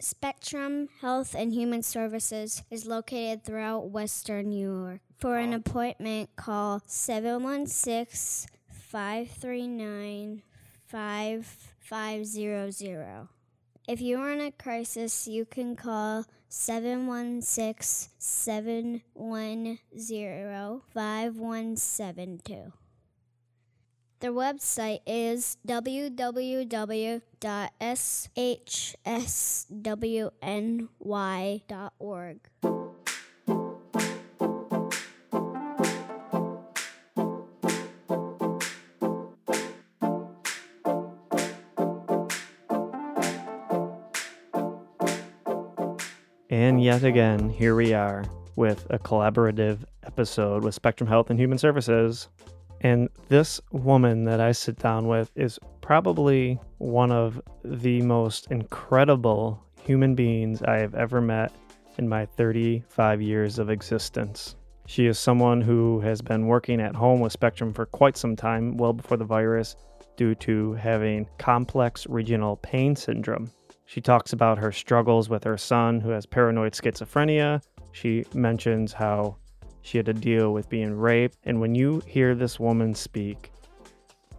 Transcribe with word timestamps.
Spectrum 0.00 0.88
Health 1.00 1.34
and 1.34 1.52
Human 1.52 1.82
Services 1.82 2.62
is 2.70 2.86
located 2.86 3.42
throughout 3.42 3.90
Western 3.90 4.50
New 4.50 4.72
York. 4.72 5.00
For 5.18 5.38
an 5.38 5.52
appointment, 5.52 6.36
call 6.36 6.80
716 6.86 8.48
539 8.70 10.42
5500. 10.86 13.28
If 13.88 14.00
you 14.00 14.18
are 14.18 14.32
in 14.32 14.40
a 14.40 14.52
crisis, 14.52 15.26
you 15.26 15.44
can 15.44 15.74
call 15.74 16.26
716 16.48 18.12
710 18.18 19.80
5172. 20.94 22.72
Their 24.20 24.32
website 24.32 25.00
is 25.06 25.58
www.shswny.org. 25.66 27.18
And 46.50 46.82
yet 46.82 47.04
again, 47.04 47.50
here 47.50 47.76
we 47.76 47.94
are 47.94 48.24
with 48.56 48.84
a 48.90 48.98
collaborative 48.98 49.84
episode 50.02 50.64
with 50.64 50.74
Spectrum 50.74 51.08
Health 51.08 51.30
and 51.30 51.38
Human 51.38 51.58
Services. 51.58 52.28
And 52.80 53.08
this 53.28 53.60
woman 53.72 54.24
that 54.24 54.40
I 54.40 54.52
sit 54.52 54.78
down 54.78 55.08
with 55.08 55.30
is 55.34 55.58
probably 55.80 56.60
one 56.78 57.10
of 57.10 57.40
the 57.64 58.02
most 58.02 58.50
incredible 58.50 59.62
human 59.82 60.14
beings 60.14 60.62
I 60.62 60.78
have 60.78 60.94
ever 60.94 61.20
met 61.20 61.52
in 61.98 62.08
my 62.08 62.26
35 62.26 63.20
years 63.20 63.58
of 63.58 63.70
existence. 63.70 64.54
She 64.86 65.06
is 65.06 65.18
someone 65.18 65.60
who 65.60 66.00
has 66.00 66.22
been 66.22 66.46
working 66.46 66.80
at 66.80 66.94
home 66.94 67.20
with 67.20 67.32
Spectrum 67.32 67.74
for 67.74 67.84
quite 67.84 68.16
some 68.16 68.36
time, 68.36 68.76
well 68.76 68.92
before 68.92 69.16
the 69.16 69.24
virus, 69.24 69.76
due 70.16 70.34
to 70.36 70.74
having 70.74 71.28
complex 71.38 72.06
regional 72.06 72.56
pain 72.56 72.96
syndrome. 72.96 73.50
She 73.84 74.00
talks 74.00 74.32
about 74.32 74.58
her 74.58 74.72
struggles 74.72 75.28
with 75.28 75.44
her 75.44 75.56
son 75.56 76.00
who 76.00 76.10
has 76.10 76.26
paranoid 76.26 76.72
schizophrenia. 76.72 77.62
She 77.92 78.24
mentions 78.34 78.92
how 78.92 79.36
she 79.88 79.96
had 79.96 80.06
to 80.06 80.12
deal 80.12 80.52
with 80.52 80.68
being 80.68 80.92
raped. 80.94 81.38
And 81.44 81.62
when 81.62 81.74
you 81.74 82.02
hear 82.06 82.34
this 82.34 82.60
woman 82.60 82.94
speak, 82.94 83.50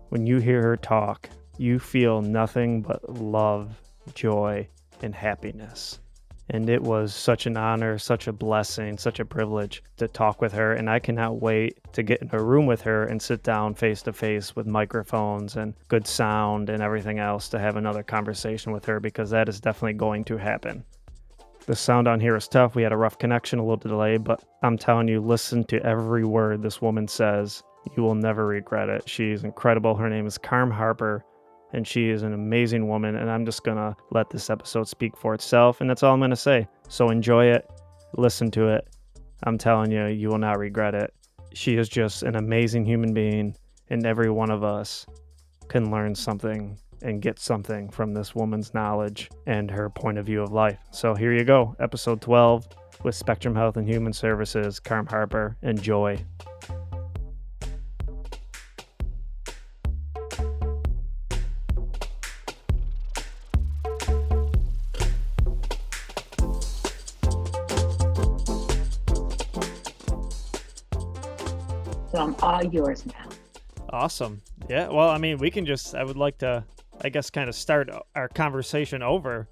when 0.10 0.28
you 0.28 0.38
hear 0.38 0.62
her 0.62 0.78
talk, 0.78 1.28
you 1.58 1.80
feel 1.80 2.22
nothing 2.22 2.84
but 2.84 3.18
love, 3.20 3.82
joy, 4.14 4.68
and 5.02 5.16
happiness. 5.16 6.00
And 6.52 6.70
it 6.70 6.82
was 6.82 7.16
such 7.16 7.48
an 7.48 7.58
honor, 7.58 7.98
such 7.98 8.28
a 8.28 8.34
blessing, 8.34 8.98
such 9.00 9.20
a 9.20 9.26
privilege 9.26 9.84
to 9.98 10.08
talk 10.08 10.40
with 10.40 10.54
her. 10.54 10.74
And 10.74 10.88
I 10.88 11.00
cannot 11.00 11.42
wait 11.42 11.80
to 11.94 12.04
get 12.04 12.22
in 12.22 12.30
a 12.32 12.44
room 12.44 12.68
with 12.68 12.82
her 12.82 13.06
and 13.06 13.20
sit 13.20 13.42
down 13.42 13.74
face 13.74 14.04
to 14.04 14.14
face 14.14 14.56
with 14.56 14.68
microphones 14.68 15.56
and 15.56 15.74
good 15.88 16.06
sound 16.06 16.70
and 16.70 16.82
everything 16.84 17.18
else 17.18 17.50
to 17.50 17.60
have 17.60 17.76
another 17.76 18.04
conversation 18.04 18.72
with 18.72 18.86
her 18.86 19.00
because 19.00 19.32
that 19.32 19.50
is 19.50 19.60
definitely 19.60 19.94
going 19.94 20.24
to 20.26 20.38
happen. 20.38 20.84
The 21.70 21.76
sound 21.76 22.08
on 22.08 22.20
here 22.20 22.36
is 22.36 22.48
tough. 22.48 22.74
We 22.74 22.82
had 22.82 22.92
a 22.92 22.98
rough 22.98 23.20
connection, 23.20 23.60
a 23.60 23.62
little 23.62 23.78
delay, 23.78 24.18
but 24.18 24.44
I'm 24.64 24.76
telling 24.76 25.08
you, 25.08 25.22
listen 25.22 25.64
to 25.66 25.80
every 25.86 26.26
word 26.26 26.64
this 26.64 26.82
woman 26.82 27.08
says. 27.08 27.62
You 27.96 28.02
will 28.02 28.16
never 28.16 28.48
regret 28.48 28.90
it. 28.90 29.08
She's 29.08 29.44
incredible. 29.44 29.94
Her 29.94 30.10
name 30.10 30.26
is 30.26 30.40
Carm 30.40 30.72
Harper 30.72 31.24
and 31.72 31.88
she 31.88 32.10
is 32.10 32.24
an 32.24 32.34
amazing 32.34 32.88
woman. 32.88 33.16
And 33.18 33.30
I'm 33.30 33.46
just 33.46 33.64
gonna 33.64 33.96
let 34.10 34.32
this 34.32 34.50
episode 34.50 34.88
speak 34.88 35.16
for 35.16 35.36
itself, 35.36 35.80
and 35.80 35.88
that's 35.88 36.02
all 36.02 36.12
I'm 36.12 36.20
gonna 36.20 36.36
say. 36.36 36.68
So 36.88 37.12
enjoy 37.12 37.46
it, 37.46 37.70
listen 38.18 38.50
to 38.50 38.70
it. 38.70 38.88
I'm 39.44 39.60
telling 39.60 39.92
you, 39.92 40.08
you 40.08 40.30
will 40.30 40.40
not 40.40 40.58
regret 40.58 40.96
it. 40.96 41.14
She 41.54 41.78
is 41.78 41.88
just 41.88 42.24
an 42.24 42.36
amazing 42.36 42.84
human 42.84 43.14
being, 43.14 43.56
and 43.92 44.08
every 44.08 44.32
one 44.32 44.50
of 44.50 44.64
us 44.64 45.06
can 45.68 45.92
learn 45.92 46.16
something 46.16 46.80
and 47.02 47.22
get 47.22 47.40
something 47.40 47.90
from 47.90 48.14
this 48.14 48.36
woman's 48.36 48.74
knowledge 48.74 49.30
and 49.46 49.72
her 49.72 49.90
point 49.90 50.18
of 50.18 50.26
view 50.26 50.42
of 50.42 50.52
life. 50.52 50.80
So 50.92 51.16
here 51.16 51.34
you 51.34 51.44
go, 51.44 51.76
episode 51.80 52.22
12 52.22 52.68
with 53.04 53.16
Spectrum 53.16 53.56
Health 53.56 53.78
and 53.78 53.88
Human 53.88 54.14
Services, 54.14 54.80
Carm 54.80 55.08
Harper. 55.08 55.56
Enjoy. 55.62 56.18
So 72.12 72.18
I'm 72.18 72.36
all 72.42 72.64
yours 72.66 73.06
now. 73.06 73.30
Awesome. 73.92 74.42
Yeah. 74.68 74.90
Well, 74.90 75.10
I 75.10 75.18
mean, 75.18 75.38
we 75.38 75.50
can 75.50 75.66
just, 75.66 75.96
I 75.96 76.04
would 76.04 76.18
like 76.18 76.38
to, 76.40 76.64
I 77.02 77.10
guess, 77.10 77.30
kind 77.30 77.48
of 77.48 77.56
start 77.56 77.90
our 78.16 78.28
conversation 78.28 79.02
over 79.02 79.48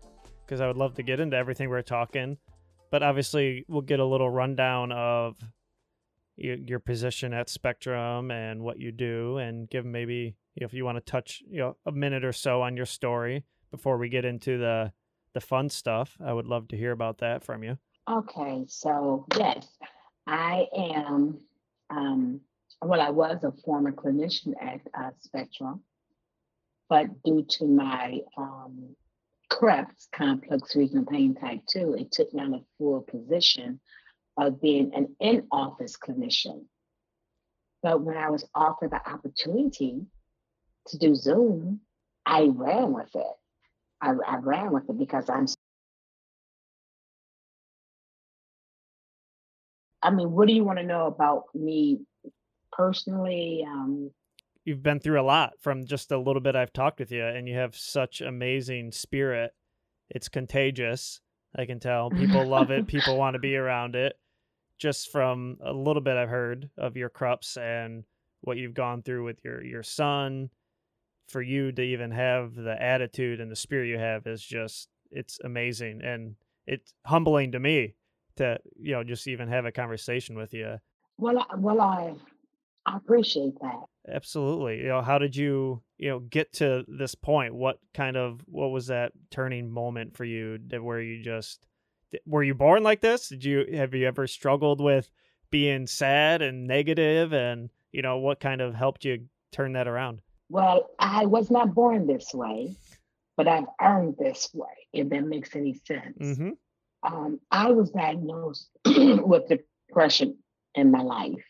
because 0.45 0.59
I 0.59 0.67
would 0.67 0.77
love 0.77 0.95
to 0.95 1.03
get 1.03 1.19
into 1.19 1.37
everything 1.37 1.69
we're 1.69 1.81
talking. 1.81 2.37
But 2.91 3.03
obviously, 3.03 3.65
we'll 3.67 3.81
get 3.81 3.99
a 3.99 4.05
little 4.05 4.29
rundown 4.29 4.91
of 4.91 5.37
your, 6.35 6.55
your 6.55 6.79
position 6.79 7.33
at 7.33 7.49
Spectrum 7.49 8.31
and 8.31 8.61
what 8.61 8.79
you 8.79 8.91
do, 8.91 9.37
and 9.37 9.69
give 9.69 9.85
maybe 9.85 10.35
you 10.55 10.61
know, 10.61 10.65
if 10.65 10.73
you 10.73 10.85
want 10.85 10.97
to 10.97 11.11
touch 11.11 11.41
you 11.49 11.59
know 11.59 11.77
a 11.85 11.91
minute 11.91 12.25
or 12.25 12.33
so 12.33 12.61
on 12.61 12.75
your 12.75 12.85
story 12.85 13.43
before 13.71 13.97
we 13.97 14.09
get 14.09 14.25
into 14.25 14.57
the 14.57 14.91
the 15.33 15.41
fun 15.41 15.69
stuff. 15.69 16.17
I 16.25 16.33
would 16.33 16.47
love 16.47 16.67
to 16.69 16.77
hear 16.77 16.91
about 16.91 17.19
that 17.19 17.43
from 17.43 17.63
you. 17.63 17.77
Okay, 18.09 18.65
so 18.67 19.25
yes, 19.37 19.67
I 20.25 20.65
am. 20.75 21.39
Um, 21.89 22.41
well, 22.81 23.01
I 23.01 23.09
was 23.09 23.43
a 23.43 23.51
former 23.63 23.91
clinician 23.91 24.53
at 24.61 24.81
uh, 24.97 25.09
Spectrum, 25.19 25.81
but 26.89 27.23
due 27.23 27.45
to 27.49 27.65
my 27.65 28.19
um, 28.37 28.95
CRPS, 29.51 30.07
complex 30.13 30.75
regional 30.75 31.05
pain 31.05 31.35
type 31.35 31.61
2, 31.69 31.95
it 31.99 32.11
took 32.11 32.33
me 32.33 32.41
on 32.41 32.53
a 32.53 32.61
full 32.77 33.01
position 33.01 33.79
of 34.37 34.61
being 34.61 34.93
an 34.93 35.15
in 35.19 35.47
office 35.51 35.97
clinician. 35.97 36.65
But 37.81 38.01
when 38.01 38.17
I 38.17 38.29
was 38.29 38.47
offered 38.53 38.91
the 38.91 39.09
opportunity 39.09 40.05
to 40.87 40.97
do 40.97 41.15
Zoom, 41.15 41.81
I 42.25 42.49
ran 42.51 42.93
with 42.93 43.15
it. 43.15 43.33
I, 44.01 44.11
I 44.27 44.37
ran 44.37 44.71
with 44.71 44.89
it 44.89 44.97
because 44.97 45.29
I'm. 45.29 45.47
I 50.01 50.11
mean, 50.11 50.31
what 50.31 50.47
do 50.47 50.53
you 50.53 50.63
want 50.63 50.79
to 50.79 50.85
know 50.85 51.07
about 51.07 51.45
me 51.55 52.01
personally? 52.71 53.65
Um, 53.67 54.11
You've 54.67 54.83
been 54.83 54.99
through 54.99 55.21
a 55.21 55.23
lot 55.23 55.53
from 55.61 55.85
just 55.85 56.11
a 56.11 56.17
little 56.17 56.41
bit 56.41 56.57
I've 56.57 56.73
talked 56.73 56.99
with 56.99 57.09
you, 57.09 57.25
and 57.25 57.47
you 57.47 57.55
have 57.55 57.73
such 57.73 58.19
amazing 58.19 58.91
spirit. 58.91 59.53
It's 60.09 60.27
contagious. 60.27 61.21
I 61.55 61.63
can 61.63 61.79
tell. 61.79 62.09
People 62.09 62.45
love 62.45 62.69
it. 62.69 62.85
People 62.89 63.17
want 63.17 63.35
to 63.35 63.39
be 63.39 63.55
around 63.55 63.95
it. 63.95 64.19
Just 64.77 65.09
from 65.09 65.55
a 65.63 65.71
little 65.71 66.01
bit 66.01 66.17
I've 66.17 66.27
heard 66.27 66.69
of 66.77 66.97
your 66.97 67.09
CRPS 67.09 67.55
and 67.55 68.03
what 68.41 68.57
you've 68.57 68.73
gone 68.73 69.03
through 69.03 69.23
with 69.23 69.39
your 69.41 69.63
your 69.63 69.83
son, 69.83 70.49
for 71.29 71.41
you 71.41 71.71
to 71.71 71.81
even 71.81 72.11
have 72.11 72.53
the 72.53 72.75
attitude 72.83 73.39
and 73.39 73.49
the 73.49 73.55
spirit 73.55 73.87
you 73.87 73.97
have 73.97 74.27
is 74.27 74.43
just 74.43 74.89
it's 75.11 75.39
amazing 75.45 76.01
and 76.03 76.35
it's 76.65 76.93
humbling 77.05 77.53
to 77.53 77.59
me 77.61 77.95
to 78.35 78.59
you 78.77 78.91
know 78.91 79.05
just 79.05 79.29
even 79.29 79.47
have 79.47 79.63
a 79.63 79.71
conversation 79.71 80.35
with 80.35 80.53
you. 80.53 80.75
well, 81.17 81.39
I, 81.39 81.55
well, 81.55 81.79
I 81.79 82.15
I 82.87 82.95
appreciate 82.95 83.59
that. 83.61 83.83
Absolutely. 84.07 84.77
You 84.77 84.87
know, 84.87 85.01
how 85.01 85.17
did 85.17 85.35
you, 85.35 85.81
you 85.97 86.09
know, 86.09 86.19
get 86.19 86.53
to 86.53 86.85
this 86.87 87.15
point? 87.15 87.53
What 87.53 87.79
kind 87.93 88.15
of 88.15 88.39
what 88.45 88.69
was 88.69 88.87
that 88.87 89.11
turning 89.29 89.69
moment 89.69 90.15
for 90.15 90.23
you 90.23 90.57
that 90.67 90.81
where 90.81 91.01
you 91.01 91.21
just 91.21 91.65
were 92.25 92.43
you 92.43 92.55
born 92.55 92.83
like 92.83 93.01
this? 93.01 93.27
Did 93.27 93.43
you 93.43 93.65
have 93.73 93.93
you 93.93 94.07
ever 94.07 94.25
struggled 94.25 94.79
with 94.79 95.11
being 95.51 95.85
sad 95.85 96.41
and 96.41 96.65
negative 96.65 97.33
and, 97.33 97.69
you 97.91 98.01
know, 98.01 98.17
what 98.17 98.39
kind 98.39 98.61
of 98.61 98.73
helped 98.73 99.03
you 99.03 99.25
turn 99.51 99.73
that 99.73 99.87
around? 99.87 100.21
Well, 100.49 100.89
I 100.97 101.25
was 101.25 101.51
not 101.51 101.75
born 101.75 102.07
this 102.07 102.33
way, 102.33 102.73
but 103.35 103.49
I've 103.49 103.67
earned 103.81 104.15
this 104.17 104.49
way, 104.53 104.67
if 104.93 105.09
that 105.09 105.25
makes 105.25 105.53
any 105.57 105.73
sense. 105.85 106.17
Mhm. 106.19 106.57
Um, 107.03 107.41
I 107.51 107.71
was 107.71 107.91
diagnosed 107.91 108.69
with 108.85 109.43
depression 109.49 110.37
in 110.75 110.91
my 110.91 111.01
life, 111.01 111.43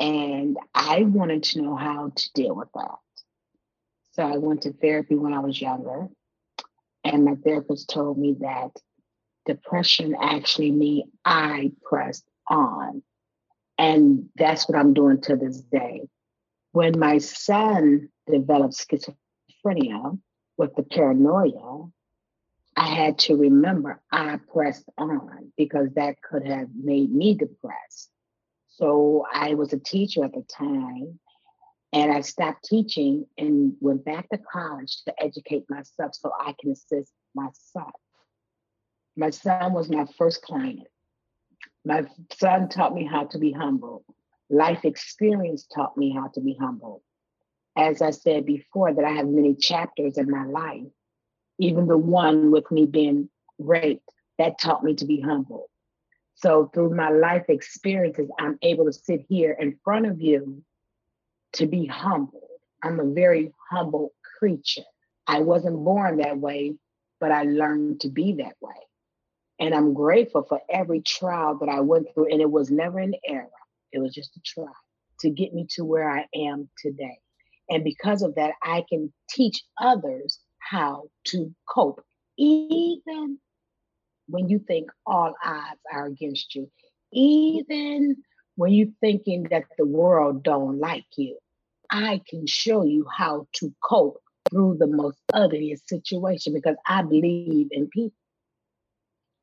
and 0.00 0.56
I 0.74 1.02
wanted 1.02 1.42
to 1.44 1.62
know 1.62 1.76
how 1.76 2.12
to 2.14 2.32
deal 2.34 2.54
with 2.54 2.68
that. 2.74 2.96
So 4.12 4.22
I 4.22 4.36
went 4.36 4.62
to 4.62 4.72
therapy 4.72 5.14
when 5.14 5.32
I 5.32 5.40
was 5.40 5.60
younger, 5.60 6.08
and 7.04 7.24
my 7.24 7.34
therapist 7.36 7.90
told 7.90 8.18
me 8.18 8.36
that 8.40 8.72
depression 9.46 10.14
actually 10.20 10.72
means 10.72 11.10
I 11.24 11.72
pressed 11.82 12.24
on. 12.48 13.02
And 13.78 14.28
that's 14.36 14.68
what 14.68 14.76
I'm 14.76 14.92
doing 14.92 15.20
to 15.22 15.36
this 15.36 15.60
day. 15.60 16.08
When 16.72 16.98
my 16.98 17.18
son 17.18 18.08
developed 18.30 18.74
schizophrenia 18.74 20.18
with 20.56 20.74
the 20.74 20.82
paranoia, 20.82 21.88
I 22.76 22.86
had 22.86 23.18
to 23.20 23.36
remember 23.36 24.00
I 24.12 24.38
pressed 24.52 24.88
on 24.98 25.52
because 25.56 25.94
that 25.94 26.22
could 26.22 26.46
have 26.46 26.68
made 26.74 27.12
me 27.12 27.34
depressed. 27.34 28.10
So 28.78 29.26
I 29.32 29.54
was 29.54 29.72
a 29.72 29.78
teacher 29.78 30.24
at 30.24 30.32
the 30.32 30.44
time 30.56 31.18
and 31.92 32.12
I 32.12 32.20
stopped 32.20 32.64
teaching 32.64 33.26
and 33.36 33.74
went 33.80 34.04
back 34.04 34.28
to 34.28 34.38
college 34.38 35.02
to 35.06 35.22
educate 35.22 35.64
myself 35.68 36.14
so 36.14 36.30
I 36.38 36.54
can 36.60 36.70
assist 36.70 37.12
my 37.34 37.48
son. 37.72 37.90
My 39.16 39.30
son 39.30 39.72
was 39.72 39.90
my 39.90 40.06
first 40.16 40.42
client. 40.42 40.86
My 41.84 42.06
son 42.32 42.68
taught 42.68 42.94
me 42.94 43.04
how 43.04 43.24
to 43.24 43.38
be 43.38 43.50
humble. 43.50 44.04
Life 44.48 44.84
experience 44.84 45.66
taught 45.74 45.96
me 45.96 46.12
how 46.12 46.28
to 46.34 46.40
be 46.40 46.56
humble. 46.60 47.02
As 47.76 48.00
I 48.00 48.10
said 48.10 48.46
before, 48.46 48.94
that 48.94 49.04
I 49.04 49.10
have 49.10 49.26
many 49.26 49.56
chapters 49.56 50.18
in 50.18 50.30
my 50.30 50.44
life, 50.44 50.86
even 51.58 51.88
the 51.88 51.98
one 51.98 52.52
with 52.52 52.70
me 52.70 52.86
being 52.86 53.28
raped, 53.58 54.08
that 54.38 54.60
taught 54.60 54.84
me 54.84 54.94
to 54.94 55.04
be 55.04 55.20
humble. 55.20 55.68
So 56.40 56.70
through 56.72 56.94
my 56.94 57.10
life 57.10 57.46
experiences, 57.48 58.30
I'm 58.38 58.58
able 58.62 58.84
to 58.84 58.92
sit 58.92 59.26
here 59.28 59.56
in 59.58 59.76
front 59.82 60.06
of 60.06 60.20
you 60.20 60.62
to 61.54 61.66
be 61.66 61.84
humble. 61.84 62.46
I'm 62.80 63.00
a 63.00 63.12
very 63.12 63.52
humble 63.70 64.12
creature. 64.38 64.84
I 65.26 65.40
wasn't 65.40 65.84
born 65.84 66.18
that 66.18 66.38
way, 66.38 66.76
but 67.18 67.32
I 67.32 67.42
learned 67.42 68.02
to 68.02 68.08
be 68.08 68.34
that 68.34 68.54
way. 68.60 68.76
And 69.58 69.74
I'm 69.74 69.94
grateful 69.94 70.44
for 70.48 70.60
every 70.70 71.00
trial 71.00 71.58
that 71.58 71.68
I 71.68 71.80
went 71.80 72.14
through. 72.14 72.30
And 72.30 72.40
it 72.40 72.50
was 72.50 72.70
never 72.70 73.00
an 73.00 73.14
error, 73.26 73.48
it 73.90 73.98
was 73.98 74.14
just 74.14 74.36
a 74.36 74.40
trial 74.44 74.76
to 75.20 75.30
get 75.30 75.52
me 75.52 75.66
to 75.70 75.84
where 75.84 76.08
I 76.08 76.26
am 76.32 76.68
today. 76.78 77.18
And 77.68 77.82
because 77.82 78.22
of 78.22 78.36
that, 78.36 78.52
I 78.62 78.84
can 78.88 79.12
teach 79.28 79.64
others 79.80 80.38
how 80.60 81.10
to 81.26 81.52
cope, 81.68 82.00
even 82.38 83.40
when 84.28 84.48
you 84.48 84.58
think 84.58 84.90
all 85.06 85.34
odds 85.44 85.80
are 85.92 86.06
against 86.06 86.54
you, 86.54 86.70
even 87.12 88.16
when 88.56 88.72
you're 88.72 88.88
thinking 89.00 89.44
that 89.50 89.64
the 89.78 89.86
world 89.86 90.42
don't 90.42 90.78
like 90.78 91.06
you. 91.16 91.38
I 91.90 92.20
can 92.28 92.46
show 92.46 92.84
you 92.84 93.06
how 93.16 93.46
to 93.54 93.74
cope 93.82 94.20
through 94.50 94.76
the 94.78 94.86
most 94.86 95.18
ugliest 95.32 95.88
situation 95.88 96.52
because 96.52 96.76
I 96.86 97.02
believe 97.02 97.68
in 97.70 97.88
people. 97.88 98.16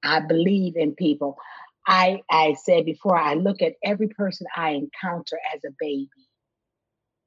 I 0.04 0.20
believe 0.20 0.76
in 0.76 0.96
people. 0.96 1.38
I 1.88 2.22
I 2.30 2.56
said 2.62 2.86
before 2.86 3.18
I 3.18 3.36
look 3.36 3.62
at 3.62 3.76
every 3.84 4.10
person 4.10 4.48
I 4.56 4.72
encounter 4.72 5.40
as 5.54 5.62
a 5.66 5.74
baby. 5.80 6.10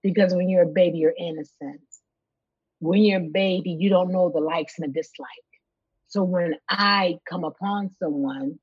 Because 0.03 0.35
when 0.35 0.49
you're 0.49 0.63
a 0.65 0.67
baby, 0.67 0.99
you're 0.99 1.15
innocent. 1.19 1.81
When 2.81 3.03
you're 3.03 3.21
a 3.21 3.31
baby, 3.33 3.77
you 3.81 3.89
don't 3.89 4.13
know 4.13 4.31
the 4.31 4.41
likes 4.41 4.79
and 4.79 4.89
the 4.89 5.01
dislike. 5.01 5.29
So 6.09 6.25
when 6.25 6.55
I 6.69 7.19
come 7.29 7.45
upon 7.45 7.91
someone 8.03 8.59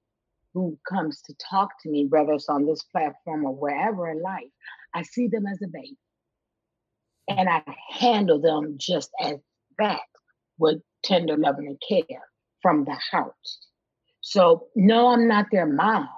who 0.54 0.80
comes 0.90 1.22
to 1.24 1.36
talk 1.36 1.70
to 1.84 1.90
me, 1.90 2.08
whether 2.10 2.34
it's 2.34 2.50
on 2.50 2.66
this 2.66 2.82
platform 2.84 3.46
or 3.46 3.56
wherever 3.56 4.10
in 4.10 4.22
life, 4.22 4.50
I 4.94 5.04
see 5.04 5.28
them 5.28 5.46
as 5.46 5.62
a 5.62 5.68
baby. 5.68 5.98
And 7.28 7.48
I 7.50 7.64
handle 7.92 8.40
them 8.42 8.76
just 8.78 9.12
as 9.20 9.38
that 9.78 10.02
with 10.58 10.82
tender 11.04 11.38
loving 11.38 11.68
and 11.68 11.82
care 11.88 12.22
from 12.62 12.86
the 12.86 12.98
house. 13.12 13.60
So, 14.22 14.68
no, 14.76 15.10
I'm 15.10 15.28
not 15.28 15.48
their 15.52 15.68
mom, 15.68 16.10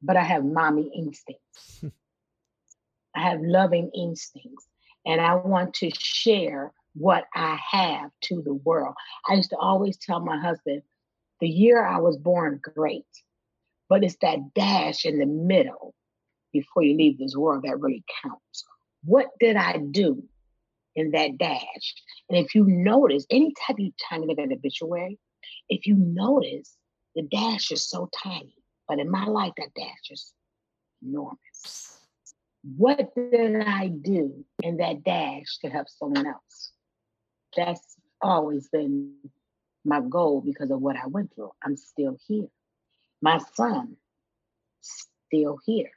but 0.00 0.16
I 0.16 0.22
have 0.22 0.44
mommy 0.44 0.90
instincts. 0.94 1.84
I 3.14 3.20
have 3.20 3.40
loving 3.42 3.90
instincts, 3.94 4.66
and 5.04 5.20
I 5.20 5.34
want 5.34 5.74
to 5.74 5.90
share 5.90 6.72
what 6.98 7.24
I 7.34 7.58
have 7.70 8.10
to 8.22 8.42
the 8.42 8.54
world. 8.54 8.94
I 9.28 9.34
used 9.34 9.50
to 9.50 9.56
always 9.56 9.96
tell 9.96 10.20
my 10.20 10.38
husband, 10.38 10.82
the 11.40 11.48
year 11.48 11.84
I 11.84 11.98
was 11.98 12.16
born, 12.16 12.60
great, 12.62 13.04
but 13.88 14.02
it's 14.02 14.16
that 14.22 14.54
dash 14.54 15.04
in 15.04 15.18
the 15.18 15.26
middle 15.26 15.94
before 16.52 16.82
you 16.82 16.96
leave 16.96 17.18
this 17.18 17.36
world 17.36 17.64
that 17.64 17.78
really 17.80 18.04
counts. 18.22 18.64
What 19.04 19.26
did 19.38 19.56
I 19.56 19.78
do 19.90 20.24
in 20.94 21.10
that 21.10 21.36
dash? 21.38 21.94
And 22.30 22.38
if 22.38 22.54
you 22.54 22.64
notice, 22.66 23.26
anytime 23.30 23.76
you 23.78 23.92
time 24.08 24.22
you 24.22 24.28
look 24.28 24.38
at 24.38 24.50
obituary, 24.50 25.18
if 25.68 25.86
you 25.86 25.96
notice, 25.96 26.76
the 27.14 27.22
dash 27.22 27.70
is 27.70 27.88
so 27.88 28.08
tiny, 28.22 28.54
but 28.88 28.98
in 28.98 29.10
my 29.10 29.26
life, 29.26 29.52
that 29.58 29.74
dash 29.74 30.10
is 30.10 30.32
enormous. 31.02 32.00
What 32.76 33.14
did 33.14 33.56
I 33.60 33.88
do 33.88 34.44
in 34.62 34.78
that 34.78 35.04
dash 35.04 35.58
to 35.62 35.68
help 35.68 35.88
someone 35.88 36.26
else? 36.26 36.72
That's 37.56 37.96
always 38.20 38.68
been 38.68 39.14
my 39.84 40.00
goal 40.00 40.40
because 40.40 40.70
of 40.70 40.80
what 40.80 40.96
I 40.96 41.06
went 41.06 41.34
through. 41.34 41.52
I'm 41.62 41.76
still 41.76 42.18
here. 42.26 42.48
My 43.22 43.38
son, 43.54 43.96
still 44.80 45.58
here. 45.64 45.90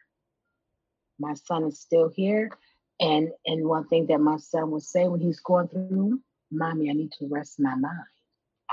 My 1.20 1.34
son 1.34 1.66
is 1.66 1.80
still 1.80 2.10
here. 2.10 2.52
And 3.00 3.30
and 3.46 3.68
one 3.68 3.88
thing 3.88 4.08
that 4.08 4.20
my 4.20 4.38
son 4.38 4.72
would 4.72 4.84
say 4.84 5.08
when 5.08 5.22
he's 5.22 5.40
going 5.40 5.68
through, 5.70 6.22
mommy, 6.52 6.90
I 6.90 6.94
need 6.94 7.12
to 7.14 7.28
rest 7.28 7.60
my 7.60 7.76
mind. 7.76 8.08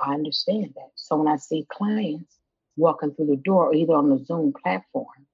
I 0.02 0.14
understand 0.14 0.72
that. 0.76 0.90
So 0.94 1.16
when 1.16 1.28
I 1.28 1.36
see 1.36 1.66
clients 1.68 2.38
walking 2.76 3.14
through 3.14 3.26
the 3.26 3.36
door, 3.36 3.74
either 3.74 3.94
on 3.94 4.10
the 4.10 4.24
Zoom 4.24 4.52
platform, 4.52 5.26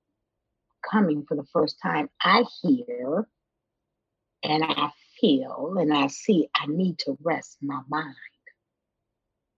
coming 0.89 1.25
for 1.27 1.37
the 1.37 1.47
first 1.53 1.77
time, 1.83 2.09
I 2.23 2.45
hear 2.63 3.27
and 4.43 4.65
I 4.65 4.91
feel 5.23 5.77
and 5.79 5.95
I 5.95 6.09
see 6.09 6.49
I 6.55 6.67
need 6.67 6.99
to 7.01 7.17
rest 7.23 7.57
my 7.63 7.81
mind. 7.89 8.15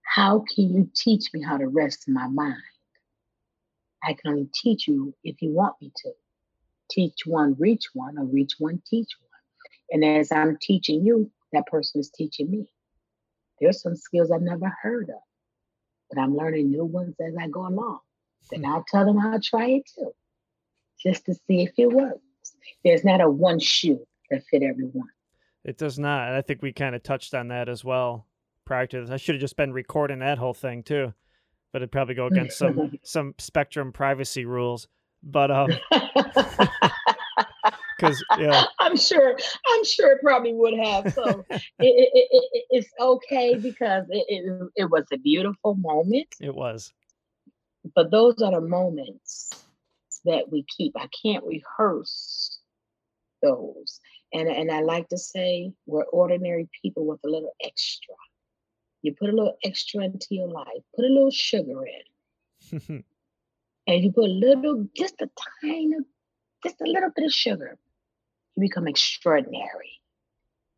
How 0.03 0.45
can 0.55 0.73
you 0.73 0.91
teach 0.95 1.33
me 1.33 1.43
how 1.43 1.57
to 1.57 1.67
rest 1.67 2.05
my 2.07 2.29
mind? 2.29 2.63
I 4.05 4.13
can 4.13 4.33
only 4.33 4.49
teach 4.55 4.87
you 4.87 5.15
if 5.25 5.41
you 5.41 5.51
want 5.51 5.75
me 5.81 5.91
to. 5.97 6.13
Teach 6.91 7.27
one, 7.27 7.57
reach 7.59 7.87
one, 7.95 8.19
or 8.19 8.27
reach 8.27 8.53
one, 8.59 8.81
teach 8.87 9.09
one. 9.19 9.41
And 9.91 10.05
as 10.05 10.31
I'm 10.31 10.59
teaching 10.61 11.05
you, 11.05 11.31
that 11.53 11.67
person 11.67 12.01
is 12.01 12.11
teaching 12.11 12.51
me. 12.51 12.67
There's 13.61 13.81
some 13.81 13.97
skills 13.97 14.31
I've 14.31 14.43
never 14.43 14.73
heard 14.83 15.09
of, 15.09 15.23
but 16.11 16.21
I'm 16.21 16.37
learning 16.37 16.71
new 16.71 16.85
ones 16.85 17.17
as 17.27 17.35
I 17.41 17.49
go 17.49 17.67
along. 17.67 18.01
Then 18.51 18.61
hmm. 18.61 18.67
I'll 18.67 18.85
tell 18.87 19.07
them 19.07 19.19
I'll 19.19 19.41
try 19.41 19.69
it 19.71 19.91
too, 19.95 20.13
just 21.03 21.25
to 21.27 21.35
see 21.35 21.63
if 21.63 21.73
it 21.79 21.91
works. 21.91 22.21
There's 22.85 23.05
not 23.05 23.23
a 23.23 23.31
one 23.31 23.59
shoe 23.59 24.07
that 24.31 24.45
fit 24.51 24.63
everyone. 24.63 25.09
It 25.65 25.79
does 25.79 25.99
not. 25.99 26.33
I 26.33 26.43
think 26.43 26.63
we 26.63 26.73
kind 26.73 26.95
of 26.95 27.03
touched 27.03 27.35
on 27.35 27.49
that 27.49 27.69
as 27.69 27.85
well 27.85 28.27
prior 28.65 28.87
to 28.87 29.01
this. 29.01 29.11
I 29.11 29.17
should 29.17 29.37
have 29.37 29.41
just 29.41 29.57
been 29.57 29.73
recording 29.73 30.19
that 30.19 30.39
whole 30.39 30.55
thing 30.55 30.83
too, 30.83 31.13
but 31.73 31.83
it'd 31.83 31.93
probably 31.93 32.15
go 32.15 32.27
against 32.27 32.59
some 32.59 32.99
some 33.03 33.35
Spectrum 33.39 33.93
privacy 33.93 34.45
rules. 34.45 34.89
But 35.23 35.51
um, 35.51 35.71
because 37.97 38.23
yeah, 38.39 38.65
I'm 38.79 38.97
sure 38.97 39.39
I'm 39.69 39.85
sure 39.85 40.13
it 40.13 40.23
probably 40.23 40.53
would 40.53 40.79
have. 40.79 41.13
So 41.15 41.45
it, 41.51 41.63
it, 41.79 42.11
it, 42.13 42.65
it's 42.71 42.91
okay 43.01 43.55
because 43.57 44.05
it, 44.11 44.71
it 44.77 44.91
was 44.91 45.05
a 45.13 45.17
beautiful 45.17 45.75
moment. 45.77 46.29
It 46.41 46.55
was. 46.55 46.93
But 47.95 48.11
those 48.11 48.41
are 48.43 48.53
the 48.53 48.61
moments 48.61 49.51
that 50.25 50.51
we 50.51 50.65
keep. 50.77 50.95
I 50.97 51.09
can't 51.23 51.45
rehearse 51.45 52.59
those. 53.43 54.01
And, 54.35 54.49
and 54.49 54.71
I 54.71 54.81
like 54.81 55.09
to 55.09 55.19
say 55.19 55.73
we're 55.87 56.05
ordinary 56.05 56.69
people 56.83 57.07
with 57.07 57.21
a 57.25 57.29
little 57.29 57.55
extra. 57.65 58.15
You 59.01 59.15
put 59.15 59.31
a 59.31 59.33
little 59.33 59.57
extra 59.65 60.05
into 60.05 60.27
your 60.31 60.49
life, 60.49 60.83
put 60.95 61.07
a 61.07 61.09
little 61.09 61.31
sugar 61.31 61.85
in. 61.87 62.81
and 63.87 64.05
you 64.05 64.13
put 64.13 64.25
a 64.25 64.33
little, 64.33 64.87
just 64.95 65.23
a 65.23 65.31
tiny, 65.63 65.95
just 66.63 66.81
a 66.83 66.85
little 66.85 67.11
bit 67.15 67.25
of 67.25 67.33
sugar 67.33 67.79
you 68.57 68.61
become 68.61 68.87
extraordinary, 68.87 70.01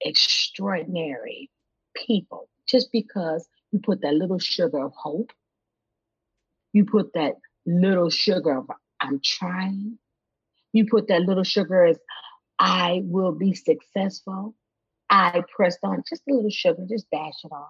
extraordinary 0.00 1.50
people 1.94 2.48
just 2.68 2.90
because 2.92 3.48
you 3.70 3.78
put 3.78 4.02
that 4.02 4.14
little 4.14 4.38
sugar 4.38 4.84
of 4.84 4.92
hope, 4.94 5.32
you 6.72 6.84
put 6.84 7.12
that 7.14 7.34
little 7.66 8.10
sugar 8.10 8.58
of 8.58 8.70
I'm 9.00 9.20
trying, 9.22 9.98
you 10.72 10.86
put 10.86 11.08
that 11.08 11.22
little 11.22 11.44
sugar 11.44 11.84
as 11.84 11.98
I 12.58 13.02
will 13.04 13.32
be 13.32 13.54
successful. 13.54 14.54
I 15.10 15.42
pressed 15.54 15.80
on 15.82 16.02
just 16.08 16.22
a 16.28 16.34
little 16.34 16.50
sugar, 16.50 16.84
just 16.88 17.10
dash 17.10 17.44
it 17.44 17.52
on. 17.52 17.66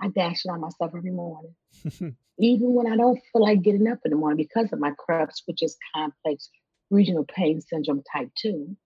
I 0.00 0.08
dash 0.08 0.44
it 0.44 0.50
on 0.50 0.60
myself 0.60 0.92
every 0.96 1.10
morning. 1.10 1.54
Even 2.38 2.74
when 2.74 2.90
I 2.90 2.96
don't 2.96 3.20
feel 3.32 3.42
like 3.42 3.62
getting 3.62 3.88
up 3.88 3.98
in 4.04 4.10
the 4.10 4.16
morning 4.16 4.46
because 4.46 4.72
of 4.72 4.78
my 4.78 4.92
CRPS, 4.92 5.42
which 5.46 5.62
is 5.62 5.76
complex 5.94 6.50
regional 6.90 7.24
pain 7.24 7.60
syndrome 7.60 8.02
type 8.12 8.30
2 8.40 8.76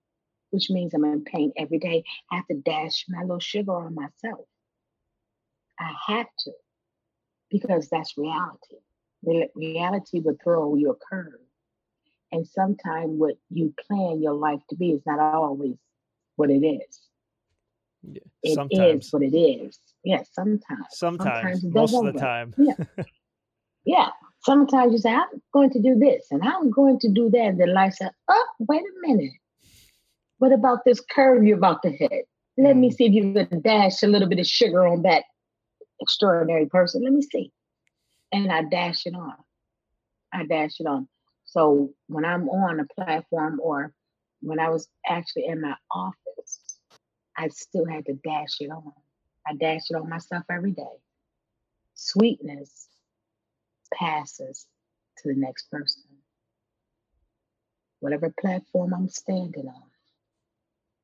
which 0.51 0.69
means 0.69 0.93
I'm 0.93 1.03
in 1.05 1.23
pain 1.23 1.51
every 1.57 1.79
day. 1.79 2.03
I 2.29 2.35
have 2.37 2.47
to 2.47 2.55
dash 2.55 3.05
my 3.09 3.21
little 3.21 3.39
sugar 3.39 3.73
on 3.73 3.95
myself. 3.95 4.45
I 5.79 5.91
have 6.07 6.27
to, 6.39 6.51
because 7.49 7.89
that's 7.89 8.17
reality. 8.17 8.77
Reality 9.55 10.19
will 10.19 10.37
throw 10.43 10.75
you 10.75 10.91
a 10.91 10.95
curve. 10.95 11.39
And 12.31 12.47
sometimes 12.47 13.11
what 13.19 13.35
you 13.49 13.73
plan 13.87 14.21
your 14.21 14.33
life 14.33 14.61
to 14.69 14.75
be 14.75 14.91
is 14.91 15.01
not 15.05 15.19
always 15.19 15.75
what 16.37 16.49
it 16.49 16.65
is. 16.65 16.99
Yeah, 18.03 18.21
It 18.43 18.49
is 18.49 18.53
sometimes. 18.55 19.09
what 19.11 19.21
it 19.23 19.35
is. 19.37 19.77
Yeah, 20.03 20.23
sometimes. 20.31 20.85
Sometimes. 20.91 21.63
it 21.63 21.73
Most 21.73 21.93
of 21.93 22.13
the 22.13 22.19
time. 22.19 22.53
Yeah. 22.57 22.75
Yeah. 23.83 24.09
Sometimes 24.43 24.91
you 24.93 24.99
say, 24.99 25.09
I'm 25.11 25.41
going 25.53 25.71
to 25.71 25.81
do 25.81 25.95
this 25.97 26.27
and 26.29 26.43
I'm 26.43 26.69
going 26.69 26.99
to 26.99 27.09
do 27.09 27.31
that. 27.31 27.39
And 27.39 27.59
then 27.59 27.73
life 27.73 27.93
says, 27.95 28.11
oh, 28.27 28.47
wait 28.59 28.81
a 28.81 29.07
minute. 29.07 29.31
What 30.37 30.51
about 30.53 30.85
this 30.85 30.99
curve 30.99 31.43
you're 31.43 31.57
about 31.57 31.81
to 31.83 31.89
hit? 31.89 32.27
Let 32.57 32.75
me 32.75 32.89
Mm. 32.91 32.93
see 32.93 33.05
if 33.07 33.13
you 33.13 33.33
can 33.33 33.61
dash 33.61 34.03
a 34.03 34.07
little 34.07 34.27
bit 34.29 34.37
of 34.39 34.45
sugar 34.45 34.85
on 34.85 35.01
that 35.01 35.23
extraordinary 35.99 36.67
person. 36.67 37.03
Let 37.03 37.13
me 37.13 37.23
see. 37.23 37.51
And 38.31 38.51
I 38.51 38.63
dash 38.63 39.05
it 39.07 39.15
on. 39.15 39.33
I 40.31 40.45
dash 40.45 40.79
it 40.79 40.85
on. 40.85 41.07
So 41.51 41.89
when 42.07 42.23
I'm 42.23 42.47
on 42.47 42.79
a 42.79 42.85
platform 42.85 43.59
or 43.61 43.93
when 44.41 44.57
I 44.57 44.69
was 44.69 44.87
actually 45.05 45.47
in 45.47 45.59
my 45.59 45.75
office, 45.93 46.79
I 47.37 47.49
still 47.49 47.85
had 47.85 48.05
to 48.05 48.13
dash 48.13 48.61
it 48.61 48.71
on. 48.71 48.93
I 49.45 49.55
dash 49.55 49.81
it 49.89 49.95
on 49.95 50.07
myself 50.07 50.45
every 50.49 50.71
day. 50.71 51.01
Sweetness 51.93 52.87
passes 53.93 54.65
to 55.17 55.27
the 55.27 55.35
next 55.35 55.69
person. 55.69 56.03
Whatever 57.99 58.33
platform 58.39 58.93
I'm 58.93 59.09
standing 59.09 59.67
on, 59.67 59.89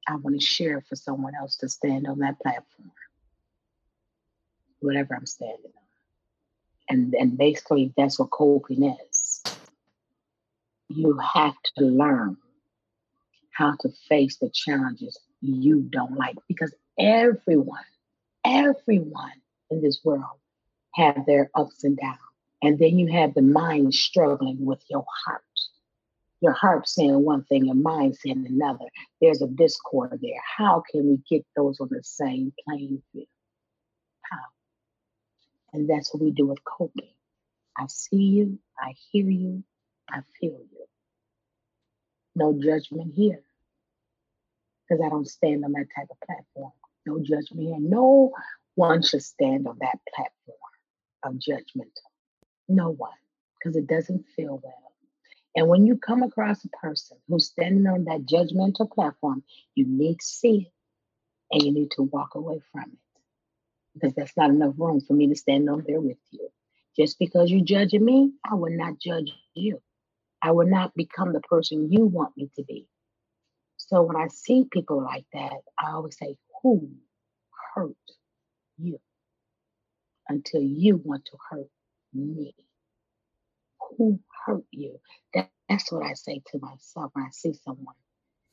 I 0.08 0.16
want 0.16 0.40
to 0.40 0.46
share 0.46 0.80
for 0.80 0.96
someone 0.96 1.34
else 1.38 1.58
to 1.58 1.68
stand 1.68 2.08
on 2.08 2.20
that 2.20 2.40
platform. 2.40 2.94
Whatever 4.80 5.14
I'm 5.14 5.26
standing 5.26 5.74
on. 5.76 5.84
And 6.88 7.14
and 7.16 7.38
basically 7.38 7.94
that's 7.98 8.18
what 8.18 8.32
coping 8.32 8.96
is. 9.12 9.37
You 10.90 11.18
have 11.18 11.56
to 11.78 11.86
learn 11.86 12.38
how 13.52 13.76
to 13.82 13.90
face 14.08 14.38
the 14.38 14.50
challenges 14.54 15.20
you 15.42 15.82
don't 15.82 16.16
like 16.16 16.36
because 16.48 16.74
everyone, 16.98 17.84
everyone 18.46 19.34
in 19.70 19.82
this 19.82 20.00
world 20.04 20.40
have 20.94 21.26
their 21.26 21.50
ups 21.56 21.84
and 21.84 21.98
downs. 21.98 22.18
And 22.62 22.80
then 22.80 22.98
you 22.98 23.12
have 23.12 23.34
the 23.34 23.42
mind 23.42 23.94
struggling 23.94 24.66
with 24.66 24.82
your 24.90 25.06
heart. 25.26 25.44
Your 26.42 26.54
heart 26.54 26.88
saying 26.88 27.24
one 27.24 27.44
thing, 27.44 27.66
your 27.66 27.76
mind 27.76 28.16
saying 28.16 28.46
another. 28.48 28.86
There's 29.22 29.42
a 29.42 29.48
discord 29.48 30.20
there. 30.22 30.42
How 30.58 30.84
can 30.92 31.08
we 31.10 31.20
get 31.30 31.46
those 31.56 31.80
on 31.80 31.90
the 31.92 32.04
same 32.04 32.54
playing 32.64 33.02
field? 33.12 33.28
How? 34.22 34.38
And 35.74 35.90
that's 35.90 36.14
what 36.14 36.24
we 36.24 36.32
do 36.32 36.48
with 36.48 36.64
coping. 36.64 37.10
I 37.76 37.86
see 37.88 38.18
you, 38.18 38.60
I 38.80 38.94
hear 39.12 39.30
you, 39.30 39.64
I 40.10 40.22
feel 40.40 40.60
you. 40.72 40.86
No 42.36 42.54
judgment 42.54 43.14
here. 43.16 43.42
Because 44.88 45.04
I 45.06 45.10
don't 45.10 45.28
stand 45.28 45.66
on 45.66 45.74
that 45.74 45.88
type 45.96 46.08
of 46.10 46.20
platform. 46.26 46.72
No 47.06 47.20
judgment 47.20 47.68
here. 47.68 47.78
No 47.80 48.32
one 48.76 49.02
should 49.02 49.24
stand 49.24 49.68
on 49.68 49.78
that 49.82 50.00
platform 50.14 50.58
of 51.24 51.40
judgment. 51.40 52.00
No 52.70 52.90
one, 52.90 53.12
because 53.58 53.76
it 53.76 53.88
doesn't 53.88 54.26
feel 54.36 54.62
well. 54.64 54.94
And 55.56 55.68
when 55.68 55.88
you 55.88 55.98
come 55.98 56.22
across 56.22 56.64
a 56.64 56.70
person 56.70 57.18
who's 57.28 57.48
standing 57.48 57.88
on 57.88 58.06
that 58.06 58.26
judgmental 58.26 58.92
platform, 58.92 59.44
you 59.74 59.86
need 59.88 60.20
to 60.20 60.26
see 60.26 60.68
it 60.68 60.74
and 61.52 61.64
you 61.64 61.74
need 61.74 61.92
to 61.92 62.04
walk 62.04 62.36
away 62.36 62.62
from 62.72 62.84
it. 62.84 63.00
Because 63.94 64.14
that's 64.14 64.38
not 64.38 64.52
enough 64.52 64.76
room 64.78 65.02
for 65.02 65.14
me 65.14 65.28
to 65.28 65.36
stand 65.36 65.70
on 65.70 65.84
there 65.88 66.00
with 66.00 66.18
you. 66.30 66.50
Just 66.96 67.18
because 67.18 67.50
you're 67.50 67.66
judging 67.66 68.06
me, 68.06 68.34
I 68.46 68.56
will 68.56 68.76
not 68.76 69.00
judge 69.00 69.32
you. 69.56 69.82
I 70.42 70.52
will 70.52 70.68
not 70.68 70.96
become 70.96 71.34
the 71.34 71.42
person 71.42 71.92
you 71.92 72.06
want 72.06 72.38
me 72.38 72.50
to 72.56 72.64
be. 72.64 72.88
So 73.78 74.02
when 74.04 74.18
I 74.18 74.28
see 74.28 74.66
people 74.70 75.02
like 75.04 75.26
that, 75.34 75.62
I 75.80 75.92
always 75.92 76.18
say, 76.18 76.38
Who 76.62 76.90
hurt 77.74 77.96
you 78.78 79.00
until 80.28 80.62
you 80.62 80.98
want 80.98 81.26
to 81.26 81.38
hurt 81.50 81.70
me? 82.14 82.54
Who 83.98 84.20
hurt 84.46 84.66
you? 84.72 85.00
That, 85.34 85.50
that's 85.70 85.92
what 85.92 86.06
I 86.06 86.14
say 86.14 86.42
to 86.52 86.60
myself 86.60 87.12
when 87.14 87.26
I 87.26 87.30
see 87.32 87.54
someone 87.54 87.96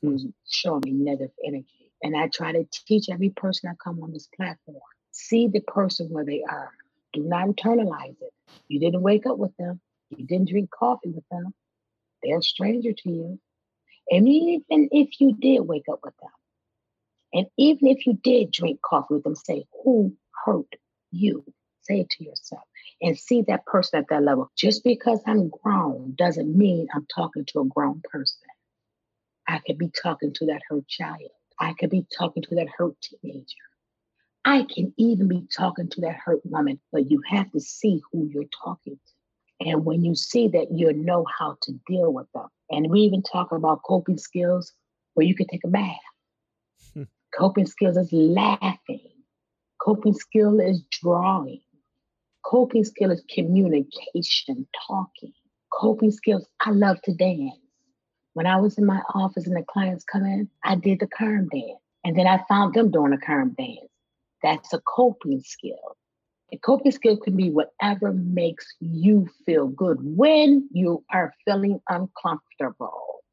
who's 0.01 0.23
hmm. 0.23 0.29
showing 0.49 0.81
me 0.85 0.91
negative 0.91 1.31
energy. 1.45 1.91
And 2.01 2.15
I 2.15 2.27
try 2.27 2.51
to 2.51 2.65
teach 2.87 3.09
every 3.09 3.29
person 3.29 3.69
I 3.69 3.73
come 3.83 4.01
on 4.03 4.11
this 4.11 4.29
platform. 4.35 4.77
See 5.11 5.47
the 5.47 5.61
person 5.61 6.07
where 6.09 6.25
they 6.25 6.43
are. 6.49 6.71
Do 7.13 7.23
not 7.23 7.47
internalize 7.47 8.17
it. 8.21 8.33
You 8.67 8.79
didn't 8.79 9.01
wake 9.01 9.25
up 9.25 9.37
with 9.37 9.55
them. 9.57 9.79
You 10.09 10.25
didn't 10.25 10.49
drink 10.49 10.69
coffee 10.69 11.09
with 11.09 11.23
them. 11.31 11.53
They're 12.25 12.39
a 12.39 12.43
stranger 12.43 12.91
to 12.91 13.09
you. 13.09 13.39
And 14.09 14.27
even 14.27 14.89
if 14.91 15.19
you 15.19 15.35
did 15.39 15.61
wake 15.61 15.85
up 15.91 15.99
with 16.03 16.15
them, 16.21 16.31
and 17.33 17.47
even 17.57 17.87
if 17.87 18.05
you 18.05 18.13
did 18.13 18.51
drink 18.51 18.79
coffee 18.81 19.15
with 19.15 19.23
them, 19.23 19.35
say, 19.35 19.65
Who 19.83 20.15
hurt 20.45 20.73
you? 21.11 21.43
Say 21.81 22.01
it 22.01 22.09
to 22.11 22.23
yourself 22.23 22.63
and 23.01 23.17
see 23.17 23.43
that 23.43 23.65
person 23.65 23.99
at 23.99 24.09
that 24.09 24.23
level. 24.23 24.49
Just 24.57 24.83
because 24.83 25.21
I'm 25.27 25.49
grown 25.49 26.15
doesn't 26.17 26.57
mean 26.57 26.87
I'm 26.93 27.05
talking 27.13 27.45
to 27.47 27.59
a 27.61 27.65
grown 27.65 28.01
person. 28.11 28.39
I 29.47 29.59
could 29.59 29.77
be 29.77 29.89
talking 29.89 30.33
to 30.33 30.47
that 30.47 30.61
hurt 30.67 30.87
child. 30.87 31.29
I 31.59 31.73
could 31.73 31.91
be 31.91 32.05
talking 32.17 32.43
to 32.43 32.55
that 32.55 32.67
hurt 32.75 32.95
teenager. 33.01 33.45
I 34.43 34.63
can 34.63 34.93
even 34.97 35.27
be 35.27 35.47
talking 35.55 35.89
to 35.89 36.01
that 36.01 36.15
hurt 36.23 36.41
woman, 36.45 36.79
but 36.91 37.09
you 37.09 37.21
have 37.27 37.51
to 37.51 37.59
see 37.59 38.01
who 38.11 38.27
you're 38.31 38.45
talking 38.63 38.95
to. 38.95 39.14
And 39.59 39.85
when 39.85 40.03
you 40.03 40.15
see 40.15 40.47
that, 40.49 40.71
you 40.71 40.91
know 40.93 41.25
how 41.39 41.57
to 41.63 41.71
deal 41.87 42.11
with 42.11 42.27
them. 42.33 42.47
And 42.69 42.89
we 42.89 43.01
even 43.01 43.21
talk 43.21 43.51
about 43.51 43.83
coping 43.83 44.17
skills 44.17 44.73
where 45.13 45.25
you 45.25 45.35
can 45.35 45.47
take 45.47 45.63
a 45.63 45.69
bath. 45.69 45.95
Hmm. 46.93 47.03
Coping 47.37 47.65
skills 47.65 47.97
is 47.97 48.11
laughing. 48.11 49.09
Coping 49.79 50.13
skill 50.13 50.59
is 50.59 50.83
drawing. 50.91 51.61
Coping 52.43 52.83
skill 52.83 53.11
is 53.11 53.23
communication, 53.33 54.67
talking. 54.87 55.33
Coping 55.71 56.11
skills, 56.11 56.45
I 56.61 56.71
love 56.71 57.01
to 57.03 57.13
dance. 57.13 57.55
When 58.33 58.45
I 58.45 58.57
was 58.59 58.77
in 58.77 58.85
my 58.85 59.01
office 59.13 59.47
and 59.47 59.55
the 59.55 59.63
clients 59.63 60.03
come 60.03 60.25
in, 60.25 60.49
I 60.63 60.75
did 60.75 60.99
the 60.99 61.07
Carm 61.07 61.47
dance. 61.47 61.79
And 62.03 62.17
then 62.17 62.27
I 62.27 62.43
found 62.49 62.73
them 62.73 62.91
doing 62.91 63.13
a 63.13 63.17
Carm 63.17 63.55
dance. 63.57 63.89
That's 64.43 64.73
a 64.73 64.81
coping 64.81 65.41
skill. 65.41 65.97
A 66.53 66.57
coping 66.57 66.91
skill 66.91 67.17
can 67.17 67.35
be 67.35 67.49
whatever 67.49 68.13
makes 68.13 68.65
you 68.79 69.27
feel 69.45 69.67
good 69.67 69.97
when 70.01 70.69
you 70.71 71.03
are 71.11 71.33
feeling 71.43 71.81
uncomfortable. 71.89 73.23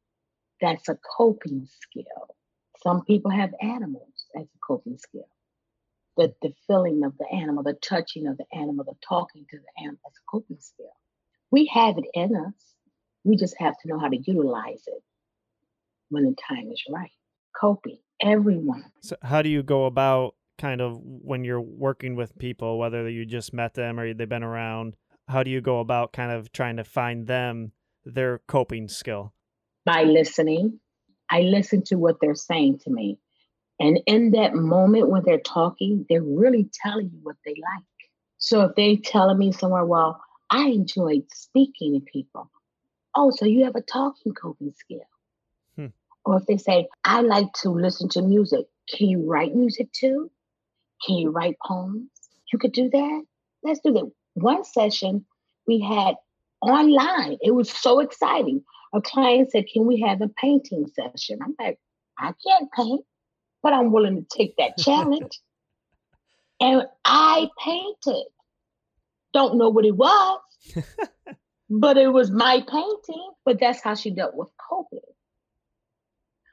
That's 0.59 0.89
a 0.89 0.97
coping 1.17 1.67
skill. 1.81 2.35
Some 2.81 3.05
people 3.05 3.31
have 3.31 3.53
animals 3.61 4.25
as 4.35 4.43
a 4.43 4.59
coping 4.65 4.97
skill. 4.97 5.27
The, 6.17 6.33
the 6.41 6.53
feeling 6.67 7.03
of 7.03 7.17
the 7.17 7.27
animal, 7.31 7.63
the 7.63 7.73
touching 7.73 8.27
of 8.27 8.37
the 8.37 8.45
animal, 8.53 8.83
the 8.83 8.95
talking 9.07 9.45
to 9.49 9.57
the 9.57 9.83
animal, 9.83 9.99
that's 10.03 10.17
a 10.17 10.31
coping 10.31 10.59
skill. 10.59 10.93
We 11.51 11.67
have 11.73 11.97
it 11.97 12.05
in 12.13 12.35
us. 12.35 12.53
We 13.23 13.35
just 13.35 13.55
have 13.59 13.77
to 13.79 13.87
know 13.87 13.99
how 13.99 14.09
to 14.09 14.17
utilize 14.17 14.83
it 14.87 15.03
when 16.09 16.23
the 16.23 16.35
time 16.47 16.71
is 16.71 16.83
right. 16.89 17.11
Coping, 17.59 17.99
everyone. 18.21 18.85
So 19.01 19.15
how 19.21 19.41
do 19.41 19.49
you 19.49 19.63
go 19.63 19.85
about 19.85 20.35
kind 20.57 20.81
of 20.81 20.97
when 21.01 21.43
you're 21.43 21.61
working 21.61 22.15
with 22.15 22.37
people, 22.37 22.77
whether 22.77 23.09
you 23.09 23.25
just 23.25 23.53
met 23.53 23.73
them 23.73 23.99
or 23.99 24.13
they've 24.13 24.27
been 24.27 24.43
around? 24.43 24.95
How 25.27 25.43
do 25.43 25.51
you 25.51 25.61
go 25.61 25.79
about 25.79 26.13
kind 26.13 26.31
of 26.31 26.51
trying 26.51 26.77
to 26.77 26.83
find 26.83 27.27
them 27.27 27.71
their 28.05 28.39
coping 28.47 28.87
skill? 28.87 29.33
by 29.85 30.03
listening. 30.03 30.79
I 31.29 31.41
listen 31.41 31.83
to 31.85 31.95
what 31.95 32.17
they're 32.21 32.35
saying 32.35 32.79
to 32.79 32.89
me. 32.89 33.19
And 33.79 33.99
in 34.05 34.31
that 34.31 34.53
moment 34.53 35.09
when 35.09 35.23
they're 35.25 35.39
talking, 35.39 36.05
they're 36.07 36.21
really 36.21 36.69
telling 36.83 37.09
you 37.11 37.19
what 37.23 37.37
they 37.45 37.51
like. 37.51 37.83
So 38.37 38.61
if 38.61 38.75
they 38.75 38.97
telling 38.97 39.37
me 39.37 39.51
somewhere, 39.51 39.85
well, 39.85 40.21
I 40.49 40.67
enjoy 40.67 41.23
speaking 41.33 41.93
to 41.93 41.99
people. 41.99 42.51
Oh, 43.15 43.31
so 43.31 43.45
you 43.45 43.63
have 43.65 43.75
a 43.75 43.81
talking 43.81 44.33
coping 44.33 44.73
skill. 44.77 45.07
Hmm. 45.75 45.87
Or 46.25 46.37
if 46.37 46.45
they 46.45 46.57
say, 46.57 46.87
I 47.03 47.21
like 47.21 47.51
to 47.63 47.69
listen 47.69 48.09
to 48.09 48.21
music. 48.21 48.65
Can 48.89 49.07
you 49.07 49.25
write 49.25 49.55
music 49.55 49.91
too? 49.91 50.29
Can 51.05 51.15
you 51.17 51.29
write 51.31 51.57
poems? 51.65 52.09
You 52.51 52.59
could 52.59 52.71
do 52.71 52.89
that. 52.89 53.23
Let's 53.63 53.79
do 53.79 53.91
that. 53.93 54.11
One 54.35 54.63
session 54.63 55.25
we 55.67 55.79
had 55.79 56.15
online. 56.61 57.37
It 57.41 57.51
was 57.51 57.69
so 57.69 57.99
exciting. 57.99 58.63
A 58.93 59.01
client 59.01 59.51
said, 59.51 59.65
Can 59.71 59.85
we 59.85 60.01
have 60.01 60.21
a 60.21 60.29
painting 60.29 60.85
session? 60.87 61.39
I'm 61.43 61.55
like, 61.59 61.79
I 62.17 62.33
can't 62.45 62.71
paint, 62.71 63.03
but 63.61 63.73
I'm 63.73 63.91
willing 63.91 64.25
to 64.25 64.37
take 64.37 64.55
that 64.57 64.77
challenge. 64.79 65.39
and 66.59 66.83
I 67.03 67.49
painted. 67.63 68.27
Don't 69.33 69.57
know 69.57 69.69
what 69.69 69.85
it 69.85 69.95
was, 69.95 70.39
but 71.69 71.97
it 71.97 72.13
was 72.13 72.29
my 72.29 72.63
painting. 72.69 73.31
But 73.45 73.59
that's 73.59 73.81
how 73.81 73.95
she 73.95 74.11
dealt 74.11 74.35
with 74.35 74.49
COVID. 74.71 74.99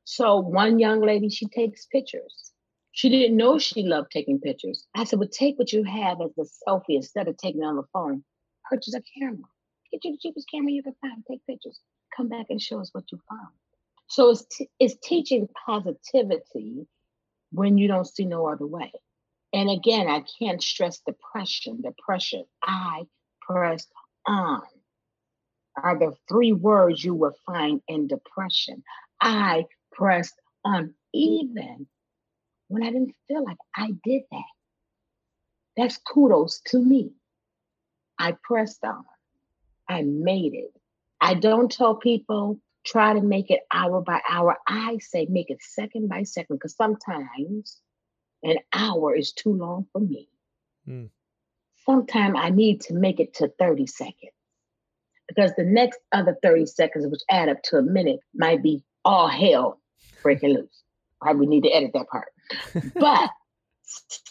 So 0.05 0.39
one 0.39 0.79
young 0.79 1.03
lady, 1.03 1.29
she 1.29 1.47
takes 1.47 1.87
pictures. 1.87 2.50
She 2.93 3.09
didn't 3.09 3.37
know 3.37 3.59
she 3.59 3.83
loved 3.83 4.11
taking 4.11 4.41
pictures. 4.41 4.87
I 4.95 5.05
said, 5.05 5.19
Well, 5.19 5.29
take 5.29 5.59
what 5.59 5.73
you 5.73 5.85
have 5.85 6.19
as 6.21 6.37
a 6.39 6.69
selfie 6.69 6.97
instead 6.97 7.29
of 7.29 7.37
taking 7.37 7.63
it 7.63 7.67
on 7.67 7.77
the 7.77 7.85
phone. 7.93 8.25
Purchase 8.69 8.95
a 8.95 9.03
camera. 9.19 9.45
Get 9.93 10.05
you 10.05 10.13
the 10.13 10.19
cheapest 10.19 10.51
camera 10.51 10.73
you 10.73 10.83
can 10.83 10.95
find. 11.01 11.25
Take 11.27 11.47
pictures. 11.47 11.81
Come 12.17 12.29
back 12.29 12.47
and 12.51 12.61
show 12.61 12.81
us 12.81 12.91
what 12.93 13.11
you 13.13 13.21
found. 13.29 13.49
So 14.09 14.31
it's, 14.31 14.45
t- 14.45 14.71
it's 14.79 14.97
teaching 15.03 15.49
positivity 15.67 16.87
when 17.53 17.79
you 17.79 17.89
don't 17.89 18.07
see 18.07 18.25
no 18.25 18.49
other 18.49 18.67
way. 18.67 18.93
And 19.53 19.71
again, 19.71 20.09
I 20.09 20.25
can't 20.39 20.63
stress 20.63 21.01
depression, 21.01 21.83
depression. 21.83 22.45
I 22.63 23.05
pressed 23.41 23.91
on 24.27 24.63
are 25.83 25.99
the 25.99 26.15
three 26.29 26.53
words 26.53 27.05
you 27.05 27.15
will 27.15 27.35
find 27.47 27.81
in 27.89 28.07
depression. 28.07 28.83
I 29.21 29.65
pressed 29.93 30.35
on 30.65 30.95
even 31.15 31.87
when 32.71 32.85
I 32.85 32.91
didn't 32.91 33.15
feel 33.27 33.45
like 33.45 33.59
I 33.75 33.91
did 34.05 34.23
that. 34.31 34.43
That's 35.77 35.99
kudos 35.99 36.61
to 36.67 36.79
me. 36.79 37.11
I 38.19 38.37
pressed 38.43 38.85
on. 38.85 39.05
I 39.89 40.03
made 40.03 40.55
it. 40.55 40.73
I 41.21 41.35
don't 41.35 41.71
tell 41.71 41.97
people 41.97 42.61
try 42.87 43.13
to 43.13 43.21
make 43.21 43.51
it 43.51 43.61
hour 43.73 44.01
by 44.01 44.21
hour. 44.29 44.57
I 44.69 44.99
say 44.99 45.27
make 45.29 45.51
it 45.51 45.63
second 45.63 46.09
by 46.09 46.23
second 46.23 46.57
because 46.57 46.77
sometimes 46.77 47.81
an 48.45 48.59
hour 48.73 49.17
is 49.17 49.33
too 49.33 49.53
long 49.53 49.87
for 49.93 50.01
me. 50.01 50.29
Mm. 50.89 51.11
Sometimes 51.85 52.37
I 52.39 52.51
need 52.51 52.83
to 52.83 52.95
make 52.95 53.19
it 53.19 53.35
to 53.35 53.49
30 53.59 53.87
seconds 53.89 54.33
because 55.27 55.53
the 55.57 55.65
next 55.65 55.99
other 56.13 56.37
30 56.41 56.67
seconds, 56.67 57.07
which 57.07 57.23
add 57.29 57.49
up 57.49 57.63
to 57.65 57.79
a 57.79 57.83
minute, 57.83 58.21
might 58.33 58.63
be 58.63 58.85
all 59.05 59.27
hell 59.27 59.81
breaking 60.23 60.55
loose. 60.55 60.83
Probably 61.21 61.47
need 61.47 61.65
to 61.65 61.71
edit 61.71 61.93
that 61.95 62.09
part. 62.09 62.29
But 62.95 63.31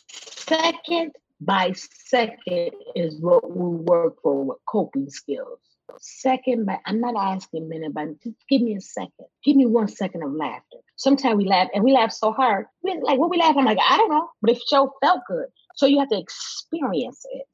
second 0.04 1.12
by 1.42 1.74
second 1.74 2.72
is 2.96 3.20
what 3.20 3.50
we 3.50 3.78
work 3.78 4.22
for 4.22 4.44
with 4.44 4.58
coping 4.68 5.10
skills. 5.10 5.60
Second 6.00 6.66
by, 6.66 6.80
I'm 6.86 7.02
not 7.02 7.16
asking 7.16 7.68
minute, 7.68 7.94
but 7.94 8.22
just 8.22 8.36
give 8.50 8.62
me 8.62 8.76
a 8.76 8.82
second. 8.82 9.26
Give 9.44 9.56
me 9.56 9.66
one 9.66 9.88
second 9.88 10.24
of 10.24 10.32
laughter. 10.32 10.78
Sometimes 10.98 11.38
we 11.38 11.46
laugh 11.46 11.70
and 11.74 11.84
we 11.84 11.94
laugh 11.94 12.12
so 12.12 12.32
hard. 12.32 12.68
We 12.84 13.00
like 13.02 13.18
what 13.18 13.30
we 13.30 13.38
laugh. 13.38 13.56
I'm 13.58 13.66
like, 13.66 13.80
I 13.88 13.98
don't 13.98 14.10
know, 14.10 14.30
but 14.42 14.52
it 14.52 14.62
show 14.70 14.94
felt 15.02 15.22
good. 15.28 15.48
So 15.76 15.86
you 15.86 16.00
have 16.00 16.10
to 16.10 16.20
experience 16.20 17.26
it. 17.32 17.46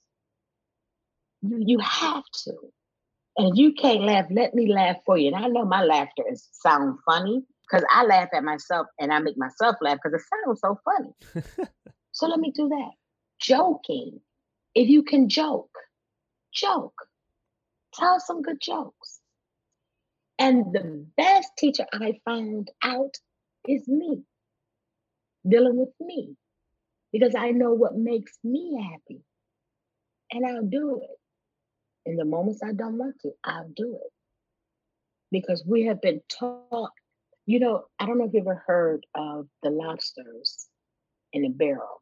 You 1.42 1.64
you 1.66 1.80
have 1.80 2.24
to. 2.44 2.54
And 3.38 3.52
if 3.52 3.58
you 3.58 3.74
can't 3.74 4.04
laugh, 4.04 4.26
let 4.30 4.54
me 4.54 4.72
laugh 4.72 4.98
for 5.06 5.18
you. 5.18 5.28
And 5.28 5.36
I 5.36 5.48
know 5.48 5.66
my 5.66 5.84
laughter 5.84 6.24
is 6.30 6.48
sound 6.52 7.00
funny 7.06 7.44
because 7.70 7.86
I 7.92 8.06
laugh 8.06 8.30
at 8.34 8.44
myself 8.44 8.88
and 9.00 9.12
I 9.12 9.20
make 9.20 9.38
myself 9.38 9.76
laugh 9.82 9.98
because 10.04 10.22
it 10.22 10.26
sounds 10.46 10.62
so 10.62 10.80
funny. 10.86 11.70
so 12.12 12.28
let 12.28 12.40
me 12.40 12.52
do 12.56 12.70
that. 12.70 12.92
Joking. 13.40 14.20
If 14.74 14.90
you 14.90 15.04
can 15.04 15.30
joke, 15.30 15.76
joke. 16.54 17.08
Tell 17.94 18.20
some 18.20 18.42
good 18.42 18.60
jokes. 18.62 19.20
And 20.38 20.74
the 20.74 20.80
hmm. 20.80 21.02
best 21.16 21.50
teacher 21.58 21.86
I 21.94 22.20
found 22.26 22.70
out 22.84 23.16
is 23.68 23.88
me, 23.88 24.24
dealing 25.48 25.78
with 25.78 25.94
me, 26.00 26.36
because 27.14 27.36
I 27.36 27.52
know 27.52 27.74
what 27.74 27.96
makes 27.96 28.34
me 28.44 28.78
happy. 28.92 29.22
And 30.32 30.46
I'll 30.46 30.66
do 30.66 31.02
it. 31.04 32.10
In 32.10 32.18
the 32.18 32.26
moments 32.26 32.62
I 32.64 32.74
don't 32.74 32.98
want 32.98 33.16
to, 33.22 33.32
I'll 33.44 33.70
do 33.76 33.96
it. 34.04 34.12
Because 35.32 35.64
we 35.66 35.86
have 35.86 36.02
been 36.02 36.22
taught, 36.30 36.92
you 37.46 37.60
know, 37.60 37.86
I 38.00 38.06
don't 38.06 38.18
know 38.18 38.26
if 38.26 38.34
you 38.34 38.42
ever 38.42 38.64
heard 38.66 39.06
of 39.16 39.48
the 39.62 39.70
lobsters 39.70 40.68
in 41.34 41.46
a 41.46 41.50
barrel. 41.50 42.02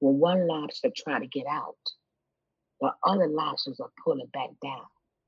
When 0.00 0.18
one 0.18 0.46
lobster 0.46 0.90
try 0.96 1.18
to 1.18 1.26
get 1.26 1.46
out, 1.48 1.76
the 2.80 2.92
other 3.04 3.28
lobsters 3.28 3.80
are 3.80 3.90
pulling 4.04 4.28
back 4.32 4.50
down. 4.62 4.86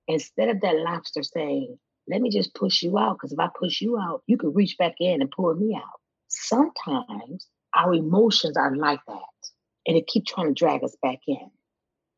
Instead 0.08 0.48
of 0.48 0.60
that 0.60 0.76
lobster 0.76 1.22
saying, 1.22 1.78
let 2.08 2.20
me 2.20 2.30
just 2.30 2.54
push 2.54 2.82
you 2.82 2.98
out, 2.98 3.16
because 3.16 3.32
if 3.32 3.38
I 3.38 3.48
push 3.58 3.80
you 3.80 3.98
out, 3.98 4.22
you 4.26 4.36
can 4.36 4.52
reach 4.52 4.76
back 4.76 4.96
in 5.00 5.22
and 5.22 5.30
pull 5.30 5.54
me 5.54 5.74
out. 5.74 6.00
Sometimes 6.28 7.48
our 7.74 7.94
emotions 7.94 8.56
are 8.56 8.76
like 8.76 9.00
that, 9.06 9.50
and 9.86 9.96
it 9.96 10.06
keep 10.06 10.26
trying 10.26 10.48
to 10.48 10.54
drag 10.54 10.84
us 10.84 10.96
back 11.02 11.20
in. 11.26 11.50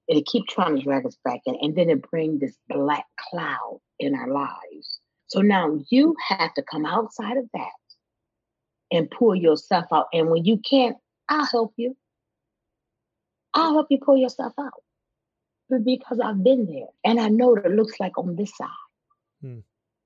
It'll 0.08 0.22
keep 0.26 0.46
trying 0.48 0.76
to 0.76 0.82
drag 0.82 1.06
us 1.06 1.16
back 1.24 1.40
in, 1.46 1.56
and 1.60 1.76
then 1.76 1.90
it 1.90 2.08
bring 2.10 2.38
this 2.38 2.56
black 2.68 3.04
cloud 3.30 3.80
in 3.98 4.14
our 4.14 4.28
lives. 4.28 5.00
So 5.28 5.40
now 5.40 5.78
you 5.88 6.14
have 6.28 6.54
to 6.54 6.62
come 6.62 6.86
outside 6.86 7.36
of 7.36 7.48
that 7.52 7.70
and 8.90 9.10
pull 9.10 9.34
yourself 9.34 9.86
out. 9.92 10.06
And 10.12 10.30
when 10.30 10.44
you 10.44 10.58
can't, 10.58 10.96
I'll 11.28 11.46
help 11.46 11.74
you. 11.76 11.96
I'll 13.54 13.72
help 13.72 13.86
you 13.90 13.98
pull 13.98 14.16
yourself 14.16 14.52
out. 14.58 14.82
Because 15.84 16.20
I've 16.20 16.44
been 16.44 16.66
there 16.66 16.86
and 17.04 17.18
I 17.18 17.28
know 17.28 17.48
what 17.48 17.66
it 17.66 17.72
looks 17.72 17.98
like 17.98 18.16
on 18.18 18.36
this 18.36 18.56
side. 18.56 18.68
Hmm. 19.40 19.58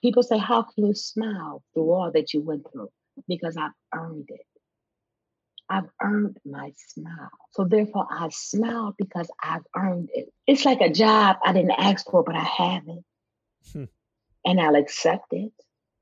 People 0.03 0.23
say, 0.23 0.39
How 0.39 0.63
can 0.63 0.87
you 0.87 0.95
smile 0.95 1.63
through 1.75 1.91
all 1.91 2.11
that 2.13 2.33
you 2.33 2.41
went 2.41 2.67
through? 2.73 2.91
Because 3.29 3.59
I've 3.59 3.73
earned 3.95 4.31
it. 4.31 4.47
I've 5.69 5.89
earned 6.03 6.39
my 6.47 6.73
smile. 6.77 7.31
So 7.53 7.65
therefore, 7.65 8.07
I 8.11 8.29
smile 8.31 8.95
because 8.97 9.31
I've 9.43 9.63
earned 9.77 10.09
it. 10.15 10.33
It's 10.47 10.65
like 10.65 10.81
a 10.81 10.91
job 10.91 11.37
I 11.45 11.53
didn't 11.53 11.73
ask 11.73 12.11
for, 12.11 12.25
but 12.25 12.35
I 12.35 12.45
have 12.45 12.83
it. 12.89 13.05
Hmm. 13.73 13.85
And 14.45 14.61
I'll 14.61 14.77
accept 14.77 15.33
it 15.33 15.53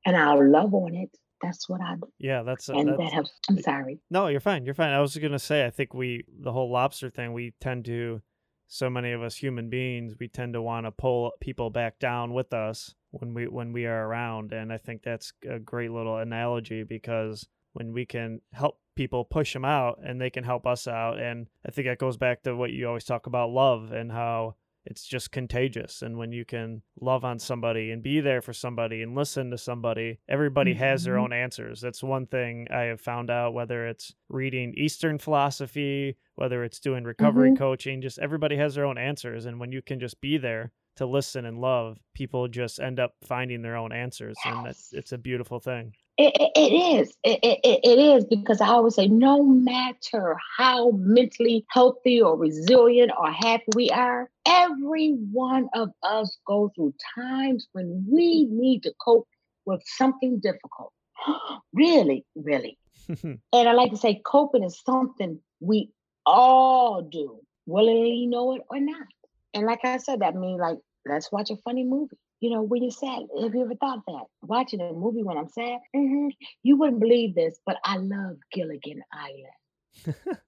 and 0.07 0.17
I'll 0.17 0.49
love 0.49 0.75
on 0.75 0.95
it. 0.95 1.11
That's 1.43 1.69
what 1.69 1.81
I 1.81 1.95
do. 1.95 2.09
Yeah, 2.19 2.43
that's 2.43 2.69
uh, 2.69 2.75
and 2.75 2.89
that's, 2.89 2.99
that 2.99 3.13
has, 3.13 3.31
I'm 3.49 3.61
sorry. 3.63 4.01
No, 4.11 4.27
you're 4.27 4.41
fine. 4.41 4.65
You're 4.65 4.75
fine. 4.75 4.91
I 4.91 5.01
was 5.01 5.17
gonna 5.17 5.39
say, 5.39 5.65
I 5.65 5.71
think 5.71 5.95
we 5.95 6.25
the 6.29 6.53
whole 6.53 6.71
lobster 6.71 7.11
thing. 7.11 7.33
We 7.33 7.55
tend 7.61 7.85
to, 7.85 8.23
so 8.67 8.91
many 8.91 9.13
of 9.13 9.23
us 9.23 9.37
human 9.37 9.71
beings, 9.71 10.15
we 10.19 10.27
tend 10.27 10.55
to 10.55 10.63
want 10.63 10.87
to 10.87 10.91
pull 10.91 11.33
people 11.41 11.71
back 11.71 12.01
down 12.01 12.35
with 12.35 12.53
us 12.53 12.95
when 13.11 13.35
we 13.35 13.47
when 13.47 13.73
we 13.73 13.87
are 13.87 14.09
around, 14.09 14.53
and 14.53 14.73
I 14.73 14.79
think 14.79 15.03
that's 15.03 15.33
a 15.49 15.61
great 15.61 15.93
little 15.93 16.17
analogy 16.17 16.83
because 16.83 17.47
when 17.73 17.93
we 17.93 18.05
can 18.05 18.41
help 18.53 18.81
people 18.97 19.25
push 19.25 19.53
them 19.53 19.65
out 19.65 20.01
and 20.05 20.21
they 20.21 20.31
can 20.31 20.43
help 20.43 20.67
us 20.67 20.89
out 20.89 21.21
and 21.21 21.47
i 21.65 21.71
think 21.71 21.87
that 21.87 21.99
goes 21.99 22.17
back 22.17 22.43
to 22.43 22.57
what 22.57 22.73
you 22.73 22.89
always 22.89 23.05
talk 23.05 23.29
about 23.29 23.49
love 23.49 23.93
and 23.93 24.11
how 24.11 24.57
it's 24.89 25.05
just 25.05 25.31
contagious 25.31 26.03
and 26.03 26.17
when 26.17 26.33
you 26.33 26.45
can 26.45 26.83
love 27.01 27.25
on 27.25 27.39
somebody 27.39 27.91
and 27.91 28.03
be 28.03 28.21
there 28.21 28.41
for 28.41 28.53
somebody 28.53 29.03
and 29.03 29.15
listen 29.15 29.51
to 29.51 29.59
somebody 29.59 30.19
everybody 30.29 30.73
mm-hmm. 30.73 30.83
has 30.83 31.05
their 31.05 31.15
mm-hmm. 31.15 31.25
own 31.25 31.33
answers 31.33 31.81
that's 31.81 32.03
one 32.03 32.27
thing 32.27 32.67
i 32.71 32.83
have 32.83 33.01
found 33.01 33.31
out 33.31 33.55
whether 33.55 33.87
it's 33.87 34.15
reading 34.29 34.75
eastern 34.77 35.19
philosophy 35.19 36.17
whether 36.37 36.65
it's 36.65 36.81
doing 36.81 37.05
recovery 37.05 37.51
mm-hmm. 37.51 37.59
coaching 37.59 38.01
just 38.01 38.19
everybody 38.19 38.57
has 38.57 38.75
their 38.75 38.87
own 38.87 38.99
answers 38.99 39.47
and 39.47 39.61
when 39.61 39.73
you 39.73 39.83
can 39.83 40.01
just 40.01 40.21
be 40.21 40.39
there 40.39 40.73
to 40.97 41.07
listen 41.07 41.45
and 41.45 41.61
love 41.61 41.99
people 42.15 42.49
just 42.49 42.81
end 42.81 42.99
up 42.99 43.13
finding 43.23 43.63
their 43.63 43.77
own 43.77 43.93
answers 43.93 44.37
yes. 44.45 44.55
and 44.55 44.67
it's, 44.67 44.93
it's 44.93 45.13
a 45.13 45.19
beautiful 45.19 45.61
thing 45.61 45.93
it, 46.19 46.35
it, 46.35 46.51
it 46.57 46.75
is. 47.01 47.17
It, 47.23 47.39
it, 47.43 47.81
it 47.85 47.99
is 47.99 48.25
because 48.25 48.61
I 48.61 48.67
always 48.67 48.97
say, 48.97 49.07
no 49.07 49.45
matter 49.45 50.37
how 50.57 50.91
mentally 50.91 51.65
healthy 51.71 52.21
or 52.21 52.37
resilient 52.37 53.13
or 53.17 53.31
happy 53.31 53.65
we 53.77 53.91
are, 53.91 54.29
every 54.45 55.13
one 55.33 55.69
of 55.75 55.91
us 56.03 56.37
go 56.45 56.73
through 56.75 56.95
times 57.15 57.69
when 57.73 58.05
we 58.11 58.47
need 58.51 58.83
to 58.83 58.93
cope 59.01 59.29
with 59.65 59.81
something 59.87 60.41
difficult. 60.41 60.93
really, 61.73 62.27
really. 62.35 62.79
and 63.23 63.39
I 63.53 63.73
like 63.73 63.93
to 63.93 63.97
say, 63.97 64.21
coping 64.27 64.65
is 64.65 64.83
something 64.85 65.39
we 65.61 65.91
all 66.27 67.03
do, 67.03 67.39
willingly 67.67 68.27
know 68.27 68.57
it 68.57 68.63
or 68.69 68.81
not. 68.81 69.07
And 69.55 69.67
like 69.67 69.85
I 69.85 69.99
said, 69.99 70.21
that 70.21 70.35
means 70.35 70.61
like, 70.61 70.79
let's 71.07 71.31
watch 71.31 71.51
a 71.51 71.57
funny 71.59 71.85
movie 71.85 72.19
you 72.41 72.51
know, 72.51 72.63
when 72.63 72.83
you're 72.83 72.93
sad, 72.93 73.23
have 73.41 73.55
you 73.55 73.63
ever 73.63 73.75
thought 73.75 74.01
that? 74.07 74.25
Watching 74.43 74.81
a 74.81 74.93
movie 74.93 75.23
when 75.23 75.37
I'm 75.37 75.49
sad, 75.49 75.79
mm-hmm, 75.95 76.29
you 76.63 76.77
wouldn't 76.77 77.01
believe 77.01 77.35
this, 77.35 77.59
but 77.67 77.79
I 77.85 77.97
love 77.97 78.37
Gilligan 78.53 79.03
Island. 79.13 80.17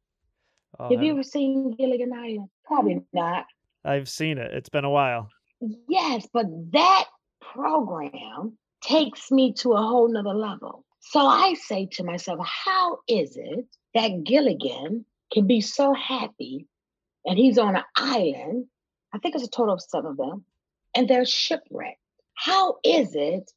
oh, 0.78 0.90
have 0.90 1.02
you 1.02 1.12
ever 1.12 1.22
seen 1.22 1.74
Gilligan 1.76 2.12
Island? 2.12 2.48
Probably 2.64 3.00
not. 3.12 3.46
I've 3.84 4.08
seen 4.08 4.38
it. 4.38 4.52
It's 4.52 4.68
been 4.68 4.84
a 4.84 4.90
while. 4.90 5.28
Yes, 5.88 6.28
but 6.32 6.46
that 6.72 7.04
program 7.40 8.56
takes 8.82 9.30
me 9.30 9.52
to 9.54 9.72
a 9.72 9.82
whole 9.82 10.08
nother 10.08 10.34
level. 10.34 10.84
So 11.00 11.26
I 11.26 11.54
say 11.54 11.86
to 11.92 12.04
myself, 12.04 12.40
how 12.46 12.98
is 13.08 13.36
it 13.36 13.66
that 13.94 14.24
Gilligan 14.24 15.04
can 15.32 15.46
be 15.46 15.60
so 15.60 15.92
happy 15.94 16.66
and 17.24 17.36
he's 17.38 17.58
on 17.58 17.76
an 17.76 17.82
island? 17.96 18.66
I 19.12 19.18
think 19.18 19.34
it's 19.34 19.44
a 19.44 19.50
total 19.50 19.74
of 19.74 19.82
seven 19.82 20.12
of 20.12 20.16
them 20.16 20.44
and 20.94 21.08
they're 21.08 21.24
shipwrecked. 21.24 21.98
How 22.34 22.76
is 22.84 23.14
it 23.14 23.50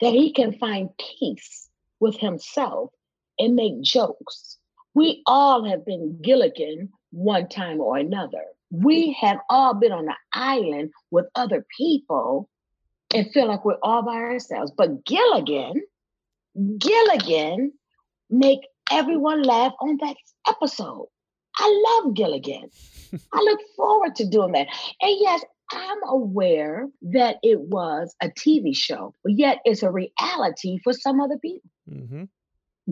that 0.00 0.12
he 0.12 0.32
can 0.32 0.52
find 0.58 0.90
peace 1.18 1.68
with 2.00 2.18
himself 2.18 2.90
and 3.38 3.54
make 3.54 3.82
jokes? 3.82 4.58
We 4.94 5.22
all 5.26 5.64
have 5.64 5.84
been 5.84 6.18
Gilligan 6.22 6.90
one 7.10 7.48
time 7.48 7.80
or 7.80 7.96
another. 7.96 8.44
We 8.70 9.16
have 9.20 9.38
all 9.48 9.74
been 9.74 9.92
on 9.92 10.08
an 10.08 10.14
island 10.32 10.92
with 11.10 11.26
other 11.34 11.66
people 11.76 12.48
and 13.14 13.30
feel 13.32 13.46
like 13.46 13.64
we're 13.64 13.78
all 13.82 14.02
by 14.02 14.14
ourselves. 14.14 14.72
But 14.76 15.04
Gilligan, 15.04 15.82
Gilligan 16.78 17.72
make 18.30 18.60
everyone 18.90 19.42
laugh 19.42 19.72
on 19.80 19.98
that 20.00 20.16
episode. 20.48 21.06
I 21.56 22.00
love 22.04 22.14
Gilligan. 22.14 22.70
I 23.32 23.40
look 23.40 23.60
forward 23.76 24.16
to 24.16 24.26
doing 24.26 24.52
that. 24.52 24.68
And 25.00 25.16
yes, 25.18 25.44
I'm 25.72 25.98
aware 26.06 26.88
that 27.02 27.36
it 27.42 27.60
was 27.60 28.14
a 28.22 28.28
TV 28.28 28.74
show, 28.74 29.14
but 29.22 29.32
yet 29.32 29.58
it's 29.64 29.82
a 29.82 29.90
reality 29.90 30.78
for 30.82 30.92
some 30.92 31.20
other 31.20 31.38
people. 31.38 31.70
Mm-hmm. 31.88 32.24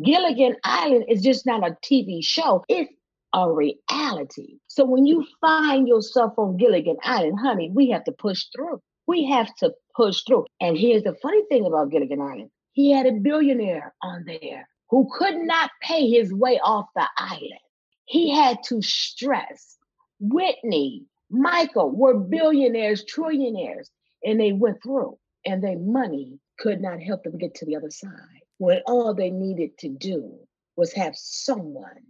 Gilligan 0.03 0.57
Island 0.64 1.07
is 1.09 1.23
just 1.23 1.47
not 1.47 1.67
a 1.67 1.77
TV 1.85 2.23
show, 2.23 2.64
it's 2.69 2.93
a 3.35 3.51
reality. 3.51 4.59
So 4.69 4.85
when 4.85 5.07
you 5.07 5.27
find 5.41 5.88
yourself 5.88 6.35
on 6.38 6.57
Gilligan 6.57 6.97
Island, 7.03 7.38
honey, 7.41 7.71
we 7.73 7.91
have 7.91 8.05
to 8.05 8.12
push 8.12 8.45
through. 8.55 8.81
We 9.07 9.27
have 9.27 9.55
to 9.57 9.73
push 9.97 10.23
through. 10.27 10.45
And 10.61 10.77
here's 10.77 11.03
the 11.03 11.17
funny 11.21 11.43
thing 11.49 11.67
about 11.67 11.91
Gilligan 11.91 12.21
Island 12.21 12.51
he 12.79 12.93
had 12.93 13.07
a 13.07 13.12
billionaire 13.12 13.93
on 14.05 14.25
there 14.25 14.69
who 14.88 15.09
could 15.12 15.35
not 15.35 15.71
pay 15.83 16.09
his 16.09 16.33
way 16.33 16.61
off 16.62 16.87
the 16.95 17.09
island. 17.17 17.59
He 18.05 18.31
had 18.31 18.59
to 18.69 18.81
stress. 18.83 19.77
Whitney, 20.21 21.05
Michael 21.31 21.91
were 21.91 22.19
billionaires, 22.19 23.05
trillionaires, 23.05 23.91
and 24.25 24.41
they 24.41 24.53
went 24.53 24.83
through, 24.83 25.19
and 25.45 25.62
their 25.62 25.79
money 25.79 26.38
could 26.59 26.81
not 26.81 27.01
help 27.01 27.23
them 27.25 27.38
get 27.38 27.55
to 27.57 27.67
the 27.67 27.77
other 27.77 27.91
side 27.91 28.43
when 28.59 28.81
all 28.87 29.14
they 29.14 29.31
needed 29.31 29.77
to 29.79 29.88
do 29.88 30.38
was 30.77 30.93
have 30.95 31.17
someone 31.17 32.07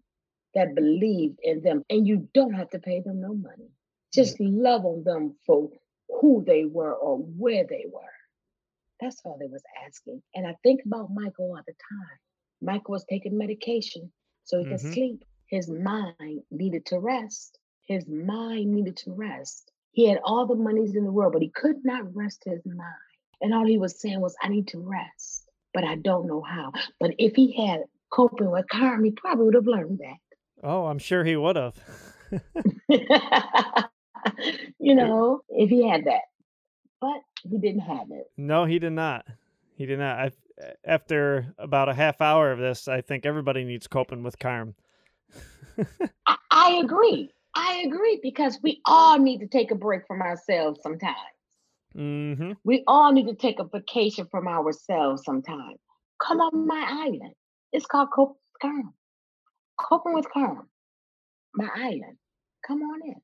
that 0.55 0.75
believed 0.75 1.39
in 1.43 1.61
them. 1.63 1.85
And 1.91 2.07
you 2.07 2.29
don't 2.35 2.55
have 2.55 2.71
to 2.71 2.79
pay 2.79 3.01
them 3.01 3.21
no 3.21 3.35
money. 3.35 3.71
Just 4.13 4.41
love 4.41 4.85
on 4.85 5.05
them 5.05 5.37
for 5.47 5.71
who 6.21 6.45
they 6.47 6.65
were 6.65 6.95
or 6.95 7.19
where 7.19 7.65
they 7.69 7.85
were. 7.93 8.01
That's 9.01 9.21
all 9.25 9.37
they 9.39 9.47
was 9.49 9.65
asking. 9.87 10.23
And 10.35 10.47
I 10.47 10.57
think 10.63 10.83
about 10.85 11.11
Michael 11.13 11.51
all 11.53 11.63
the 11.67 11.75
time. 11.75 12.19
Michael 12.63 12.93
was 12.93 13.05
taking 13.05 13.37
medication 13.39 14.13
so 14.45 14.59
he 14.59 14.67
could 14.67 14.81
Mhm. 14.81 14.93
sleep. 14.93 15.25
His 15.49 15.71
mind 15.71 16.43
needed 16.51 16.87
to 16.87 16.99
rest. 16.99 17.59
His 17.89 18.07
mind 18.07 18.71
needed 18.71 18.97
to 18.99 19.13
rest. 19.13 19.73
He 19.93 20.07
had 20.07 20.21
all 20.23 20.47
the 20.47 20.55
monies 20.55 20.95
in 20.95 21.05
the 21.05 21.11
world, 21.11 21.33
but 21.33 21.41
he 21.43 21.49
could 21.49 21.85
not 21.85 22.15
rest 22.15 22.45
his 22.45 22.65
mind. 22.67 22.81
And 23.41 23.55
all 23.55 23.67
he 23.67 23.79
was 23.79 23.99
saying 23.99 24.21
was, 24.21 24.37
I 24.43 24.49
need 24.49 24.69
to 24.69 24.79
rest, 24.79 25.49
but 25.73 25.85
I 25.85 25.97
don't 25.97 26.27
know 26.27 26.43
how. 26.43 26.73
But 27.01 27.15
if 27.19 27.35
he 27.35 27.67
had 27.67 27.85
coping 28.11 28.51
with 28.51 28.69
karma, 28.71 29.05
he 29.07 29.11
probably 29.13 29.47
would 29.47 29.55
have 29.55 29.67
learned 29.67 30.01
that. 30.01 30.19
Oh, 30.63 30.85
I'm 30.87 30.99
sure 30.99 31.25
he 31.25 31.37
would 31.37 31.57
have. 31.57 31.75
you 34.79 34.95
know, 34.95 35.41
if 35.49 35.71
he 35.71 35.89
had 35.89 36.05
that. 36.05 36.23
But 37.01 37.23
he 37.49 37.59
didn't 37.59 37.81
have 37.81 38.11
it. 38.11 38.31
no, 38.37 38.67
he 38.67 38.79
did 38.79 38.93
not. 38.93 39.25
He 39.77 39.87
did 39.87 39.99
not. 40.01 40.19
I, 40.19 40.31
after 40.85 41.55
about 41.57 41.89
a 41.89 41.95
half 41.95 42.21
hour 42.21 42.53
of 42.53 42.59
this, 42.59 42.87
I 42.87 43.01
think 43.01 43.25
everybody 43.25 43.65
needs 43.65 43.87
coping 43.87 44.23
with 44.25 44.39
Carm. 44.39 44.75
I, 46.27 46.37
I 46.51 46.81
agree. 46.83 47.33
I 47.61 47.83
agree 47.87 48.21
because 48.23 48.59
we 48.63 48.81
all 48.87 49.19
need 49.19 49.39
to 49.41 49.49
take 49.49 49.73
a 49.73 49.75
break 49.75 50.07
from 50.07 50.23
ourselves 50.23 50.81
sometimes. 50.83 51.17
hmm 51.93 52.53
We 52.65 52.85
all 52.87 53.13
need 53.13 53.27
to 53.27 53.35
take 53.35 53.59
a 53.59 53.65
vacation 53.65 54.29
from 54.31 54.47
ourselves 54.47 55.25
sometimes. 55.25 55.79
Come 56.23 56.41
on 56.41 56.67
my 56.67 56.85
island. 56.89 57.35
It's 57.73 57.87
called 57.87 58.11
Coping 58.15 58.37
with 58.53 58.61
Carm. 58.63 58.95
Coping 59.77 60.15
with 60.15 60.31
Carm. 60.33 60.69
My 61.55 61.69
island. 61.75 62.17
Come 62.67 62.83
on 62.83 63.01
in. 63.05 63.21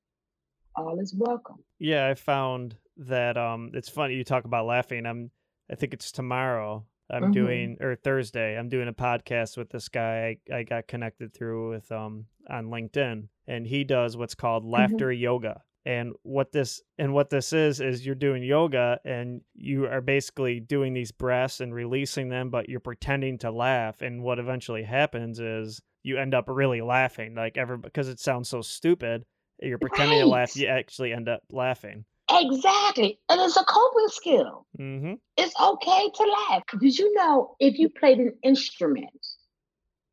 All 0.77 0.99
is 1.01 1.15
welcome. 1.17 1.63
Yeah, 1.79 2.09
I 2.09 2.15
found 2.15 2.77
that 2.97 3.37
um 3.37 3.71
it's 3.75 3.89
funny 3.89 4.15
you 4.15 4.25
talk 4.25 4.45
about 4.45 4.67
laughing. 4.67 5.07
I'm 5.07 5.31
I 5.71 5.77
think 5.77 5.95
it's 5.95 6.11
tomorrow. 6.11 6.85
I'm 7.11 7.25
Mhm. 7.25 7.33
doing 7.33 7.77
or 7.81 7.95
Thursday. 7.95 8.59
I'm 8.59 8.69
doing 8.69 8.89
a 8.89 8.93
podcast 8.93 9.57
with 9.57 9.71
this 9.71 9.89
guy 9.89 10.39
I, 10.51 10.57
I 10.57 10.63
got 10.65 10.89
connected 10.89 11.33
through 11.35 11.71
with 11.71 11.91
um 11.93 12.27
on 12.49 12.67
LinkedIn 12.67 13.29
and 13.47 13.67
he 13.67 13.85
does 13.85 14.17
what's 14.17 14.35
called 14.35 14.65
laughter 14.65 15.13
yoga. 15.13 15.63
And 15.87 16.15
what 16.23 16.51
this 16.51 16.81
and 16.97 17.13
what 17.13 17.29
this 17.29 17.53
is 17.53 17.81
is 17.81 18.07
you're 18.07 18.15
doing 18.15 18.43
yoga 18.43 18.99
and 19.05 19.43
you 19.55 19.87
are 19.87 20.01
basically 20.01 20.59
doing 20.59 20.95
these 20.95 21.13
breaths 21.13 21.61
and 21.61 21.75
releasing 21.75 22.31
them 22.31 22.49
but 22.49 22.71
you're 22.71 22.81
pretending 22.81 23.37
to 23.39 23.51
laugh 23.51 24.01
and 24.01 24.23
what 24.23 24.39
eventually 24.39 24.83
happens 24.83 25.41
is 25.41 25.83
you 26.03 26.17
end 26.17 26.33
up 26.33 26.47
really 26.49 26.81
laughing 26.81 27.35
like 27.35 27.59
ever 27.59 27.77
because 27.77 28.09
it 28.09 28.19
sounds 28.19 28.49
so 28.49 28.63
stupid 28.63 29.27
you're 29.61 29.77
pretending 29.77 30.21
to 30.21 30.27
laugh 30.27 30.57
you 30.57 30.67
actually 30.67 31.13
end 31.13 31.29
up 31.29 31.43
laughing 31.53 32.07
Exactly. 32.31 33.19
And 33.29 33.41
it's 33.41 33.57
a 33.57 33.65
coping 33.65 34.09
skill. 34.09 34.67
hmm 34.77 35.15
It's 35.37 35.55
okay 35.61 36.11
to 36.15 36.37
laugh. 36.51 36.63
Did 36.81 36.99
you 36.99 37.15
know 37.15 37.57
if 37.59 37.79
you 37.79 37.91
played 37.91 38.19
an 38.19 38.35
instrument, 38.43 39.27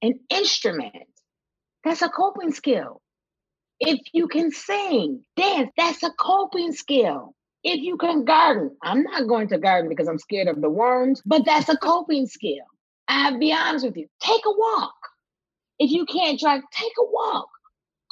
an 0.02 0.20
instrument, 0.30 1.08
that's 1.84 2.02
a 2.02 2.10
coping 2.10 2.52
skill. 2.52 3.02
If 3.80 4.00
you 4.14 4.28
can 4.28 4.52
sing, 4.52 5.24
dance, 5.36 5.72
that's 5.76 6.04
a 6.04 6.12
coping 6.20 6.74
skill. 6.74 7.34
If 7.64 7.82
you 7.82 7.98
can 7.98 8.26
garden, 8.26 8.76
I'm 8.84 9.04
not 9.04 9.28
going 9.28 9.48
to 9.50 9.58
garden 9.58 9.90
because 9.90 10.08
I'm 10.08 10.20
scared 10.20 10.48
of 10.48 10.62
the 10.62 10.70
worms, 10.70 11.22
but 11.26 11.46
that's 11.46 11.70
a 11.70 11.78
coping 11.78 12.28
skill. 12.28 12.66
I'll 13.08 13.40
be 13.40 13.52
honest 13.52 13.86
with 13.86 13.98
you. 13.98 14.08
Take 14.22 14.42
a 14.46 14.52
walk. 14.52 14.96
If 15.80 15.92
you 15.92 16.06
can't 16.06 16.40
drive, 16.40 16.62
take 16.72 16.94
a 17.00 17.06
walk. 17.12 17.48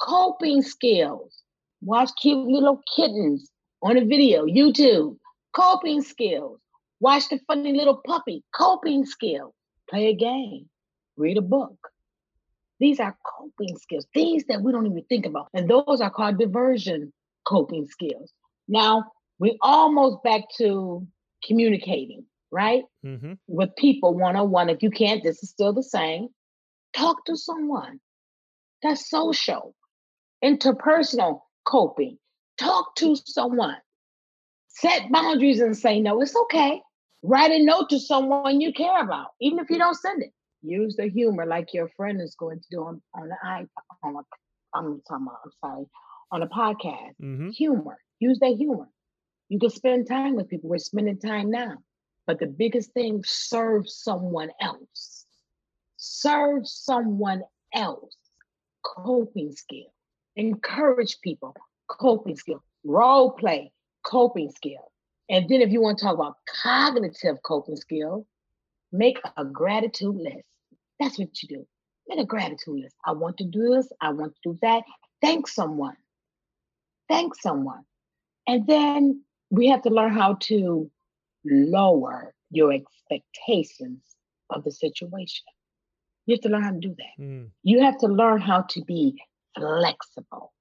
Coping 0.00 0.62
skills. 0.62 1.42
Watch 1.82 2.10
cute 2.20 2.46
little 2.46 2.80
kittens 2.94 3.50
on 3.82 3.96
a 3.96 4.04
video, 4.04 4.44
YouTube. 4.44 5.16
Coping 5.54 6.02
skills. 6.02 6.60
Watch 7.00 7.28
the 7.28 7.40
funny 7.46 7.72
little 7.72 8.00
puppy. 8.06 8.42
Coping 8.54 9.06
skills. 9.06 9.54
Play 9.88 10.08
a 10.08 10.14
game. 10.14 10.68
Read 11.16 11.38
a 11.38 11.42
book. 11.42 11.89
These 12.80 13.00
are 13.00 13.16
coping 13.38 13.76
skills, 13.78 14.06
things 14.14 14.44
that 14.48 14.62
we 14.62 14.72
don't 14.72 14.86
even 14.86 15.04
think 15.08 15.26
about. 15.26 15.48
And 15.54 15.68
those 15.68 16.00
are 16.00 16.10
called 16.10 16.38
diversion 16.38 17.12
coping 17.46 17.86
skills. 17.86 18.32
Now, 18.68 19.04
we're 19.38 19.58
almost 19.62 20.22
back 20.24 20.42
to 20.58 21.06
communicating, 21.46 22.24
right? 22.50 22.84
hmm 23.04 23.34
With 23.46 23.76
people 23.76 24.14
one 24.14 24.36
on 24.36 24.50
one. 24.50 24.70
If 24.70 24.82
you 24.82 24.90
can't, 24.90 25.22
this 25.22 25.42
is 25.42 25.50
still 25.50 25.72
the 25.72 25.82
same. 25.82 26.28
Talk 26.94 27.24
to 27.26 27.36
someone. 27.36 28.00
That's 28.82 29.08
social. 29.08 29.74
Interpersonal 30.44 31.42
coping. 31.66 32.18
Talk 32.58 32.94
to 32.96 33.16
someone. 33.16 33.76
Set 34.68 35.10
boundaries 35.12 35.60
and 35.60 35.76
say 35.76 36.00
no. 36.00 36.20
It's 36.22 36.36
okay. 36.44 36.80
Write 37.22 37.50
a 37.50 37.62
note 37.64 37.90
to 37.90 37.98
someone 38.00 38.60
you 38.60 38.72
care 38.72 39.02
about, 39.02 39.28
even 39.40 39.58
if 39.58 39.70
you 39.70 39.78
don't 39.78 39.94
send 39.94 40.22
it. 40.22 40.32
Use 40.62 40.96
the 40.96 41.08
humor 41.08 41.46
like 41.46 41.72
your 41.72 41.88
friend 41.96 42.20
is 42.20 42.34
going 42.38 42.60
to 42.60 42.66
do 42.70 42.82
on, 42.84 43.02
on 43.14 43.28
the 43.28 43.36
iPod. 43.44 43.66
On 44.02 44.14
a, 44.16 44.78
I'm, 44.78 45.00
talking 45.08 45.26
about, 45.26 45.38
I'm 45.44 45.50
sorry, 45.60 45.84
on 46.32 46.42
a 46.42 46.46
podcast. 46.48 47.16
hmm 47.18 47.50
Humor. 47.50 47.98
Use 48.18 48.38
that 48.40 48.56
humor. 48.56 48.88
You 49.48 49.58
can 49.58 49.70
spend 49.70 50.06
time 50.08 50.36
with 50.36 50.48
people. 50.48 50.70
We're 50.70 50.78
spending 50.78 51.18
time 51.18 51.50
now. 51.50 51.78
But 52.26 52.38
the 52.38 52.46
biggest 52.46 52.92
thing, 52.92 53.22
serve 53.24 53.88
someone 53.88 54.50
else. 54.60 55.26
Serve 55.96 56.68
someone 56.68 57.42
else. 57.74 58.16
Coping 58.84 59.52
skill. 59.52 59.92
Encourage 60.36 61.20
people. 61.22 61.54
Coping 61.88 62.36
skill. 62.36 62.62
Role 62.84 63.32
play. 63.32 63.72
Coping 64.04 64.50
skill. 64.50 64.92
And 65.28 65.48
then 65.48 65.62
if 65.62 65.70
you 65.70 65.80
want 65.80 65.98
to 65.98 66.04
talk 66.04 66.14
about 66.14 66.36
cognitive 66.62 67.36
coping 67.44 67.76
skill, 67.76 68.26
make 68.92 69.18
a 69.36 69.44
gratitude 69.44 70.16
list. 70.16 70.44
That's 71.00 71.18
what 71.18 71.42
you 71.42 71.48
do. 71.48 71.66
Make 72.08 72.20
a 72.20 72.24
gratitude 72.24 72.80
list. 72.80 72.94
I 73.04 73.12
want 73.12 73.38
to 73.38 73.44
do 73.44 73.74
this. 73.74 73.90
I 74.00 74.12
want 74.12 74.34
to 74.34 74.52
do 74.52 74.58
that. 74.62 74.84
Thank 75.20 75.48
someone. 75.48 75.96
Thank 77.08 77.34
someone. 77.34 77.82
And 78.46 78.66
then 78.66 79.22
we 79.50 79.68
have 79.68 79.82
to 79.82 79.90
learn 79.90 80.12
how 80.12 80.34
to 80.42 80.90
lower 81.44 82.34
your 82.50 82.72
expectations 82.72 84.02
of 84.50 84.64
the 84.64 84.70
situation. 84.70 85.46
You 86.26 86.34
have 86.34 86.42
to 86.42 86.48
learn 86.48 86.62
how 86.62 86.72
to 86.72 86.78
do 86.78 86.94
that. 86.98 87.22
Mm. 87.22 87.50
You 87.62 87.80
have 87.80 87.98
to 87.98 88.06
learn 88.06 88.40
how 88.40 88.62
to 88.62 88.84
be 88.84 89.20
flexible. 89.56 90.52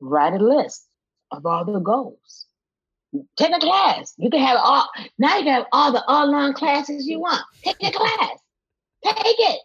Write 0.00 0.34
a 0.34 0.44
list 0.44 0.86
of 1.30 1.46
all 1.46 1.64
the 1.64 1.80
goals. 1.80 2.46
Take 3.36 3.54
a 3.54 3.58
class. 3.58 4.14
You 4.16 4.30
can 4.30 4.40
have 4.40 4.58
all 4.62 4.88
now 5.18 5.36
you 5.36 5.44
can 5.44 5.54
have 5.54 5.66
all 5.72 5.92
the 5.92 6.02
online 6.04 6.54
classes 6.54 7.06
you 7.06 7.20
want. 7.20 7.42
Take 7.62 7.76
a 7.82 7.90
class. 7.90 8.38
Take 9.04 9.36
it. 9.38 9.60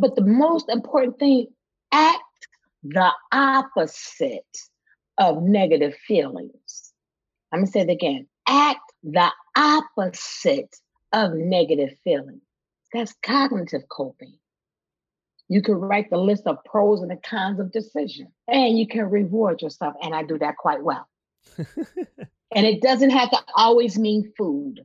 But 0.00 0.16
the 0.16 0.24
most 0.24 0.68
important 0.68 1.18
thing, 1.18 1.48
act 1.92 2.22
the 2.82 3.10
opposite 3.32 4.58
of 5.18 5.42
negative 5.42 5.94
feelings. 6.06 6.92
I'm 7.52 7.60
gonna 7.60 7.70
say 7.70 7.80
it 7.80 7.90
again. 7.90 8.26
Act 8.48 8.80
the 9.02 9.30
opposite 9.56 10.76
of 11.12 11.34
negative 11.34 11.96
feelings. 12.04 12.42
That's 12.92 13.14
cognitive 13.22 13.88
coping. 13.88 14.38
You 15.48 15.62
can 15.62 15.74
write 15.74 16.10
the 16.10 16.18
list 16.18 16.46
of 16.46 16.64
pros 16.64 17.02
and 17.02 17.10
the 17.10 17.16
cons 17.16 17.60
of 17.60 17.72
decision, 17.72 18.28
and 18.48 18.78
you 18.78 18.86
can 18.86 19.10
reward 19.10 19.62
yourself. 19.62 19.94
And 20.02 20.14
I 20.14 20.22
do 20.22 20.38
that 20.38 20.56
quite 20.56 20.82
well. 20.82 21.08
And 22.54 22.66
it 22.66 22.82
doesn't 22.82 23.10
have 23.10 23.30
to 23.30 23.38
always 23.56 23.98
mean 23.98 24.32
food. 24.36 24.84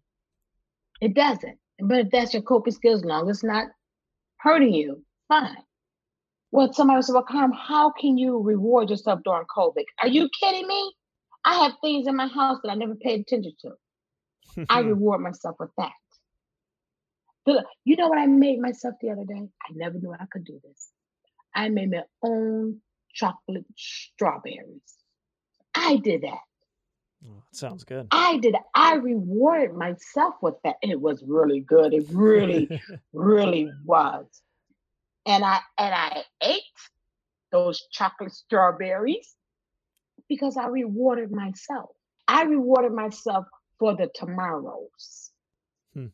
It 1.01 1.13
doesn't. 1.13 1.57
But 1.79 1.99
if 1.99 2.09
that's 2.11 2.33
your 2.33 2.43
coping 2.43 2.73
skills, 2.73 3.03
long 3.03 3.29
as 3.29 3.37
it's 3.37 3.43
not 3.43 3.67
hurting 4.37 4.73
you, 4.73 5.03
fine. 5.27 5.57
Well, 6.51 6.71
somebody 6.73 7.01
said, 7.01 7.13
Well, 7.13 7.23
Carm, 7.23 7.51
how 7.51 7.91
can 7.91 8.17
you 8.17 8.39
reward 8.39 8.89
yourself 8.89 9.19
during 9.23 9.45
COVID? 9.55 9.83
Are 10.01 10.07
you 10.07 10.29
kidding 10.39 10.67
me? 10.67 10.93
I 11.45 11.63
have 11.63 11.73
things 11.81 12.07
in 12.07 12.15
my 12.15 12.27
house 12.27 12.59
that 12.63 12.71
I 12.71 12.75
never 12.75 12.95
paid 12.95 13.21
attention 13.21 13.53
to. 13.61 14.65
I 14.69 14.79
reward 14.79 15.21
myself 15.21 15.57
with 15.59 15.69
that. 15.77 15.91
You 17.85 17.95
know 17.95 18.09
what 18.09 18.17
I 18.17 18.25
made 18.25 18.59
myself 18.59 18.95
the 18.99 19.11
other 19.11 19.23
day? 19.23 19.47
I 19.63 19.73
never 19.73 19.97
knew 19.97 20.13
I 20.13 20.25
could 20.29 20.43
do 20.43 20.59
this. 20.63 20.91
I 21.55 21.69
made 21.69 21.91
my 21.91 22.03
own 22.21 22.81
chocolate 23.13 23.65
strawberries. 23.77 24.81
I 25.73 25.97
did 25.97 26.23
that. 26.23 26.39
Oh, 27.25 27.41
sounds 27.51 27.83
good. 27.83 28.07
I 28.11 28.37
did. 28.37 28.55
I 28.75 28.95
rewarded 28.95 29.75
myself 29.75 30.35
with 30.41 30.55
that. 30.63 30.75
It 30.81 30.99
was 30.99 31.23
really 31.25 31.61
good. 31.61 31.93
It 31.93 32.05
really, 32.11 32.81
really 33.13 33.71
was. 33.85 34.25
And 35.25 35.43
I 35.43 35.59
and 35.77 35.93
I 35.93 36.23
ate 36.41 36.61
those 37.51 37.87
chocolate 37.91 38.31
strawberries 38.31 39.35
because 40.29 40.57
I 40.57 40.67
rewarded 40.67 41.31
myself. 41.31 41.89
I 42.27 42.43
rewarded 42.43 42.93
myself 42.93 43.45
for 43.79 43.95
the 43.95 44.09
tomorrows. 44.13 45.31
Hmm. 45.93 46.07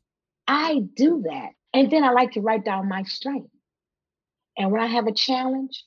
I 0.47 0.81
do 0.95 1.23
that. 1.27 1.49
And 1.73 1.91
then 1.91 2.03
I 2.03 2.11
like 2.11 2.33
to 2.33 2.41
write 2.41 2.65
down 2.65 2.87
my 2.87 3.03
strength. 3.03 3.49
And 4.57 4.71
when 4.71 4.81
I 4.81 4.87
have 4.87 5.07
a 5.07 5.13
challenge, 5.13 5.83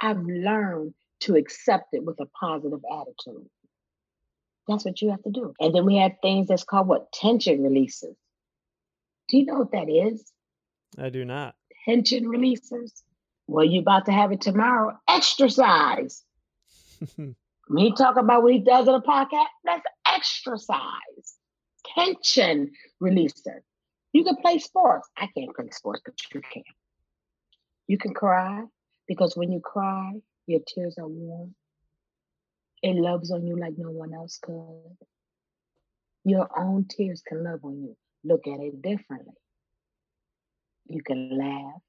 I've 0.00 0.20
learned 0.20 0.94
to 1.20 1.36
accept 1.36 1.94
it 1.94 2.04
with 2.04 2.18
a 2.20 2.26
positive 2.26 2.80
attitude. 2.92 3.48
That's 4.66 4.84
what 4.84 5.02
you 5.02 5.10
have 5.10 5.22
to 5.24 5.30
do. 5.30 5.52
And 5.60 5.74
then 5.74 5.84
we 5.84 5.96
have 5.96 6.12
things 6.22 6.48
that's 6.48 6.64
called 6.64 6.88
what? 6.88 7.12
Tension 7.12 7.62
releases. 7.62 8.16
Do 9.28 9.38
you 9.38 9.46
know 9.46 9.58
what 9.58 9.72
that 9.72 9.88
is? 9.88 10.30
I 10.98 11.10
do 11.10 11.24
not. 11.24 11.54
Tension 11.84 12.28
releases. 12.28 12.92
Well, 13.46 13.64
you're 13.64 13.82
about 13.82 14.06
to 14.06 14.12
have 14.12 14.32
it 14.32 14.40
tomorrow. 14.40 14.98
Exercise. 15.08 16.22
when 17.16 17.34
he 17.76 17.92
talk 17.94 18.16
about 18.16 18.42
what 18.42 18.52
he 18.52 18.60
does 18.60 18.88
in 18.88 18.94
a 18.94 19.00
podcast, 19.00 19.46
that's 19.64 19.84
exercise. 20.06 21.36
Tension 21.94 22.72
releaser. 23.02 23.60
You 24.12 24.24
can 24.24 24.36
play 24.36 24.58
sports. 24.58 25.08
I 25.16 25.28
can't 25.36 25.54
play 25.54 25.68
sports, 25.70 26.02
but 26.04 26.14
you 26.32 26.40
can. 26.40 26.62
You 27.86 27.98
can 27.98 28.14
cry 28.14 28.62
because 29.06 29.36
when 29.36 29.52
you 29.52 29.60
cry, 29.60 30.12
your 30.46 30.60
tears 30.66 30.96
are 30.98 31.08
warm. 31.08 31.54
It 32.84 32.96
loves 32.96 33.30
on 33.30 33.46
you 33.46 33.58
like 33.58 33.78
no 33.78 33.90
one 33.90 34.12
else 34.12 34.38
could. 34.42 34.98
Your 36.22 36.46
own 36.54 36.84
tears 36.84 37.22
can 37.26 37.42
love 37.42 37.60
on 37.64 37.80
you. 37.80 37.96
Look 38.24 38.46
at 38.46 38.60
it 38.60 38.82
differently. 38.82 39.32
You 40.86 41.02
can 41.02 41.38
laugh. 41.38 41.80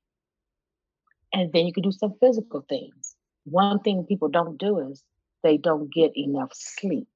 And 1.33 1.51
then 1.51 1.65
you 1.65 1.73
can 1.73 1.83
do 1.83 1.91
some 1.91 2.13
physical 2.21 2.65
things. 2.69 3.17
One 3.43 3.81
thing 3.81 4.05
people 4.05 4.29
don't 4.29 4.57
do 4.57 4.89
is 4.89 5.03
they 5.43 5.57
don't 5.57 5.93
get 5.93 6.15
enough 6.15 6.51
sleep. 6.53 7.09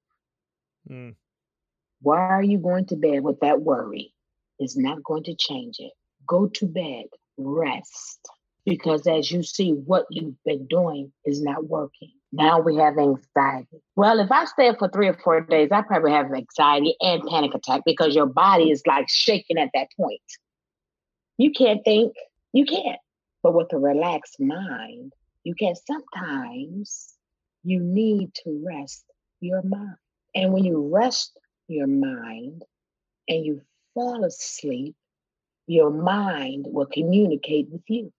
Mm. 0.90 1.16
Why 2.02 2.18
are 2.18 2.44
you 2.44 2.58
going 2.58 2.88
to 2.88 2.98
bed 2.98 3.24
with 3.24 3.40
that 3.40 3.62
worry? 3.62 4.14
It's 4.60 4.76
not 4.76 5.06
going 5.06 5.24
to 5.24 5.36
change 5.36 5.78
it. 5.80 5.94
Go 6.28 6.48
to 6.48 6.66
bed, 6.66 7.06
rest 7.38 8.28
because 8.70 9.08
as 9.08 9.32
you 9.32 9.42
see, 9.42 9.72
what 9.72 10.06
you've 10.12 10.42
been 10.46 10.68
doing 10.68 11.12
is 11.26 11.42
not 11.42 11.68
working. 11.68 12.12
Now 12.32 12.60
we 12.60 12.76
have 12.76 13.00
anxiety. 13.00 13.82
Well, 13.96 14.20
if 14.20 14.32
I 14.32 14.46
stay 14.46 14.72
for 14.78 14.88
three 14.88 15.08
or 15.08 15.18
four 15.24 15.42
days, 15.42 15.70
I 15.72 15.82
probably 15.82 16.12
have 16.12 16.32
anxiety 16.32 16.96
and 17.02 17.24
panic 17.28 17.56
attack 17.56 17.82
because 17.84 18.14
your 18.14 18.28
body 18.28 18.70
is 18.70 18.84
like 18.86 19.10
shaking 19.10 19.58
at 19.58 19.72
that 19.74 19.88
point. 19.98 20.22
You 21.40 21.52
can't 21.52 21.84
think, 21.84 22.14
you 22.54 22.66
can't. 22.66 23.00
But 23.42 23.56
with 23.56 23.74
a 23.74 23.80
relaxed 23.80 24.40
mind, 24.40 25.14
you 25.44 25.56
can 25.56 25.74
sometimes 25.76 27.16
you 27.64 27.80
need 27.80 28.36
to 28.44 28.64
rest 28.68 29.04
your 29.40 29.64
mind. 29.64 29.96
And 30.36 30.54
when 30.54 30.64
you 30.64 30.92
rest 30.94 31.36
your 31.68 31.88
mind 31.88 32.64
and 33.28 33.44
you 33.44 33.62
fall 33.96 34.24
asleep, 34.24 34.96
your 35.66 35.90
mind 35.90 36.68
will 36.70 36.86
communicate 36.86 37.70
with 37.72 37.82
you. 37.88 38.12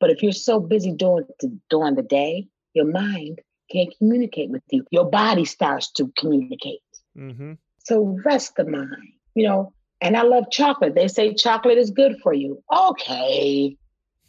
But 0.00 0.10
if 0.10 0.22
you're 0.22 0.32
so 0.32 0.60
busy 0.60 0.92
doing 0.92 1.24
during 1.70 1.94
the 1.94 2.02
day, 2.02 2.48
your 2.74 2.86
mind 2.86 3.40
can't 3.70 3.92
communicate 3.98 4.50
with 4.50 4.62
you. 4.70 4.84
Your 4.90 5.08
body 5.10 5.44
starts 5.44 5.90
to 5.92 6.12
communicate. 6.16 6.80
Mm-hmm. 7.16 7.54
So 7.84 8.18
rest 8.24 8.54
the 8.56 8.64
mind, 8.64 9.12
you 9.34 9.46
know. 9.46 9.72
And 10.00 10.16
I 10.16 10.22
love 10.22 10.44
chocolate. 10.52 10.94
They 10.94 11.08
say 11.08 11.34
chocolate 11.34 11.78
is 11.78 11.90
good 11.90 12.18
for 12.22 12.32
you. 12.32 12.62
Okay, 12.72 13.76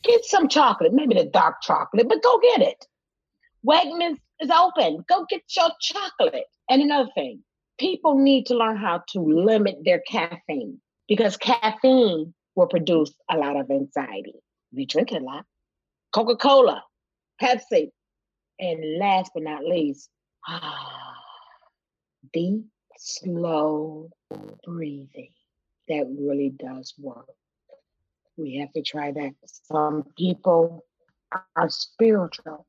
get 0.03 0.25
some 0.25 0.47
chocolate, 0.47 0.93
maybe 0.93 1.13
the 1.13 1.25
dark 1.25 1.61
chocolate, 1.61 2.09
but 2.09 2.23
go 2.23 2.39
get 2.39 2.61
it. 2.61 2.85
Wegmans 3.65 4.17
is 4.39 4.49
open. 4.49 5.03
Go 5.07 5.25
get 5.29 5.43
your 5.55 5.69
chocolate. 5.79 6.45
And 6.69 6.81
another 6.81 7.09
thing, 7.13 7.43
people 7.77 8.17
need 8.17 8.47
to 8.47 8.55
learn 8.55 8.77
how 8.77 9.03
to 9.09 9.19
limit 9.19 9.77
their 9.83 10.01
caffeine 10.07 10.79
because 11.07 11.37
caffeine 11.37 12.33
will 12.55 12.67
produce 12.67 13.13
a 13.29 13.37
lot 13.37 13.55
of 13.55 13.69
anxiety. 13.69 14.33
If 14.71 14.79
you 14.79 14.85
drink 14.85 15.11
it 15.11 15.21
a 15.21 15.25
lot, 15.25 15.45
Coca 16.11 16.35
Cola, 16.35 16.83
Pepsi, 17.41 17.91
and 18.59 18.99
last 18.99 19.31
but 19.33 19.43
not 19.43 19.63
least, 19.63 20.09
deep, 22.33 22.65
slow 22.97 24.09
breathing. 24.65 25.31
That 25.87 26.05
really 26.19 26.49
does 26.49 26.93
work. 26.99 27.27
We 28.37 28.57
have 28.57 28.71
to 28.73 28.81
try 28.81 29.11
that. 29.11 29.31
Some 29.71 30.05
people 30.17 30.85
are 31.55 31.69
spiritual. 31.69 32.65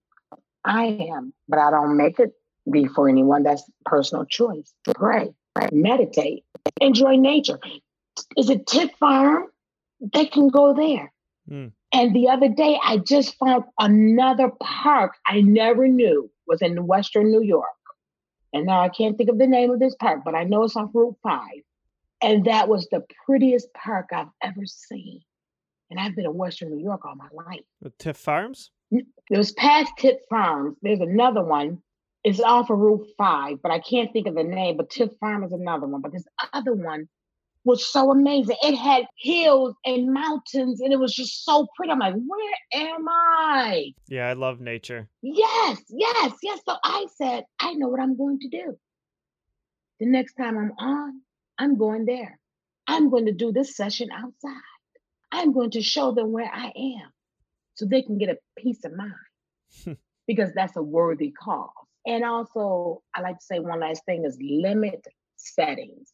I 0.64 1.09
am, 1.12 1.33
but 1.48 1.59
I 1.59 1.70
don't 1.70 1.96
make 1.96 2.18
it 2.18 2.33
be 2.70 2.87
for 2.87 3.09
anyone. 3.09 3.42
That's 3.42 3.62
personal 3.85 4.24
choice. 4.24 4.72
Pray, 4.85 5.35
meditate, 5.72 6.44
enjoy 6.81 7.16
nature. 7.16 7.59
Is 8.37 8.50
it 8.50 8.66
Tifft 8.66 8.96
Farm? 8.98 9.46
They 10.00 10.26
can 10.26 10.48
go 10.48 10.74
there. 10.74 11.12
Mm. 11.50 11.72
And 11.92 12.14
the 12.14 12.29
other 12.29 12.48
day, 12.48 12.79
I 12.83 12.98
just 12.98 13.37
found 13.38 13.64
another 13.79 14.50
park 14.62 15.16
I 15.26 15.40
never 15.40 15.88
knew 15.88 16.31
was 16.46 16.62
in 16.62 16.87
Western 16.87 17.31
New 17.31 17.42
York. 17.42 17.66
And 18.53 18.66
now 18.66 18.81
I 18.81 18.88
can't 18.88 19.16
think 19.16 19.31
of 19.31 19.38
the 19.38 19.46
name 19.46 19.70
of 19.70 19.81
this 19.81 19.94
park, 19.96 20.20
but 20.24 20.35
I 20.35 20.44
know 20.44 20.64
it's 20.64 20.76
off 20.76 20.90
Route 20.92 21.16
5. 21.22 21.40
And 22.22 22.44
that 22.44 22.68
was 22.68 22.88
the 22.88 23.05
prettiest 23.24 23.72
park 23.74 24.11
I've 24.12 24.29
ever 24.42 24.66
seen. 24.66 25.20
And 25.90 25.98
I've 25.98 26.14
been 26.14 26.26
in 26.26 26.35
Western 26.35 26.70
New 26.70 26.83
York 26.83 27.05
all 27.05 27.16
my 27.16 27.29
life. 27.33 27.64
The 27.81 27.90
Tifft 27.90 28.18
Farms? 28.18 28.70
It 28.90 29.07
was 29.31 29.53
past 29.53 29.92
Tifft 29.98 30.18
Farms. 30.29 30.76
There's 30.83 31.00
another 31.00 31.42
one. 31.44 31.79
It's 32.22 32.40
off 32.40 32.70
of 32.70 32.79
Route 32.79 33.07
5, 33.16 33.62
but 33.62 33.72
I 33.72 33.79
can't 33.81 34.12
think 34.12 34.26
of 34.26 34.35
the 34.35 34.44
name. 34.44 34.76
But 34.76 34.90
Tifft 34.90 35.18
Farm 35.18 35.42
is 35.42 35.53
another 35.53 35.87
one. 35.87 36.03
But 36.03 36.12
this 36.12 36.24
other 36.53 36.74
one 36.74 37.09
was 37.64 37.87
so 37.87 38.11
amazing. 38.11 38.57
It 38.62 38.77
had 38.77 39.07
hills 39.18 39.75
and 39.85 40.12
mountains, 40.12 40.81
and 40.81 40.92
it 40.92 40.99
was 40.99 41.14
just 41.14 41.44
so 41.44 41.66
pretty. 41.77 41.92
I'm 41.92 41.99
like, 41.99 42.14
where 42.14 42.83
am 42.85 43.07
I? 43.09 43.92
Yeah, 44.09 44.29
I 44.29 44.33
love 44.33 44.61
nature. 44.61 45.09
Yes, 45.23 45.83
yes, 45.88 46.33
yes. 46.42 46.61
So 46.66 46.77
I 46.83 47.07
said, 47.16 47.44
I 47.61 47.75
know 47.75 47.88
what 47.88 48.01
I'm 48.01 48.16
going 48.16 48.38
to 48.40 48.49
do. 48.49 48.79
The 49.99 50.07
next 50.07 50.35
time 50.35 50.57
I'm 50.57 50.73
on, 50.79 51.20
I'm 51.59 51.77
going 51.77 52.07
there. 52.07 52.38
I'm 52.87 53.11
going 53.11 53.27
to 53.27 53.33
do 53.33 53.53
this 53.53 53.77
session 53.77 54.09
outside. 54.11 54.61
I'm 55.31 55.53
going 55.53 55.73
to 55.73 55.83
show 55.83 56.12
them 56.12 56.33
where 56.33 56.51
I 56.53 56.73
am 56.75 57.12
so 57.75 57.87
they 57.87 58.03
can 58.03 58.18
get 58.18 58.31
a 58.31 58.38
peace 58.59 58.85
of 58.85 58.92
mind 58.96 59.99
because 60.27 60.53
that's 60.55 60.77
a 60.77 60.83
worthy 60.83 61.31
cause. 61.31 61.68
And 62.07 62.25
also, 62.25 63.03
I 63.14 63.20
like 63.20 63.38
to 63.38 63.44
say 63.44 63.61
one 63.61 63.81
last 63.81 64.05
thing 64.07 64.25
is 64.25 64.38
limit 64.40 65.07
settings 65.37 66.12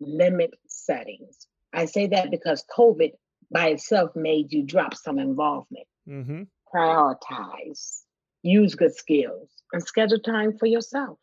limit 0.00 0.54
settings. 0.66 1.46
I 1.72 1.86
say 1.86 2.08
that 2.08 2.30
because 2.30 2.64
COVID 2.76 3.12
by 3.50 3.68
itself 3.68 4.16
made 4.16 4.52
you 4.52 4.62
drop 4.62 4.94
some 4.94 5.18
involvement. 5.18 5.86
Mm-hmm. 6.08 6.42
Prioritize, 6.74 8.02
use 8.42 8.74
good 8.74 8.94
skills, 8.94 9.50
and 9.72 9.82
schedule 9.82 10.18
time 10.18 10.58
for 10.58 10.66
yourself. 10.66 11.18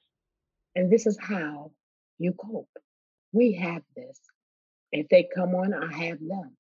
And 0.76 0.92
this 0.92 1.06
is 1.06 1.18
how 1.22 1.72
you 2.18 2.34
cope. 2.34 2.70
We 3.32 3.54
have 3.54 3.84
this. 3.96 4.20
If 4.92 5.10
they 5.10 5.28
come 5.36 5.56
on, 5.56 5.74
I 5.74 6.08
have 6.08 6.20
them. 6.20 6.56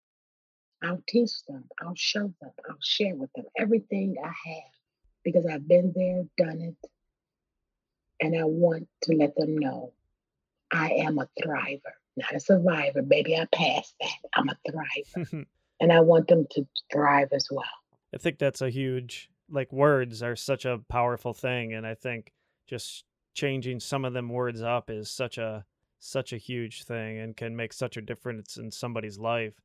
I'll 0.83 1.03
teach 1.07 1.31
them, 1.47 1.63
I'll 1.81 1.95
show 1.95 2.33
them, 2.41 2.51
I'll 2.69 2.75
share 2.81 3.15
with 3.15 3.31
them 3.33 3.45
everything 3.57 4.15
I 4.21 4.27
have 4.27 4.73
because 5.23 5.45
I've 5.45 5.65
been 5.65 5.93
there, 5.95 6.25
done 6.37 6.59
it, 6.59 6.89
and 8.19 8.37
I 8.37 8.43
want 8.43 8.89
to 9.03 9.15
let 9.15 9.35
them 9.37 9.57
know 9.57 9.93
I 10.69 10.89
am 10.89 11.19
a 11.19 11.29
thriver 11.39 11.93
not 12.17 12.35
a 12.35 12.39
survivor. 12.39 13.01
Baby, 13.01 13.35
I 13.37 13.45
passed 13.53 13.95
that. 13.99 14.29
I'm 14.35 14.49
a 14.49 14.57
thriver. 14.67 15.45
and 15.79 15.91
I 15.91 15.99
want 16.01 16.27
them 16.27 16.45
to 16.51 16.67
thrive 16.91 17.29
as 17.31 17.47
well. 17.51 17.63
I 18.13 18.17
think 18.17 18.37
that's 18.37 18.61
a 18.61 18.69
huge, 18.69 19.29
like, 19.49 19.71
words 19.71 20.21
are 20.21 20.35
such 20.35 20.65
a 20.65 20.81
powerful 20.89 21.33
thing. 21.33 21.73
And 21.73 21.85
I 21.85 21.95
think 21.95 22.31
just 22.67 23.05
changing 23.33 23.79
some 23.79 24.05
of 24.05 24.13
them 24.13 24.29
words 24.29 24.61
up 24.61 24.89
is 24.89 25.09
such 25.09 25.37
a, 25.37 25.65
such 25.99 26.33
a 26.33 26.37
huge 26.37 26.83
thing 26.83 27.17
and 27.17 27.35
can 27.35 27.55
make 27.55 27.73
such 27.73 27.97
a 27.97 28.01
difference 28.01 28.57
in 28.57 28.71
somebody's 28.71 29.17
life. 29.17 29.55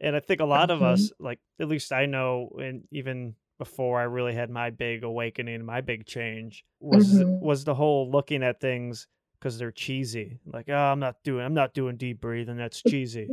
And 0.00 0.16
I 0.16 0.20
think 0.20 0.40
a 0.40 0.44
lot 0.44 0.70
mm-hmm. 0.70 0.82
of 0.82 0.92
us, 0.92 1.12
like, 1.18 1.40
at 1.60 1.68
least 1.68 1.92
I 1.92 2.06
know, 2.06 2.50
and 2.58 2.84
even 2.90 3.34
before 3.58 4.00
I 4.00 4.04
really 4.04 4.34
had 4.34 4.50
my 4.50 4.70
big 4.70 5.04
awakening, 5.04 5.64
my 5.64 5.80
big 5.80 6.06
change 6.06 6.64
was 6.80 7.14
mm-hmm. 7.14 7.40
was 7.40 7.64
the 7.64 7.74
whole 7.74 8.10
looking 8.10 8.42
at 8.42 8.60
things 8.60 9.06
because 9.44 9.58
they're 9.58 9.70
cheesy. 9.70 10.38
Like, 10.46 10.70
oh, 10.70 10.74
I'm 10.74 11.00
not 11.00 11.16
doing, 11.22 11.44
I'm 11.44 11.52
not 11.52 11.74
doing 11.74 11.96
deep 11.96 12.22
breathing. 12.22 12.56
That's 12.56 12.80
cheesy. 12.82 13.28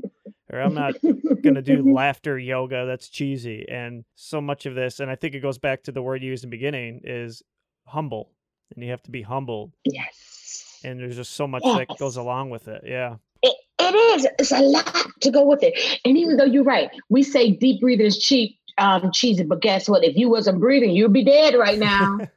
or 0.51 0.59
I'm 0.59 0.73
not 0.73 0.95
going 1.01 1.55
to 1.55 1.61
do 1.61 1.93
laughter 1.93 2.37
yoga. 2.37 2.85
That's 2.85 3.07
cheesy. 3.07 3.65
And 3.69 4.03
so 4.15 4.41
much 4.41 4.65
of 4.65 4.75
this, 4.75 4.99
and 4.99 5.09
I 5.09 5.15
think 5.15 5.35
it 5.35 5.39
goes 5.39 5.57
back 5.57 5.83
to 5.83 5.93
the 5.93 6.01
word 6.01 6.21
you 6.21 6.29
used 6.31 6.43
in 6.43 6.49
the 6.49 6.57
beginning, 6.57 6.99
is 7.05 7.41
humble. 7.87 8.29
And 8.75 8.83
you 8.83 8.91
have 8.91 9.01
to 9.03 9.11
be 9.11 9.21
humbled. 9.21 9.71
Yes. 9.85 10.81
And 10.83 10.99
there's 10.99 11.15
just 11.15 11.31
so 11.31 11.47
much 11.47 11.63
Yes. 11.63 11.77
that 11.87 11.97
goes 11.97 12.17
along 12.17 12.49
with 12.49 12.67
it. 12.67 12.83
Yeah. 12.85 13.15
It, 13.41 13.55
it 13.79 13.95
is. 13.95 14.27
It's 14.37 14.51
a 14.51 14.59
lot 14.61 14.93
to 15.21 15.31
go 15.31 15.45
with 15.45 15.63
it. 15.63 15.79
And 16.03 16.17
even 16.17 16.35
though 16.35 16.43
you're 16.43 16.63
right, 16.65 16.89
we 17.09 17.23
say 17.23 17.51
deep 17.51 17.79
breathing 17.79 18.05
is 18.05 18.17
cheap, 18.19 18.57
um, 18.77 19.11
cheesy, 19.13 19.43
but 19.43 19.61
guess 19.61 19.87
what? 19.87 20.03
If 20.03 20.17
you 20.17 20.29
wasn't 20.29 20.59
breathing, 20.59 20.91
you'd 20.91 21.13
be 21.13 21.23
dead 21.23 21.55
right 21.55 21.79
now. 21.79 22.19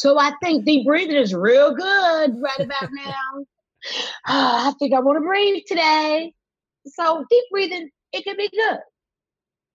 so 0.00 0.18
I 0.18 0.32
think 0.42 0.64
deep 0.64 0.86
breathing 0.86 1.16
is 1.16 1.34
real 1.34 1.74
good 1.74 2.40
right 2.40 2.60
about 2.60 2.88
now. 2.90 3.44
Ah, 4.26 4.68
I 4.70 4.72
think 4.78 4.94
I 4.94 5.00
want 5.00 5.18
to 5.18 5.20
breathe 5.20 5.64
today. 5.66 6.32
So 6.86 7.26
deep 7.28 7.44
breathing, 7.50 7.90
it 8.14 8.24
can 8.24 8.34
be 8.38 8.48
good. 8.48 8.78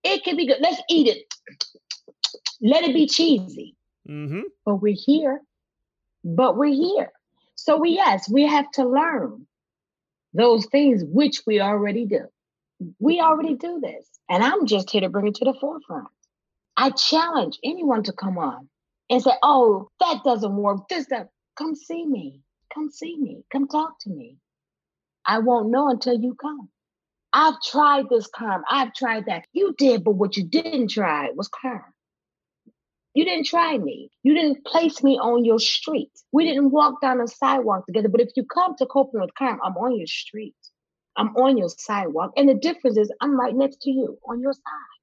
It 0.04 0.24
can 0.24 0.36
be 0.36 0.48
good. 0.48 0.58
Let's 0.62 0.82
eat 0.90 1.06
it. 1.06 1.32
Let 2.60 2.86
it 2.86 2.96
be 2.96 3.06
cheesy. 3.06 3.76
mm-hmm. 4.10 4.42
But 4.66 4.78
we're 4.78 4.96
here. 4.98 5.42
But 6.24 6.58
we're 6.58 6.74
here. 6.74 7.12
So 7.54 7.78
we 7.78 7.92
yes, 7.92 8.28
we 8.28 8.48
have 8.48 8.72
to 8.72 8.84
learn 8.84 9.46
those 10.34 10.66
things 10.66 11.04
which 11.06 11.44
we 11.46 11.62
already 11.62 12.08
do. 12.08 12.22
We 12.98 13.22
already 13.22 13.58
do 13.58 13.80
this. 13.80 14.10
And 14.28 14.44
I'm 14.44 14.66
just 14.66 14.90
here 14.90 15.02
to 15.02 15.10
bring 15.10 15.28
it 15.28 15.36
to 15.36 15.46
the 15.46 15.54
forefront. 15.54 16.08
I 16.76 16.90
challenge 16.90 17.60
anyone 17.64 18.02
to 18.06 18.12
come 18.12 18.40
on 18.40 18.70
and 19.10 19.22
say, 19.22 19.32
oh, 19.44 19.90
that 20.00 20.22
doesn't 20.24 20.56
work. 20.56 20.88
This, 20.90 21.08
that. 21.08 21.30
Come 21.58 21.76
see 21.76 22.06
me. 22.06 22.42
Come 22.74 22.90
see 22.90 23.18
me. 23.18 23.44
Come 23.52 23.68
talk 23.68 24.00
to 24.02 24.10
me. 24.10 24.38
I 25.26 25.40
won't 25.40 25.70
know 25.70 25.90
until 25.90 26.20
you 26.20 26.36
come. 26.36 26.70
I've 27.34 27.62
tried 27.62 28.06
this 28.10 28.28
Carm. 28.34 28.64
I've 28.70 28.94
tried 28.94 29.26
that. 29.26 29.46
You 29.54 29.76
did, 29.78 30.04
but 30.04 30.12
what 30.12 30.38
you 30.38 30.44
didn't 30.44 30.90
try 30.90 31.30
was 31.36 31.50
Carm. 31.50 31.84
You 33.14 33.26
didn't 33.26 33.46
try 33.46 33.78
me. 33.78 34.10
You 34.24 34.34
didn't 34.34 34.66
place 34.66 35.02
me 35.02 35.18
on 35.18 35.46
your 35.46 35.60
street. 35.60 36.12
We 36.32 36.46
didn't 36.46 36.72
walk 36.72 37.02
down 37.02 37.20
the 37.20 37.28
sidewalk 37.28 37.86
together. 37.86 38.10
But 38.10 38.22
if 38.22 38.30
you 38.36 38.46
come 38.46 38.76
to 38.78 38.86
coping 38.86 39.22
with 39.22 39.34
Carm, 39.36 39.60
I'm 39.64 39.78
on 39.78 39.98
your 39.98 40.08
street. 40.08 40.56
I'm 41.18 41.36
on 41.36 41.58
your 41.58 41.70
sidewalk. 41.70 42.32
And 42.36 42.50
the 42.50 42.54
difference 42.54 42.98
is 42.98 43.12
I'm 43.22 43.40
right 43.40 43.56
next 43.56 43.82
to 43.82 43.92
you 43.92 44.18
on 44.28 44.42
your 44.42 44.54
side, 44.54 44.96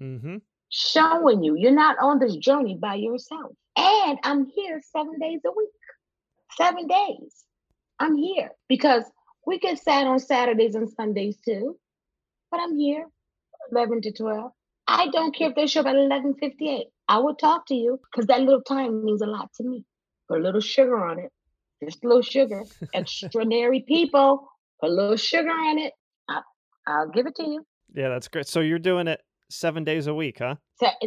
Mm-hmm. 0.00 0.36
Showing 0.70 1.42
you 1.42 1.56
you're 1.56 1.72
not 1.72 1.96
on 2.00 2.18
this 2.18 2.36
journey 2.36 2.78
by 2.80 2.94
yourself. 2.94 3.52
And 3.76 4.18
I'm 4.22 4.46
here 4.46 4.80
seven 4.96 5.18
days 5.18 5.40
a 5.44 5.50
week. 5.50 5.68
Seven 6.56 6.86
days. 6.86 7.44
I'm 7.98 8.16
here 8.16 8.50
because 8.68 9.04
we 9.46 9.58
get 9.58 9.78
sad 9.78 10.06
on 10.06 10.18
Saturdays 10.18 10.74
and 10.74 10.88
Sundays 10.88 11.36
too. 11.44 11.76
But 12.50 12.60
I'm 12.60 12.78
here 12.78 13.06
11 13.72 14.02
to 14.02 14.12
12. 14.12 14.52
I 14.86 15.08
don't 15.08 15.34
care 15.34 15.50
if 15.50 15.54
they 15.54 15.66
show 15.66 15.80
up 15.80 15.86
at 15.86 15.94
11:58. 15.94 16.86
I 17.08 17.18
will 17.18 17.34
talk 17.34 17.66
to 17.66 17.74
you 17.74 18.00
because 18.10 18.26
that 18.26 18.40
little 18.40 18.62
time 18.62 19.04
means 19.04 19.22
a 19.22 19.26
lot 19.26 19.52
to 19.54 19.64
me. 19.64 19.84
Put 20.28 20.40
a 20.40 20.42
little 20.42 20.60
sugar 20.60 20.98
on 21.04 21.18
it. 21.20 21.30
Just 21.82 22.04
a 22.04 22.08
little 22.08 22.22
sugar. 22.22 22.64
Extraordinary 22.94 23.84
people. 23.86 24.48
Put 24.80 24.90
a 24.90 24.92
little 24.92 25.16
sugar 25.16 25.50
on 25.50 25.78
it. 25.78 25.92
I, 26.28 26.40
I'll 26.86 27.08
give 27.08 27.26
it 27.26 27.36
to 27.36 27.44
you. 27.44 27.66
Yeah, 27.92 28.08
that's 28.08 28.28
great. 28.28 28.46
So 28.46 28.60
you're 28.60 28.78
doing 28.78 29.06
it 29.06 29.20
seven 29.50 29.84
days 29.84 30.06
a 30.06 30.14
week, 30.14 30.38
huh? 30.38 30.56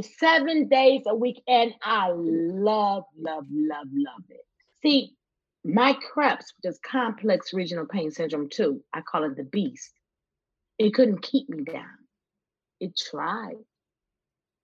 Seven 0.01 0.67
days 0.67 1.03
a 1.08 1.15
week, 1.15 1.41
and 1.47 1.73
I 1.82 2.10
love, 2.12 3.06
love, 3.17 3.45
love, 3.49 3.88
love 3.91 4.23
it. 4.29 4.45
See, 4.82 5.15
my 5.65 5.93
CRPS, 5.93 6.45
which 6.58 6.71
is 6.71 6.79
complex 6.86 7.53
regional 7.53 7.86
pain 7.86 8.12
syndrome 8.12 8.49
too, 8.49 8.84
I 8.93 9.01
call 9.01 9.23
it 9.23 9.38
the 9.38 9.43
beast. 9.43 9.93
It 10.77 10.93
couldn't 10.93 11.21
keep 11.21 11.49
me 11.49 11.63
down. 11.63 11.97
It 12.79 12.97
tried, 12.97 13.63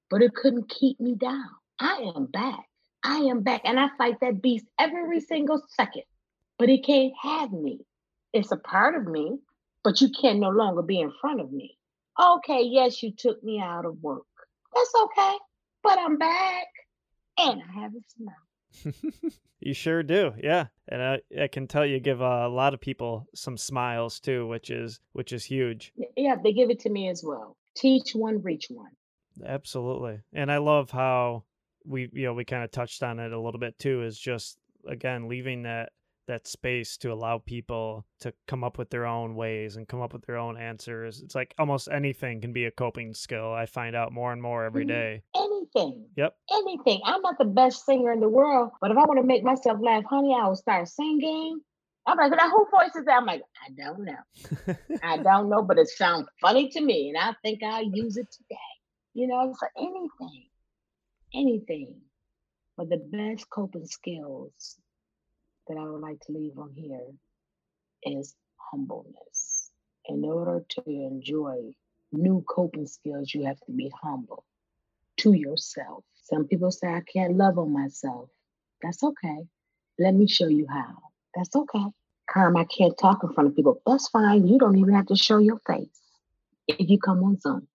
but 0.10 0.22
it 0.22 0.36
couldn't 0.36 0.70
keep 0.70 1.00
me 1.00 1.16
down. 1.16 1.50
I 1.80 2.12
am 2.16 2.26
back. 2.26 2.66
I 3.04 3.20
am 3.20 3.42
back, 3.42 3.62
and 3.64 3.80
I 3.80 3.88
fight 3.98 4.20
that 4.20 4.42
beast 4.42 4.66
every 4.78 5.22
single 5.22 5.64
second, 5.70 6.04
but 6.58 6.70
it 6.70 6.86
can't 6.86 7.14
have 7.22 7.54
me. 7.54 7.80
It's 8.34 8.52
a 8.52 8.58
part 8.58 8.96
of 8.96 9.08
me, 9.08 9.40
but 9.84 10.02
you 10.02 10.10
can 10.10 10.42
no 10.42 10.50
longer 10.50 10.82
be 10.82 11.00
in 11.00 11.14
front 11.22 11.40
of 11.40 11.52
me. 11.52 11.79
Okay, 12.20 12.64
yes, 12.64 13.02
you 13.02 13.12
took 13.12 13.44
me 13.44 13.62
out 13.62 13.86
of 13.86 14.02
work. 14.02 14.26
That's 14.76 14.94
okay, 15.04 15.38
but 15.84 15.98
I'm 15.98 16.18
back 16.18 16.68
and 17.38 17.62
I 17.62 17.82
have 17.82 17.94
a 17.96 18.02
smile. 18.16 19.32
you 19.60 19.74
sure 19.74 20.04
do, 20.04 20.34
yeah. 20.38 20.68
And 20.88 21.02
I, 21.02 21.22
I 21.42 21.48
can 21.48 21.68
tell 21.68 21.86
you 21.86 22.00
give 22.00 22.22
a 22.22 22.48
lot 22.48 22.74
of 22.74 22.82
people 22.82 23.28
some 23.34 23.58
smiles 23.58 24.20
too, 24.20 24.48
which 24.48 24.70
is 24.70 25.00
which 25.14 25.34
is 25.34 25.46
huge. 25.46 25.94
Yeah, 26.18 26.36
they 26.44 26.54
give 26.54 26.70
it 26.70 26.80
to 26.82 26.90
me 26.90 27.10
as 27.10 27.24
well. 27.26 27.56
Teach 27.76 28.12
one, 28.14 28.42
reach 28.42 28.68
one. 28.70 28.92
Absolutely. 29.46 30.20
And 30.34 30.52
I 30.52 30.58
love 30.58 30.92
how 30.92 31.44
we 31.86 32.10
you 32.12 32.26
know 32.26 32.34
we 32.34 32.46
kind 32.46 32.64
of 32.64 32.72
touched 32.72 33.02
on 33.04 33.20
it 33.20 33.32
a 33.32 33.40
little 33.40 33.60
bit 33.60 33.80
too 33.80 34.04
is 34.04 34.20
just 34.20 34.58
again 34.88 35.30
leaving 35.30 35.64
that 35.64 35.92
that 36.30 36.48
space 36.48 36.96
to 36.98 37.12
allow 37.12 37.40
people 37.40 38.06
to 38.22 38.32
come 38.48 38.64
up 38.64 38.78
with 38.78 38.90
their 38.92 39.06
own 39.06 39.36
ways 39.36 39.76
and 39.76 39.88
come 39.88 40.02
up 40.02 40.14
with 40.14 40.26
their 40.26 40.38
own 40.38 40.58
answers. 40.58 41.22
It's 41.22 41.36
like 41.36 41.54
almost 41.58 41.90
anything 41.92 42.40
can 42.40 42.54
be 42.54 42.66
a 42.66 42.72
coping 42.72 43.14
skill. 43.14 43.52
I 43.52 43.66
find 43.66 43.96
out 43.96 44.14
more 44.14 44.32
and 44.32 44.42
more 44.42 44.64
every 44.64 44.86
Mhm. 44.86 45.22
Anything. 45.36 46.08
Yep. 46.16 46.38
Anything. 46.52 47.02
I'm 47.04 47.22
not 47.22 47.38
the 47.40 47.46
best 47.46 47.86
singer 47.86 48.12
in 48.12 48.20
the 48.20 48.30
world, 48.30 48.72
but 48.80 48.92
if 48.92 48.98
I 48.98 49.06
want 49.06 49.20
to 49.20 49.26
make 49.26 49.44
myself 49.44 49.80
laugh, 49.82 50.04
honey, 50.06 50.34
I 50.34 50.48
will 50.48 50.56
start 50.56 50.88
singing. 50.88 51.60
I'm 52.06 52.18
like, 52.18 52.32
now 52.32 52.50
who 52.50 52.66
voice 52.72 52.96
is 52.96 53.06
that? 53.06 53.18
I'm 53.18 53.26
like, 53.26 53.44
I 53.68 53.72
don't 53.72 54.04
know. 54.06 54.24
I 55.04 55.18
don't 55.18 55.50
know, 55.50 55.64
but 55.64 55.78
it 55.78 55.90
sounds 55.90 56.28
funny 56.42 56.70
to 56.70 56.82
me, 56.82 57.10
and 57.10 57.18
I 57.18 57.36
think 57.44 57.62
I'll 57.64 57.84
use 57.84 58.18
it 58.18 58.32
today. 58.32 58.56
You 59.14 59.28
know, 59.28 59.54
so 59.60 59.68
anything, 59.78 60.48
anything. 61.34 62.02
But 62.78 62.90
the 62.90 62.98
best 62.98 63.50
coping 63.50 63.86
skills 63.86 64.78
that 65.70 65.78
I 65.78 65.86
would 65.86 66.02
like 66.02 66.20
to 66.22 66.34
leave 66.34 66.58
on 66.58 66.74
here 66.76 67.06
is 68.04 68.36
humbleness. 68.72 69.72
In 70.06 70.26
order 70.26 70.66
to 70.70 70.84
enjoy 70.88 71.74
new 72.12 72.44
coping 72.50 72.88
skills, 72.88 73.34
you 73.34 73.46
have 73.46 73.60
to 73.62 73.72
be 73.72 73.92
humble 74.02 74.44
to 75.18 75.34
yourself. 75.34 76.04
Some 76.24 76.46
people 76.48 76.72
say, 76.72 76.88
I 76.88 77.02
can't 77.02 77.38
love 77.38 77.58
on 77.58 77.72
myself. 77.72 78.30
That's 78.82 79.04
okay. 79.04 79.46
Let 80.00 80.14
me 80.14 80.28
show 80.28 80.48
you 80.48 80.68
how. 80.68 80.98
That's 81.36 81.56
okay. 81.56 81.86
Carm, 82.30 82.58
I 82.58 82.66
can't 82.66 82.98
talk 82.98 83.24
in 83.24 83.34
front 83.34 83.50
of 83.50 83.56
people. 83.56 83.82
That's 83.86 84.08
fine. 84.10 84.48
You 84.48 84.58
don't 84.58 84.78
even 84.78 84.94
have 84.94 85.08
to 85.08 85.16
show 85.16 85.38
your 85.38 85.60
face 85.68 86.00
if 86.68 86.90
you 86.90 87.00
come 87.00 87.24
on 87.24 87.40
Zoom. 87.40 87.68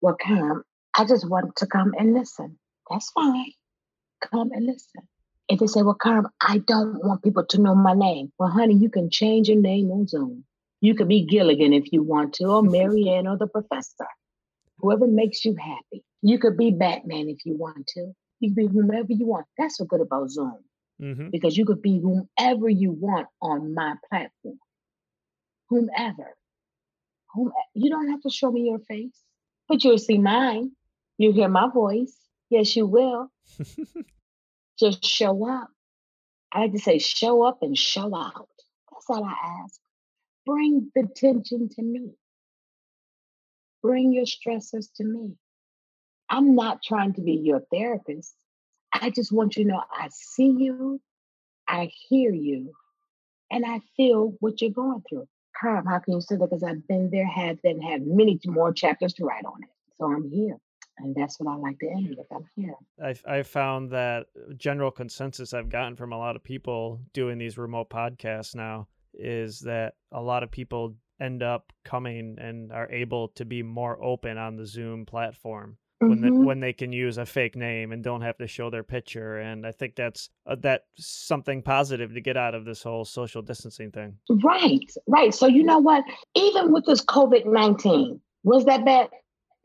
Well, 0.00 0.16
Carm, 0.20 0.64
I 0.96 1.04
just 1.04 1.28
want 1.28 1.56
to 1.56 1.66
come 1.66 1.94
and 1.98 2.14
listen. 2.14 2.58
That's 2.90 3.10
fine. 3.10 3.52
Come 4.20 4.50
and 4.52 4.66
listen. 4.66 5.02
If 5.50 5.60
they 5.60 5.66
say, 5.66 5.82
Well, 5.82 5.96
Carm, 6.00 6.28
I 6.40 6.58
don't 6.58 7.04
want 7.04 7.22
people 7.22 7.44
to 7.44 7.60
know 7.60 7.74
my 7.74 7.94
name. 7.94 8.32
Well, 8.38 8.50
honey, 8.50 8.76
you 8.76 8.90
can 8.90 9.10
change 9.10 9.48
your 9.48 9.60
name 9.60 9.90
on 9.90 10.06
Zoom. 10.06 10.44
You 10.80 10.94
could 10.94 11.08
be 11.08 11.26
Gilligan 11.26 11.72
if 11.72 11.92
you 11.92 12.02
want 12.02 12.34
to, 12.34 12.44
or 12.44 12.62
Marianne 12.62 13.26
or 13.26 13.36
the 13.36 13.48
professor. 13.48 14.06
Whoever 14.78 15.06
makes 15.06 15.44
you 15.44 15.56
happy. 15.56 16.04
You 16.22 16.38
could 16.38 16.56
be 16.56 16.70
Batman 16.70 17.28
if 17.28 17.44
you 17.44 17.56
want 17.56 17.86
to. 17.88 18.12
You 18.40 18.54
can 18.54 18.66
be 18.66 18.72
whomever 18.72 19.08
you 19.12 19.26
want. 19.26 19.46
That's 19.58 19.78
what's 19.78 19.90
good 19.90 20.00
about 20.00 20.30
Zoom 20.30 20.58
hmm 21.00 21.28
because 21.30 21.56
you 21.56 21.64
could 21.64 21.82
be 21.82 22.00
whomever 22.00 22.68
you 22.68 22.92
want 22.92 23.26
on 23.42 23.74
my 23.74 23.94
platform. 24.08 24.58
Whomever. 25.68 26.36
Whom 27.34 27.52
you 27.74 27.90
don't 27.90 28.10
have 28.10 28.20
to 28.22 28.30
show 28.30 28.50
me 28.50 28.62
your 28.62 28.80
face, 28.80 29.18
but 29.68 29.84
you'll 29.84 29.98
see 29.98 30.18
mine. 30.18 30.72
You'll 31.18 31.32
hear 31.32 31.48
my 31.48 31.68
voice. 31.72 32.16
Yes, 32.50 32.74
you 32.76 32.86
will. 32.86 33.30
Just 34.80 35.04
show 35.04 35.46
up. 35.46 35.68
I 36.52 36.60
like 36.62 36.72
to 36.72 36.78
say 36.78 36.98
show 36.98 37.42
up 37.42 37.62
and 37.62 37.76
show 37.76 38.16
out. 38.16 38.48
That's 38.90 39.10
all 39.10 39.24
I 39.24 39.34
ask. 39.62 39.78
Bring 40.46 40.90
the 40.94 41.06
tension 41.14 41.68
to 41.68 41.82
me. 41.82 42.12
Bring 43.82 44.12
your 44.12 44.24
stressors 44.24 44.88
to 44.96 45.04
me. 45.04 45.34
I'm 46.30 46.54
not 46.54 46.82
trying 46.82 47.12
to 47.14 47.20
be 47.20 47.32
your 47.32 47.60
therapist. 47.70 48.34
I 48.92 49.10
just 49.10 49.32
want 49.32 49.56
you 49.56 49.64
to 49.64 49.70
know 49.70 49.82
I 49.92 50.08
see 50.10 50.48
you, 50.48 51.00
I 51.68 51.90
hear 52.08 52.32
you, 52.32 52.72
and 53.50 53.64
I 53.66 53.80
feel 53.96 54.34
what 54.40 54.60
you're 54.60 54.70
going 54.70 55.02
through. 55.08 55.28
Carm, 55.60 55.86
how 55.86 55.98
can 55.98 56.14
you 56.14 56.20
say 56.20 56.36
that? 56.36 56.48
Because 56.48 56.62
I've 56.62 56.86
been 56.88 57.10
there, 57.10 57.26
that, 57.26 57.58
and 57.64 57.82
have 57.84 58.02
many 58.02 58.40
more 58.46 58.72
chapters 58.72 59.12
to 59.14 59.24
write 59.24 59.44
on 59.44 59.62
it. 59.62 59.68
So 59.98 60.06
I'm 60.06 60.30
here. 60.30 60.56
And 61.02 61.14
that's 61.14 61.38
what 61.40 61.52
I 61.52 61.56
like 61.56 61.78
to 61.80 61.86
end 61.88 62.14
with. 62.16 62.26
I'm 62.32 62.44
here. 62.56 62.74
I've, 63.02 63.22
I've 63.26 63.46
found 63.46 63.90
that 63.90 64.26
general 64.56 64.90
consensus 64.90 65.54
I've 65.54 65.68
gotten 65.68 65.96
from 65.96 66.12
a 66.12 66.18
lot 66.18 66.36
of 66.36 66.42
people 66.44 67.00
doing 67.12 67.38
these 67.38 67.58
remote 67.58 67.90
podcasts 67.90 68.54
now 68.54 68.88
is 69.14 69.60
that 69.60 69.94
a 70.12 70.20
lot 70.20 70.42
of 70.42 70.50
people 70.50 70.94
end 71.20 71.42
up 71.42 71.72
coming 71.84 72.36
and 72.40 72.72
are 72.72 72.90
able 72.90 73.28
to 73.28 73.44
be 73.44 73.62
more 73.62 74.02
open 74.02 74.38
on 74.38 74.56
the 74.56 74.66
Zoom 74.66 75.04
platform. 75.06 75.76
when 76.02 76.22
they, 76.22 76.28
Mhm. 76.30 76.44
when 76.46 76.60
they 76.60 76.72
can 76.72 76.94
use 76.94 77.18
a 77.18 77.26
fake 77.26 77.54
name 77.54 77.92
and 77.92 78.02
don't 78.02 78.22
have 78.22 78.38
to 78.38 78.46
show 78.46 78.70
their 78.70 78.82
picture. 78.82 79.36
And 79.36 79.66
I 79.66 79.72
think 79.72 79.96
that's 79.96 80.30
uh, 80.46 80.56
that's 80.58 80.82
something 80.96 81.60
positive 81.60 82.14
to 82.14 82.22
get 82.22 82.38
out 82.38 82.54
of 82.54 82.64
this 82.64 82.82
whole 82.82 83.04
social 83.04 83.42
distancing 83.42 83.90
thing. 83.90 84.16
Right, 84.42 84.90
right. 85.06 85.34
So 85.34 85.46
you 85.46 85.62
know 85.62 85.78
what? 85.78 86.02
Even 86.34 86.72
with 86.72 86.86
this 86.86 87.04
COVID 87.04 87.44
nineteen, 87.44 88.18
was 88.44 88.64
that 88.64 88.82
bad? 88.86 89.10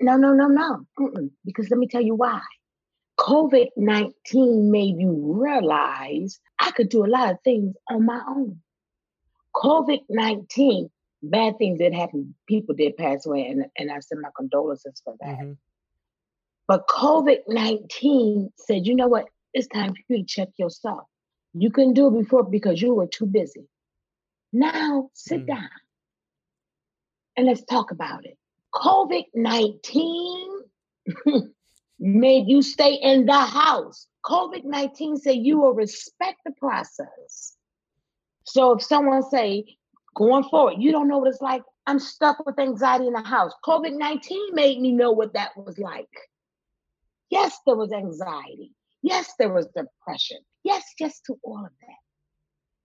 No, 0.01 0.17
no, 0.17 0.33
no, 0.33 0.47
no. 0.47 0.85
Mm-mm. 0.99 1.31
Because 1.45 1.69
let 1.69 1.77
me 1.79 1.87
tell 1.87 2.01
you 2.01 2.15
why. 2.15 2.41
COVID 3.19 3.67
nineteen 3.77 4.71
made 4.71 4.95
you 4.99 5.11
realize 5.41 6.39
I 6.59 6.71
could 6.71 6.89
do 6.89 7.05
a 7.05 7.07
lot 7.07 7.31
of 7.31 7.37
things 7.43 7.75
on 7.89 8.05
my 8.05 8.21
own. 8.27 8.61
COVID 9.55 10.01
nineteen, 10.09 10.89
bad 11.23 11.57
things 11.57 11.79
did 11.79 11.93
happen. 11.93 12.35
People 12.47 12.75
did 12.75 12.97
pass 12.97 13.25
away, 13.25 13.47
and 13.47 13.65
and 13.77 13.89
I 13.91 13.99
send 13.99 14.21
my 14.21 14.29
condolences 14.35 15.01
for 15.03 15.15
that. 15.21 15.39
Mhm. 15.39 15.57
But 16.67 16.87
COVID 16.87 17.43
19 17.47 18.51
said, 18.57 18.85
you 18.87 18.95
know 18.95 19.07
what? 19.07 19.29
It's 19.53 19.67
time 19.67 19.93
for 19.93 20.01
you 20.09 20.17
to 20.17 20.25
check 20.25 20.49
yourself. 20.57 21.07
You 21.53 21.69
couldn't 21.71 21.93
do 21.93 22.07
it 22.07 22.19
before 22.21 22.43
because 22.43 22.81
you 22.81 22.93
were 22.95 23.07
too 23.07 23.27
busy. 23.27 23.69
Now 24.51 25.09
sit 25.13 25.41
Mm. 25.43 25.47
down 25.47 25.69
and 27.37 27.45
let's 27.45 27.63
talk 27.63 27.91
about 27.91 28.25
it. 28.25 28.37
COVID 28.75 29.25
19 29.33 30.61
made 31.99 32.47
you 32.47 32.61
stay 32.61 32.95
in 32.95 33.25
the 33.25 33.33
house. 33.33 34.07
COVID 34.25 34.63
19 34.65 35.17
said 35.17 35.37
you 35.37 35.59
will 35.59 35.73
respect 35.73 36.39
the 36.45 36.51
process. 36.51 37.55
So 38.43 38.73
if 38.73 38.83
someone 38.83 39.23
say, 39.23 39.77
going 40.15 40.43
forward, 40.43 40.75
you 40.79 40.91
don't 40.91 41.07
know 41.07 41.19
what 41.19 41.29
it's 41.29 41.41
like, 41.41 41.63
I'm 41.87 41.99
stuck 41.99 42.45
with 42.45 42.59
anxiety 42.59 43.07
in 43.07 43.13
the 43.13 43.21
house. 43.21 43.53
COVID 43.65 43.97
19 43.97 44.53
made 44.53 44.79
me 44.79 44.91
know 44.91 45.11
what 45.11 45.33
that 45.33 45.51
was 45.55 45.77
like. 45.77 46.09
Yes, 47.29 47.57
there 47.65 47.75
was 47.75 47.91
anxiety. 47.91 48.71
Yes, 49.01 49.33
there 49.37 49.53
was 49.53 49.67
depression. 49.67 50.37
Yes, 50.63 50.83
yes 50.99 51.21
to 51.27 51.37
all 51.43 51.63
of 51.65 51.71
that. 51.81 51.97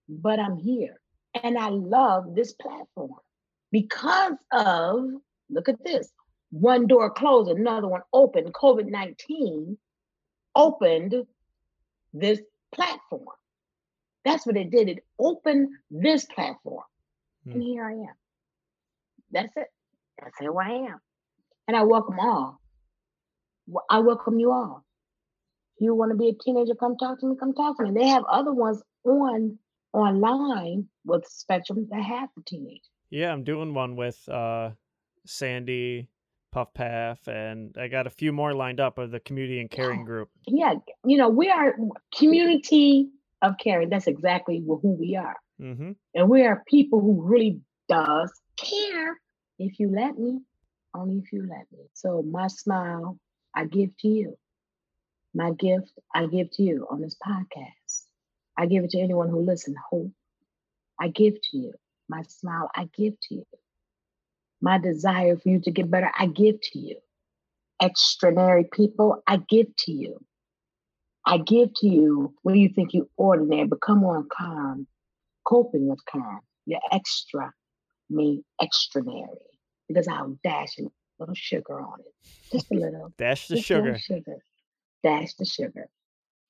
But 0.09 0.39
I'm 0.39 0.57
here 0.57 1.01
and 1.43 1.57
I 1.57 1.69
love 1.69 2.35
this 2.35 2.53
platform 2.53 3.13
because 3.71 4.37
of, 4.53 5.05
look 5.51 5.69
at 5.69 5.83
this, 5.85 6.11
one 6.51 6.87
door 6.87 7.11
closed, 7.11 7.51
another 7.51 7.89
one 7.89 8.03
open. 8.13 8.53
COVID 8.53 8.87
19 8.87 9.79
opened 10.55 11.15
this 12.13 12.41
platform. 12.75 13.27
That's 14.25 14.47
what 14.47 14.57
it 14.57 14.71
did. 14.71 14.89
It 14.89 15.05
opened 15.19 15.69
this 15.91 16.25
platform. 16.27 16.85
And 17.47 17.55
Hmm. 17.55 17.61
here 17.61 17.85
I 17.85 17.93
am. 17.93 18.15
That's 19.31 19.57
it. 19.57 19.69
That's 20.21 20.39
who 20.39 20.59
I 20.59 20.71
am. 20.91 21.01
And 21.69 21.77
I 21.77 21.85
welcome 21.85 22.19
all. 22.19 22.61
I 23.89 24.01
welcome 24.01 24.39
you 24.39 24.51
all. 24.53 24.85
You 25.79 25.95
want 25.95 26.11
to 26.11 26.17
be 26.17 26.29
a 26.29 26.35
teenager, 26.35 26.75
come 26.75 26.97
talk 26.97 27.21
to 27.21 27.27
me, 27.27 27.37
come 27.39 27.55
talk 27.55 27.79
to 27.79 27.85
me. 27.85 27.93
They 27.93 28.09
have 28.09 28.25
other 28.25 28.53
ones 28.53 28.83
on 29.05 29.59
online 29.93 30.89
with 31.05 31.27
Spectrum 31.27 31.89
that 31.91 32.03
have 32.03 32.29
the 32.37 32.43
teenage. 32.43 32.83
Yeah, 33.09 33.33
I'm 33.33 33.45
doing 33.45 33.73
one 33.73 33.97
with 33.97 34.21
uh, 34.29 34.71
Sandy, 35.27 36.09
Puff 36.53 36.75
Path, 36.75 37.29
and 37.29 37.77
I 37.79 37.89
got 37.89 38.07
a 38.07 38.11
few 38.11 38.33
more 38.33 38.55
lined 38.55 38.81
up 38.81 38.99
of 38.99 39.11
the 39.11 39.21
community 39.21 39.61
and 39.61 39.71
caring 39.71 40.05
group. 40.05 40.31
Yeah, 40.47 40.75
you 41.05 41.17
know, 41.17 41.29
we 41.29 41.49
are 41.49 41.77
community 42.17 43.09
of 43.43 43.55
caring. 43.59 43.89
That's 43.89 44.07
exactly 44.07 44.63
who 44.67 44.97
we 44.99 45.17
are. 45.17 45.37
Mm-hmm. 45.61 45.93
And 46.15 46.29
we 46.29 46.45
are 46.47 46.65
people 46.67 47.01
who 47.01 47.23
really 47.23 47.61
does 47.89 48.33
care 48.57 49.19
if 49.59 49.79
you 49.79 49.91
let 49.95 50.19
me, 50.19 50.41
only 50.95 51.19
if 51.19 51.33
you 51.33 51.43
let 51.43 51.67
me. 51.73 51.87
So 51.95 52.23
my 52.23 52.49
smile, 52.49 53.19
I 53.55 53.67
give 53.67 53.97
to 53.99 54.09
you. 54.09 54.37
My 55.35 55.53
gift, 55.53 55.93
I 56.15 56.27
give 56.27 56.51
to 56.53 56.63
you 56.63 56.87
on 56.91 57.01
this 57.01 57.17
podcast. 57.25 58.07
I 58.57 58.67
give 58.67 58.85
it 58.85 58.91
to 58.91 59.01
anyone 59.01 59.29
who 59.29 59.41
listens. 59.41 59.77
Hope, 59.91 60.11
I 61.01 61.09
give 61.09 61.35
to 61.35 61.57
you. 61.57 61.73
My 62.09 62.23
smile, 62.23 62.69
I 62.75 62.89
give 62.97 63.15
to 63.29 63.35
you. 63.37 63.47
My 64.61 64.79
desire 64.79 65.37
for 65.37 65.49
you 65.49 65.61
to 65.61 65.71
get 65.71 65.91
better, 65.91 66.11
I 66.19 66.27
give 66.27 66.61
to 66.61 66.79
you. 66.79 66.97
Extraordinary 67.83 68.65
people, 68.71 69.23
I 69.27 69.39
give 69.49 69.75
to 69.85 69.93
you. 69.93 70.19
I 71.27 71.39
give 71.39 71.71
to 71.77 71.87
you 71.89 72.35
when 72.43 72.57
you 72.57 72.69
think 72.69 72.93
you 72.93 73.09
ordinary, 73.17 73.67
but 73.67 73.81
come 73.81 74.05
on, 74.05 74.29
Carm, 74.31 74.87
coping 75.47 75.89
with 75.89 76.01
Carm. 76.11 76.41
You're 76.67 76.81
extra, 76.93 77.53
me 78.09 78.43
extraordinary, 78.61 79.29
because 79.89 80.09
I'll 80.09 80.39
dash 80.45 80.79
a 80.79 80.83
little 81.19 81.35
sugar 81.35 81.81
on 81.81 82.01
it, 82.01 82.29
just 82.53 82.71
a 82.71 82.75
little, 82.75 83.13
Dash 83.19 83.49
the 83.49 83.57
just 83.57 83.71
a 83.71 83.79
little 83.81 83.95
sugar. 83.99 84.21
sugar, 84.23 84.37
dash 85.03 85.35
the 85.35 85.45
sugar, 85.45 85.89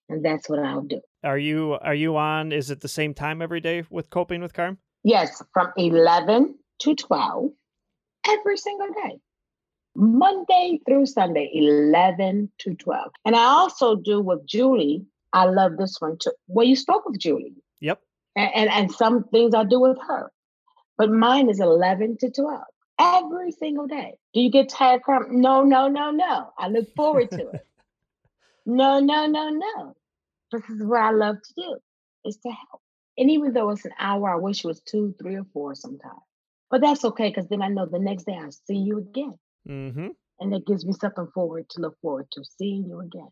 and 0.09 0.25
that's 0.25 0.49
what 0.49 0.61
I'll 0.61 0.83
do. 0.83 1.01
Are 1.23 1.39
you 1.39 1.79
are 1.81 1.95
you 1.95 2.17
on? 2.17 2.53
Is 2.53 2.71
it 2.71 2.81
the 2.81 2.89
same 2.89 3.15
time 3.15 3.43
every 3.43 3.61
day 3.61 3.85
with 3.91 4.11
coping 4.11 4.41
with 4.41 4.53
calm? 4.53 4.79
Yes, 5.05 5.43
from 5.53 5.73
11 5.77 6.57
to 6.81 6.95
12 6.95 7.51
every 8.29 8.57
single 8.57 8.89
day. 8.93 9.18
Monday 9.97 10.81
through 10.87 11.07
Sunday, 11.07 11.51
11 11.53 12.51
to 12.59 12.75
12. 12.75 13.11
And 13.25 13.35
I 13.35 13.45
also 13.45 13.97
do 13.97 14.21
with 14.21 14.47
Julie. 14.47 15.05
I 15.33 15.47
love 15.47 15.77
this 15.77 15.97
one 16.01 16.16
too. 16.18 16.33
Well, 16.47 16.66
you 16.66 16.77
spoke 16.77 17.05
with 17.07 17.18
Julie, 17.18 17.55
Yep. 17.81 18.01
and, 18.37 18.51
and, 18.55 18.71
and 18.71 18.93
some 18.93 19.25
things 19.25 19.55
I 19.55 19.64
do 19.64 19.81
with 19.81 19.99
her. 20.07 20.31
But 20.97 21.11
mine 21.11 21.49
is 21.49 21.61
11 21.61 22.18
to 22.18 22.31
12 22.31 22.62
every 22.99 23.53
single 23.53 23.87
day. 23.87 24.14
Do 24.35 24.41
you 24.41 24.51
get 24.51 24.68
tired? 24.68 25.03
Carm? 25.03 25.41
No, 25.41 25.64
no, 25.64 25.89
no, 25.89 26.11
no. 26.11 26.51
I 26.59 26.68
look 26.68 26.95
forward 26.95 27.31
to 27.33 27.49
it. 27.51 27.66
No, 28.66 29.01
no, 29.01 29.27
no, 29.27 29.49
no. 29.49 29.97
This 30.53 30.62
is 30.68 30.83
what 30.85 31.01
I 31.01 31.11
love 31.11 31.37
to 31.43 31.55
do 31.57 31.79
is 32.25 32.37
to 32.37 32.51
help. 32.51 32.83
And 33.16 33.31
even 33.31 33.53
though 33.53 33.71
it's 33.71 33.85
an 33.87 33.93
hour, 33.99 34.31
I 34.31 34.37
wish 34.37 34.64
it 34.64 34.68
was 34.68 34.81
two, 34.81 35.14
three, 35.18 35.37
or 35.37 35.47
four 35.53 35.75
sometimes. 35.75 36.21
But 36.71 36.81
that's 36.81 37.05
okay 37.05 37.29
because 37.29 37.49
then 37.49 37.62
I 37.62 37.68
know 37.68 37.87
the 37.87 37.99
next 37.99 38.25
day 38.25 38.39
I'll 38.41 38.53
see 38.53 38.77
you 38.77 38.99
again. 38.99 39.35
mm-hmm. 39.68 40.09
And 40.43 40.55
it 40.55 40.66
gives 40.66 40.87
me 40.87 40.93
something 40.95 41.29
forward 41.35 41.68
to 41.71 41.83
look 41.83 41.99
forward 42.01 42.27
to 42.33 42.43
seeing 42.57 42.87
you 42.87 43.01
again. 43.01 43.29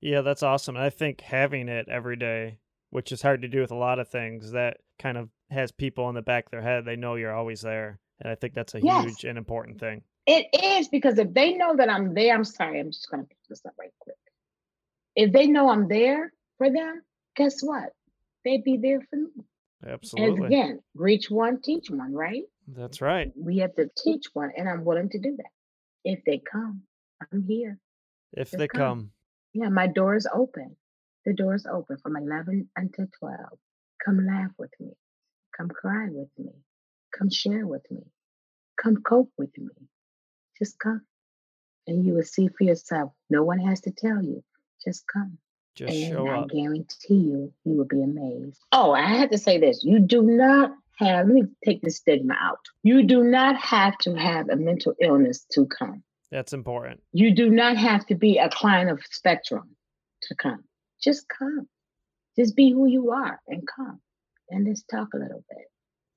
Yeah, 0.00 0.22
that's 0.22 0.42
awesome. 0.42 0.74
And 0.76 0.84
I 0.84 0.90
think 0.90 1.20
having 1.20 1.68
it 1.68 1.88
every 1.88 2.16
day, 2.16 2.58
which 2.88 3.12
is 3.12 3.22
hard 3.22 3.42
to 3.42 3.48
do 3.48 3.60
with 3.60 3.70
a 3.70 3.76
lot 3.76 3.98
of 4.00 4.08
things, 4.08 4.50
that 4.52 4.78
kind 4.98 5.16
of 5.16 5.28
has 5.50 5.70
people 5.70 6.08
in 6.08 6.14
the 6.16 6.22
back 6.22 6.46
of 6.46 6.50
their 6.50 6.62
head. 6.62 6.84
They 6.84 6.96
know 6.96 7.14
you're 7.14 7.34
always 7.34 7.60
there. 7.60 8.00
And 8.20 8.30
I 8.32 8.34
think 8.34 8.54
that's 8.54 8.74
a 8.74 8.80
Yes. 8.82 9.04
huge 9.04 9.24
and 9.24 9.38
important 9.38 9.78
thing. 9.78 10.02
It 10.26 10.46
is 10.52 10.88
because 10.88 11.18
if 11.18 11.32
they 11.32 11.54
know 11.54 11.76
that 11.76 11.88
I'm 11.88 12.14
there, 12.14 12.34
I'm 12.34 12.44
sorry, 12.44 12.80
I'm 12.80 12.90
just 12.90 13.08
going 13.10 13.22
to 13.22 13.28
pick 13.28 13.38
this 13.48 13.64
up 13.64 13.74
right 13.78 13.92
quick. 14.00 14.16
If 15.14 15.32
they 15.32 15.46
know 15.46 15.68
I'm 15.70 15.86
there 15.88 16.32
for 16.58 16.70
them, 16.70 17.02
guess 17.36 17.62
what? 17.62 17.92
They'd 18.44 18.64
be 18.64 18.76
there 18.76 19.00
for 19.08 19.16
me. 19.16 19.44
Absolutely. 19.86 20.36
And 20.36 20.46
again, 20.46 20.80
reach 20.94 21.30
one, 21.30 21.60
teach 21.62 21.90
one, 21.90 22.12
right? 22.12 22.42
That's 22.76 23.00
right. 23.00 23.32
We 23.36 23.58
have 23.58 23.74
to 23.76 23.88
teach 23.96 24.26
one, 24.32 24.52
and 24.56 24.68
I'm 24.68 24.84
willing 24.84 25.08
to 25.10 25.18
do 25.18 25.36
that. 25.36 25.50
If 26.04 26.24
they 26.24 26.38
come, 26.38 26.82
I'm 27.32 27.42
here. 27.42 27.78
If 28.32 28.50
Just 28.50 28.58
they 28.58 28.68
come. 28.68 28.80
come. 28.80 29.10
Yeah, 29.52 29.68
my 29.68 29.86
door 29.88 30.14
is 30.14 30.28
open. 30.32 30.76
The 31.26 31.34
door 31.34 31.54
is 31.54 31.66
open 31.66 31.98
from 31.98 32.16
11 32.16 32.68
until 32.76 33.06
12. 33.18 33.38
Come 34.04 34.26
laugh 34.26 34.50
with 34.58 34.70
me. 34.78 34.92
Come 35.56 35.68
cry 35.68 36.06
with 36.10 36.28
me. 36.38 36.52
Come 37.16 37.28
share 37.30 37.66
with 37.66 37.82
me. 37.90 38.02
Come 38.80 39.02
cope 39.02 39.32
with 39.36 39.56
me. 39.58 39.68
Just 40.58 40.78
come. 40.78 41.02
And 41.86 42.04
you 42.04 42.14
will 42.14 42.22
see 42.22 42.48
for 42.48 42.64
yourself. 42.64 43.12
No 43.28 43.42
one 43.42 43.58
has 43.58 43.80
to 43.82 43.90
tell 43.90 44.22
you. 44.22 44.42
Just 44.84 45.04
come. 45.12 45.38
Just 45.74 45.94
and 45.94 46.12
show 46.12 46.26
I 46.28 46.38
up. 46.40 46.50
guarantee 46.50 47.14
you, 47.14 47.52
you 47.64 47.72
will 47.76 47.84
be 47.84 48.02
amazed. 48.02 48.60
Oh, 48.72 48.92
I 48.92 49.02
had 49.02 49.30
to 49.32 49.38
say 49.38 49.58
this. 49.58 49.84
You 49.84 49.98
do 49.98 50.22
not 50.22 50.72
have, 51.00 51.26
let 51.26 51.34
me 51.34 51.42
take 51.64 51.82
this 51.82 51.96
stigma 51.96 52.34
out. 52.40 52.58
You 52.82 53.02
do 53.02 53.24
not 53.24 53.56
have 53.56 53.98
to 53.98 54.14
have 54.14 54.48
a 54.48 54.56
mental 54.56 54.94
illness 55.00 55.44
to 55.52 55.66
come. 55.66 56.02
That's 56.30 56.52
important. 56.52 57.02
You 57.12 57.34
do 57.34 57.50
not 57.50 57.76
have 57.76 58.06
to 58.06 58.14
be 58.14 58.38
a 58.38 58.48
client 58.48 58.90
of 58.90 59.02
Spectrum 59.10 59.76
to 60.22 60.34
come. 60.36 60.64
Just 61.02 61.26
come. 61.28 61.68
Just 62.38 62.54
be 62.54 62.70
who 62.70 62.86
you 62.86 63.10
are 63.10 63.40
and 63.48 63.66
come. 63.66 64.00
And 64.50 64.66
let's 64.66 64.84
talk 64.84 65.08
a 65.14 65.18
little 65.18 65.44
bit. 65.48 65.66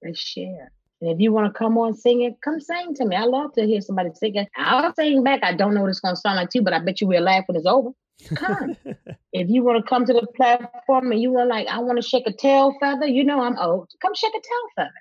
Let's 0.04 0.20
share. 0.20 0.72
And 1.02 1.12
if 1.12 1.20
you 1.20 1.34
want 1.34 1.52
to 1.52 1.58
come 1.58 1.78
on 1.78 1.96
singing, 1.96 2.36
come 2.44 2.60
sing 2.60 2.94
to 2.96 3.06
me. 3.06 3.16
I 3.16 3.24
love 3.24 3.54
to 3.54 3.66
hear 3.66 3.82
somebody 3.82 4.12
singing. 4.14 4.48
I'll 4.56 4.94
sing 4.94 5.24
back. 5.24 5.42
I 5.44 5.54
don't 5.54 5.74
know 5.74 5.82
what 5.82 5.90
it's 5.90 6.00
going 6.00 6.16
to 6.16 6.22
sound 6.22 6.38
like 6.38 6.50
to 6.52 6.60
you, 6.60 6.64
but 6.64 6.74
I 6.74 6.80
bet 6.80 7.02
you 7.02 7.08
we'll 7.08 7.24
laugh 7.24 7.44
when 7.48 7.58
it's 7.58 7.66
over. 7.66 7.90
Come. 8.36 8.76
if 9.34 9.50
you 9.50 9.64
want 9.64 9.84
to 9.84 9.90
come 9.90 10.06
to 10.06 10.14
the 10.14 10.28
platform 10.36 11.12
and 11.12 11.22
you 11.22 11.32
want 11.32 11.50
like, 11.50 11.68
I 11.68 11.80
want 11.80 12.02
to 12.02 12.08
shake 12.08 12.28
a 12.28 12.34
tail 12.34 12.76
feather, 12.80 13.06
you 13.08 13.24
know 13.24 13.42
I'm 13.42 13.58
old. 13.58 13.90
Come 14.02 14.14
shake 14.16 14.34
a 14.34 14.42
tail 14.42 14.70
feather. 14.76 14.92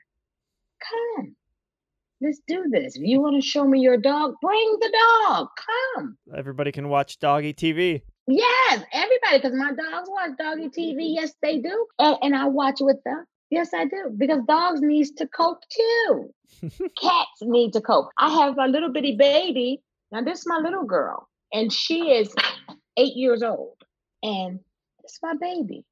Come. 0.91 1.37
Let's 2.21 2.41
do 2.47 2.65
this. 2.71 2.95
If 2.97 3.03
you 3.03 3.21
want 3.21 3.43
to 3.43 3.47
show 3.47 3.67
me 3.67 3.81
your 3.81 3.97
dog, 3.97 4.35
bring 4.41 4.77
the 4.81 4.93
dog. 5.27 5.49
Come. 5.97 6.17
Everybody 6.37 6.71
can 6.71 6.89
watch 6.89 7.19
Doggy 7.19 7.53
TV. 7.53 8.03
Yes, 8.29 8.85
everybody, 8.93 9.39
because 9.39 9.53
my 9.55 9.73
dogs 9.73 10.09
watch 10.09 10.31
doggy 10.39 10.69
TV. 10.69 11.15
Yes, 11.17 11.33
they 11.43 11.59
do. 11.59 11.87
And, 11.99 12.17
and 12.23 12.37
I 12.37 12.47
watch 12.47 12.77
with 12.81 12.99
them. 13.05 13.25
Yes, 13.51 13.71
I 13.75 13.87
do. 13.87 14.15
Because 14.17 14.39
dogs 14.47 14.81
needs 14.81 15.11
to 15.13 15.27
cope 15.27 15.59
too. 15.69 16.31
Cats 17.01 17.41
need 17.43 17.73
to 17.73 17.81
cope. 17.81 18.11
I 18.19 18.31
have 18.31 18.57
a 18.57 18.69
little 18.69 18.93
bitty 18.93 19.17
baby. 19.17 19.83
Now, 20.13 20.23
this 20.23 20.41
is 20.41 20.47
my 20.47 20.59
little 20.59 20.85
girl. 20.85 21.29
and 21.53 21.73
she 21.73 22.11
is 22.13 22.33
eight 22.97 23.17
years 23.17 23.43
old, 23.43 23.77
and 24.23 24.61
it's 25.05 25.19
my 25.23 25.35
baby. 25.41 25.85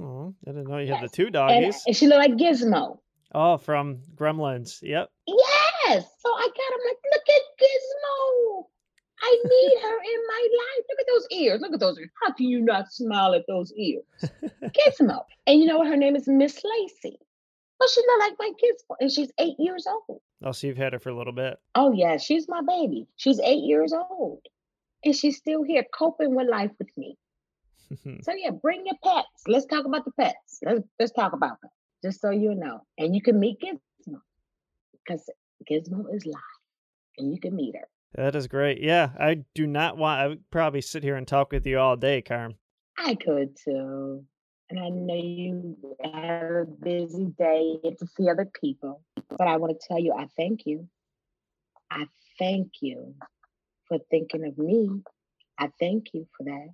Oh, 0.00 0.34
I 0.46 0.50
didn't 0.52 0.68
know 0.68 0.78
you 0.78 0.92
had 0.92 1.02
the 1.04 1.08
two 1.08 1.24
And, 1.24 1.32
doggies. 1.34 1.82
and 1.86 1.94
she 1.96 2.06
look 2.06 2.18
like 2.18 2.32
Gizmo. 2.32 2.98
Oh, 3.34 3.56
from 3.58 3.98
Gremlins. 4.14 4.78
Yep. 4.82 5.08
Yes. 5.26 6.04
So 6.18 6.28
I 6.30 6.48
got 6.48 6.74
him 6.74 6.80
like, 6.86 6.96
look 7.12 7.22
at 7.28 7.42
Gizmo. 7.60 8.64
I 9.24 9.42
need 9.44 9.78
her 9.82 9.96
in 9.96 10.20
my 10.28 10.48
life. 10.58 10.84
Look 10.88 11.00
at 11.00 11.06
those 11.08 11.26
ears. 11.30 11.60
Look 11.60 11.72
at 11.74 11.80
those 11.80 11.98
ears. 11.98 12.10
How 12.22 12.32
can 12.32 12.46
you 12.48 12.60
not 12.60 12.90
smile 12.92 13.34
at 13.34 13.44
those 13.46 13.72
ears? 13.74 14.02
Gizmo. 14.62 15.20
And 15.46 15.60
you 15.60 15.66
know 15.66 15.78
what? 15.78 15.86
Her 15.88 15.96
name 15.96 16.16
is 16.16 16.26
Miss 16.26 16.56
Lacey. 16.64 17.18
Well, 17.78 17.88
she 17.88 18.00
look 18.06 18.20
like 18.20 18.34
my 18.38 18.50
Gizmo, 18.62 18.96
and 19.00 19.10
she's 19.10 19.30
eight 19.38 19.56
years 19.58 19.86
old. 19.86 20.20
Oh, 20.44 20.52
so 20.52 20.66
you've 20.66 20.76
had 20.76 20.92
her 20.92 20.98
for 20.98 21.10
a 21.10 21.16
little 21.16 21.32
bit. 21.32 21.58
Oh 21.74 21.92
yeah, 21.92 22.16
she's 22.16 22.48
my 22.48 22.60
baby. 22.66 23.06
She's 23.16 23.40
eight 23.40 23.62
years 23.64 23.92
old, 23.92 24.40
and 25.04 25.14
she's 25.14 25.36
still 25.36 25.62
here 25.62 25.84
coping 25.94 26.34
with 26.34 26.48
life 26.48 26.70
with 26.78 26.90
me. 26.96 27.16
So 28.22 28.32
yeah, 28.34 28.50
bring 28.50 28.86
your 28.86 28.96
pets. 29.04 29.42
Let's 29.46 29.66
talk 29.66 29.84
about 29.84 30.06
the 30.06 30.12
pets. 30.12 30.60
Let's 30.64 30.80
let's 30.98 31.12
talk 31.12 31.34
about 31.34 31.60
them, 31.60 31.70
just 32.02 32.22
so 32.22 32.30
you 32.30 32.54
know. 32.54 32.80
And 32.96 33.14
you 33.14 33.20
can 33.20 33.38
meet 33.38 33.58
Gizmo, 33.60 34.20
because 34.92 35.28
Gizmo 35.70 36.06
is 36.14 36.24
live, 36.24 36.40
and 37.18 37.30
you 37.34 37.38
can 37.38 37.54
meet 37.54 37.74
her. 37.76 37.86
that 38.14 38.34
is 38.34 38.46
great. 38.46 38.80
Yeah, 38.80 39.10
I 39.20 39.44
do 39.54 39.66
not 39.66 39.98
want. 39.98 40.20
I 40.22 40.28
would 40.28 40.50
probably 40.50 40.80
sit 40.80 41.02
here 41.02 41.16
and 41.16 41.28
talk 41.28 41.52
with 41.52 41.66
you 41.66 41.78
all 41.78 41.96
day, 41.96 42.22
Carm. 42.22 42.54
I 42.96 43.14
could 43.14 43.56
too. 43.62 44.24
And 44.70 44.80
I 44.80 44.88
know 44.88 45.14
you 45.14 45.76
have 46.02 46.50
a 46.50 46.64
busy 46.64 47.26
day 47.38 47.76
to 47.82 48.06
see 48.16 48.30
other 48.30 48.48
people. 48.58 49.02
But 49.28 49.48
I 49.48 49.58
want 49.58 49.78
to 49.78 49.86
tell 49.86 49.98
you, 49.98 50.14
I 50.14 50.28
thank 50.34 50.64
you. 50.64 50.88
I 51.90 52.06
thank 52.38 52.70
you 52.80 53.14
for 53.92 53.98
thinking 54.10 54.46
of 54.46 54.56
me. 54.56 54.88
I 55.58 55.68
thank 55.78 56.06
you 56.14 56.26
for 56.36 56.44
that. 56.44 56.68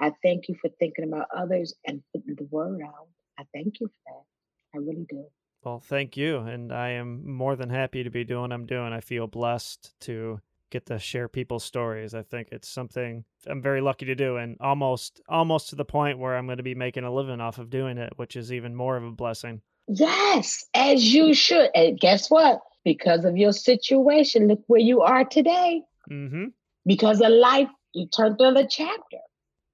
I 0.00 0.12
thank 0.22 0.48
you 0.48 0.56
for 0.60 0.68
thinking 0.78 1.04
about 1.04 1.28
others 1.34 1.74
and 1.86 2.02
putting 2.12 2.34
the 2.34 2.44
word 2.50 2.80
out. 2.84 3.08
I 3.38 3.44
thank 3.54 3.80
you 3.80 3.88
for 3.88 4.12
that. 4.12 4.78
I 4.78 4.82
really 4.82 5.06
do. 5.08 5.24
Well, 5.64 5.80
thank 5.80 6.16
you, 6.16 6.38
and 6.38 6.72
I 6.72 6.90
am 6.90 7.28
more 7.28 7.56
than 7.56 7.70
happy 7.70 8.04
to 8.04 8.10
be 8.10 8.22
doing 8.22 8.42
what 8.42 8.52
I'm 8.52 8.66
doing. 8.66 8.92
I 8.92 9.00
feel 9.00 9.26
blessed 9.26 9.98
to 10.02 10.40
get 10.70 10.86
to 10.86 10.98
share 10.98 11.26
people's 11.26 11.64
stories. 11.64 12.14
I 12.14 12.22
think 12.22 12.48
it's 12.52 12.68
something 12.68 13.24
I'm 13.46 13.62
very 13.62 13.80
lucky 13.80 14.06
to 14.06 14.14
do, 14.14 14.36
and 14.36 14.56
almost 14.60 15.20
almost 15.28 15.70
to 15.70 15.76
the 15.76 15.84
point 15.84 16.18
where 16.18 16.36
I'm 16.36 16.46
going 16.46 16.58
to 16.58 16.62
be 16.62 16.74
making 16.74 17.04
a 17.04 17.12
living 17.12 17.40
off 17.40 17.58
of 17.58 17.70
doing 17.70 17.98
it, 17.98 18.12
which 18.16 18.36
is 18.36 18.52
even 18.52 18.74
more 18.74 18.96
of 18.96 19.04
a 19.04 19.10
blessing. 19.10 19.62
Yes, 19.88 20.66
as 20.74 21.12
you 21.12 21.32
should. 21.34 21.70
And 21.74 21.98
guess 21.98 22.30
what? 22.30 22.60
Because 22.84 23.24
of 23.24 23.36
your 23.36 23.52
situation, 23.52 24.48
look 24.48 24.62
where 24.66 24.80
you 24.80 25.00
are 25.00 25.24
today. 25.24 25.82
Mm-hmm. 26.10 26.46
Because 26.88 27.20
of 27.20 27.30
life, 27.30 27.68
you 27.92 28.08
turned 28.08 28.38
the 28.38 28.66
chapter. 28.68 29.18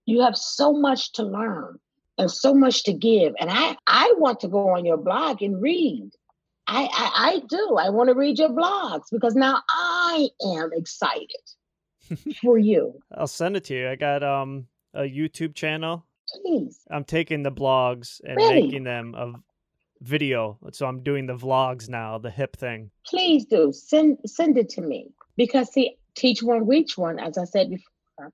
You 0.04 0.20
have 0.20 0.36
so 0.36 0.72
much 0.72 1.12
to 1.12 1.22
learn 1.22 1.78
and 2.18 2.30
so 2.30 2.52
much 2.52 2.82
to 2.84 2.92
give. 2.92 3.32
And 3.40 3.48
I, 3.50 3.76
I 3.86 4.12
want 4.18 4.40
to 4.40 4.48
go 4.48 4.68
on 4.70 4.84
your 4.84 4.98
blog 4.98 5.40
and 5.40 5.62
read. 5.62 6.10
I, 6.66 6.88
I, 6.92 7.10
I 7.30 7.42
do. 7.48 7.76
I 7.80 7.90
want 7.90 8.08
to 8.08 8.14
read 8.14 8.38
your 8.38 8.50
blogs 8.50 9.04
because 9.12 9.34
now 9.34 9.62
I 9.70 10.28
am 10.44 10.70
excited 10.72 11.30
for 12.42 12.58
you. 12.58 12.98
I'll 13.16 13.26
send 13.26 13.56
it 13.56 13.64
to 13.64 13.74
you. 13.74 13.88
I 13.88 13.96
got 13.96 14.22
um 14.22 14.66
a 14.92 15.02
YouTube 15.02 15.54
channel. 15.54 16.04
Please. 16.42 16.80
I'm 16.90 17.04
taking 17.04 17.42
the 17.42 17.52
blogs 17.52 18.20
and 18.26 18.36
Really? 18.36 18.62
making 18.62 18.84
them 18.84 19.14
a 19.14 19.32
video. 20.00 20.58
So 20.72 20.86
I'm 20.86 21.02
doing 21.02 21.26
the 21.26 21.36
vlogs 21.36 21.88
now, 21.88 22.18
the 22.18 22.30
hip 22.30 22.56
thing. 22.56 22.90
please 23.06 23.44
do 23.44 23.72
send 23.72 24.18
send 24.26 24.58
it 24.58 24.68
to 24.70 24.80
me 24.80 25.08
because 25.36 25.72
see 25.72 25.96
teach 26.14 26.42
one 26.42 26.66
reach 26.66 26.96
one 26.96 27.18
as 27.18 27.38
i 27.38 27.44
said 27.44 27.70
before 27.70 28.32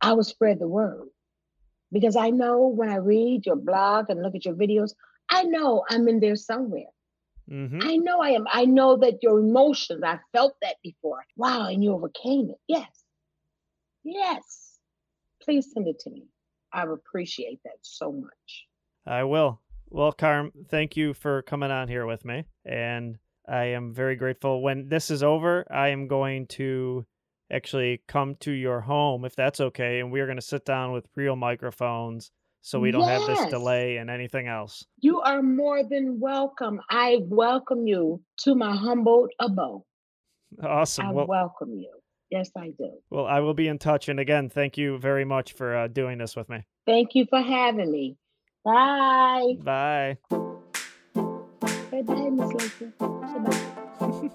i 0.00 0.12
will 0.12 0.24
spread 0.24 0.58
the 0.58 0.68
word. 0.68 1.08
Because 1.92 2.16
i 2.16 2.30
know 2.30 2.68
when 2.68 2.88
i 2.88 2.96
read 2.96 3.46
your 3.46 3.56
blog 3.56 4.10
and 4.10 4.22
look 4.22 4.34
at 4.34 4.44
your 4.44 4.54
videos 4.54 4.92
i 5.30 5.42
know 5.44 5.84
i'm 5.88 6.08
in 6.08 6.20
there 6.20 6.36
somewhere. 6.36 6.92
Mm-hmm. 7.50 7.80
i 7.82 7.96
know 7.96 8.20
i 8.20 8.30
am. 8.30 8.46
I 8.50 8.64
know 8.64 8.96
that 8.98 9.22
your 9.22 9.38
emotions 9.38 10.02
i 10.04 10.18
felt 10.32 10.56
that 10.62 10.76
before. 10.82 11.24
Wow 11.36 11.68
and 11.68 11.82
you 11.82 11.92
overcame 11.92 12.50
it. 12.50 12.58
Yes. 12.66 13.04
Yes. 14.02 14.78
Please 15.42 15.70
send 15.72 15.88
it 15.88 15.98
to 16.00 16.10
me. 16.10 16.24
I 16.72 16.84
appreciate 16.84 17.60
that 17.64 17.78
so 17.82 18.12
much. 18.12 18.66
I 19.06 19.24
will. 19.24 19.60
Well, 19.90 20.12
Carm, 20.12 20.50
thank 20.68 20.96
you 20.96 21.14
for 21.14 21.42
coming 21.42 21.70
on 21.70 21.88
here 21.88 22.06
with 22.06 22.24
me. 22.24 22.44
And 22.64 23.18
I 23.48 23.64
am 23.64 23.92
very 23.92 24.16
grateful. 24.16 24.62
When 24.62 24.88
this 24.88 25.10
is 25.10 25.22
over, 25.22 25.66
I 25.70 25.88
am 25.88 26.08
going 26.08 26.46
to 26.48 27.04
actually 27.52 28.02
come 28.08 28.36
to 28.40 28.50
your 28.50 28.80
home, 28.80 29.24
if 29.24 29.36
that's 29.36 29.60
okay. 29.60 30.00
And 30.00 30.10
we're 30.10 30.26
going 30.26 30.36
to 30.38 30.42
sit 30.42 30.64
down 30.64 30.92
with 30.92 31.06
real 31.14 31.36
microphones 31.36 32.30
so 32.62 32.80
we 32.80 32.90
don't 32.90 33.06
have 33.06 33.26
this 33.26 33.50
delay 33.50 33.98
and 33.98 34.08
anything 34.08 34.46
else. 34.48 34.86
you 35.00 35.20
are 35.20 35.42
more 35.42 35.82
than 35.86 36.18
welcome 36.18 36.80
i 36.88 37.18
welcome 37.28 37.86
you 37.86 38.22
to 38.38 38.54
my 38.54 38.74
humbled 38.74 39.30
abode 39.38 39.82
Awesome. 40.62 41.06
I 41.08 41.12
Well, 41.12 41.26
welcome 41.26 41.74
you. 41.76 41.90
Yes, 42.30 42.50
I 42.56 42.70
do. 42.78 42.92
well, 43.10 43.26
I 43.26 43.40
will 43.40 43.54
be 43.54 43.68
in 43.68 43.78
touch. 43.78 44.08
And 44.08 44.18
again, 44.20 44.48
thank 44.48 44.78
you 44.78 44.98
very 44.98 45.24
much 45.24 45.52
for 45.52 45.76
uh, 45.76 45.88
doing 45.88 46.16
this 46.18 46.34
with 46.36 46.48
me. 46.48 46.64
Thank 46.86 47.14
you 47.14 47.26
for 47.28 47.40
having 47.42 47.90
me. 47.90 48.16
Bye. 48.64 49.54
Bye. 49.60 50.53
Bye 51.94 52.02
bye, 52.02 52.28
Miss 52.28 52.52
Lacey. 52.54 52.92
Bye 52.98 53.38
bye. 54.00 54.30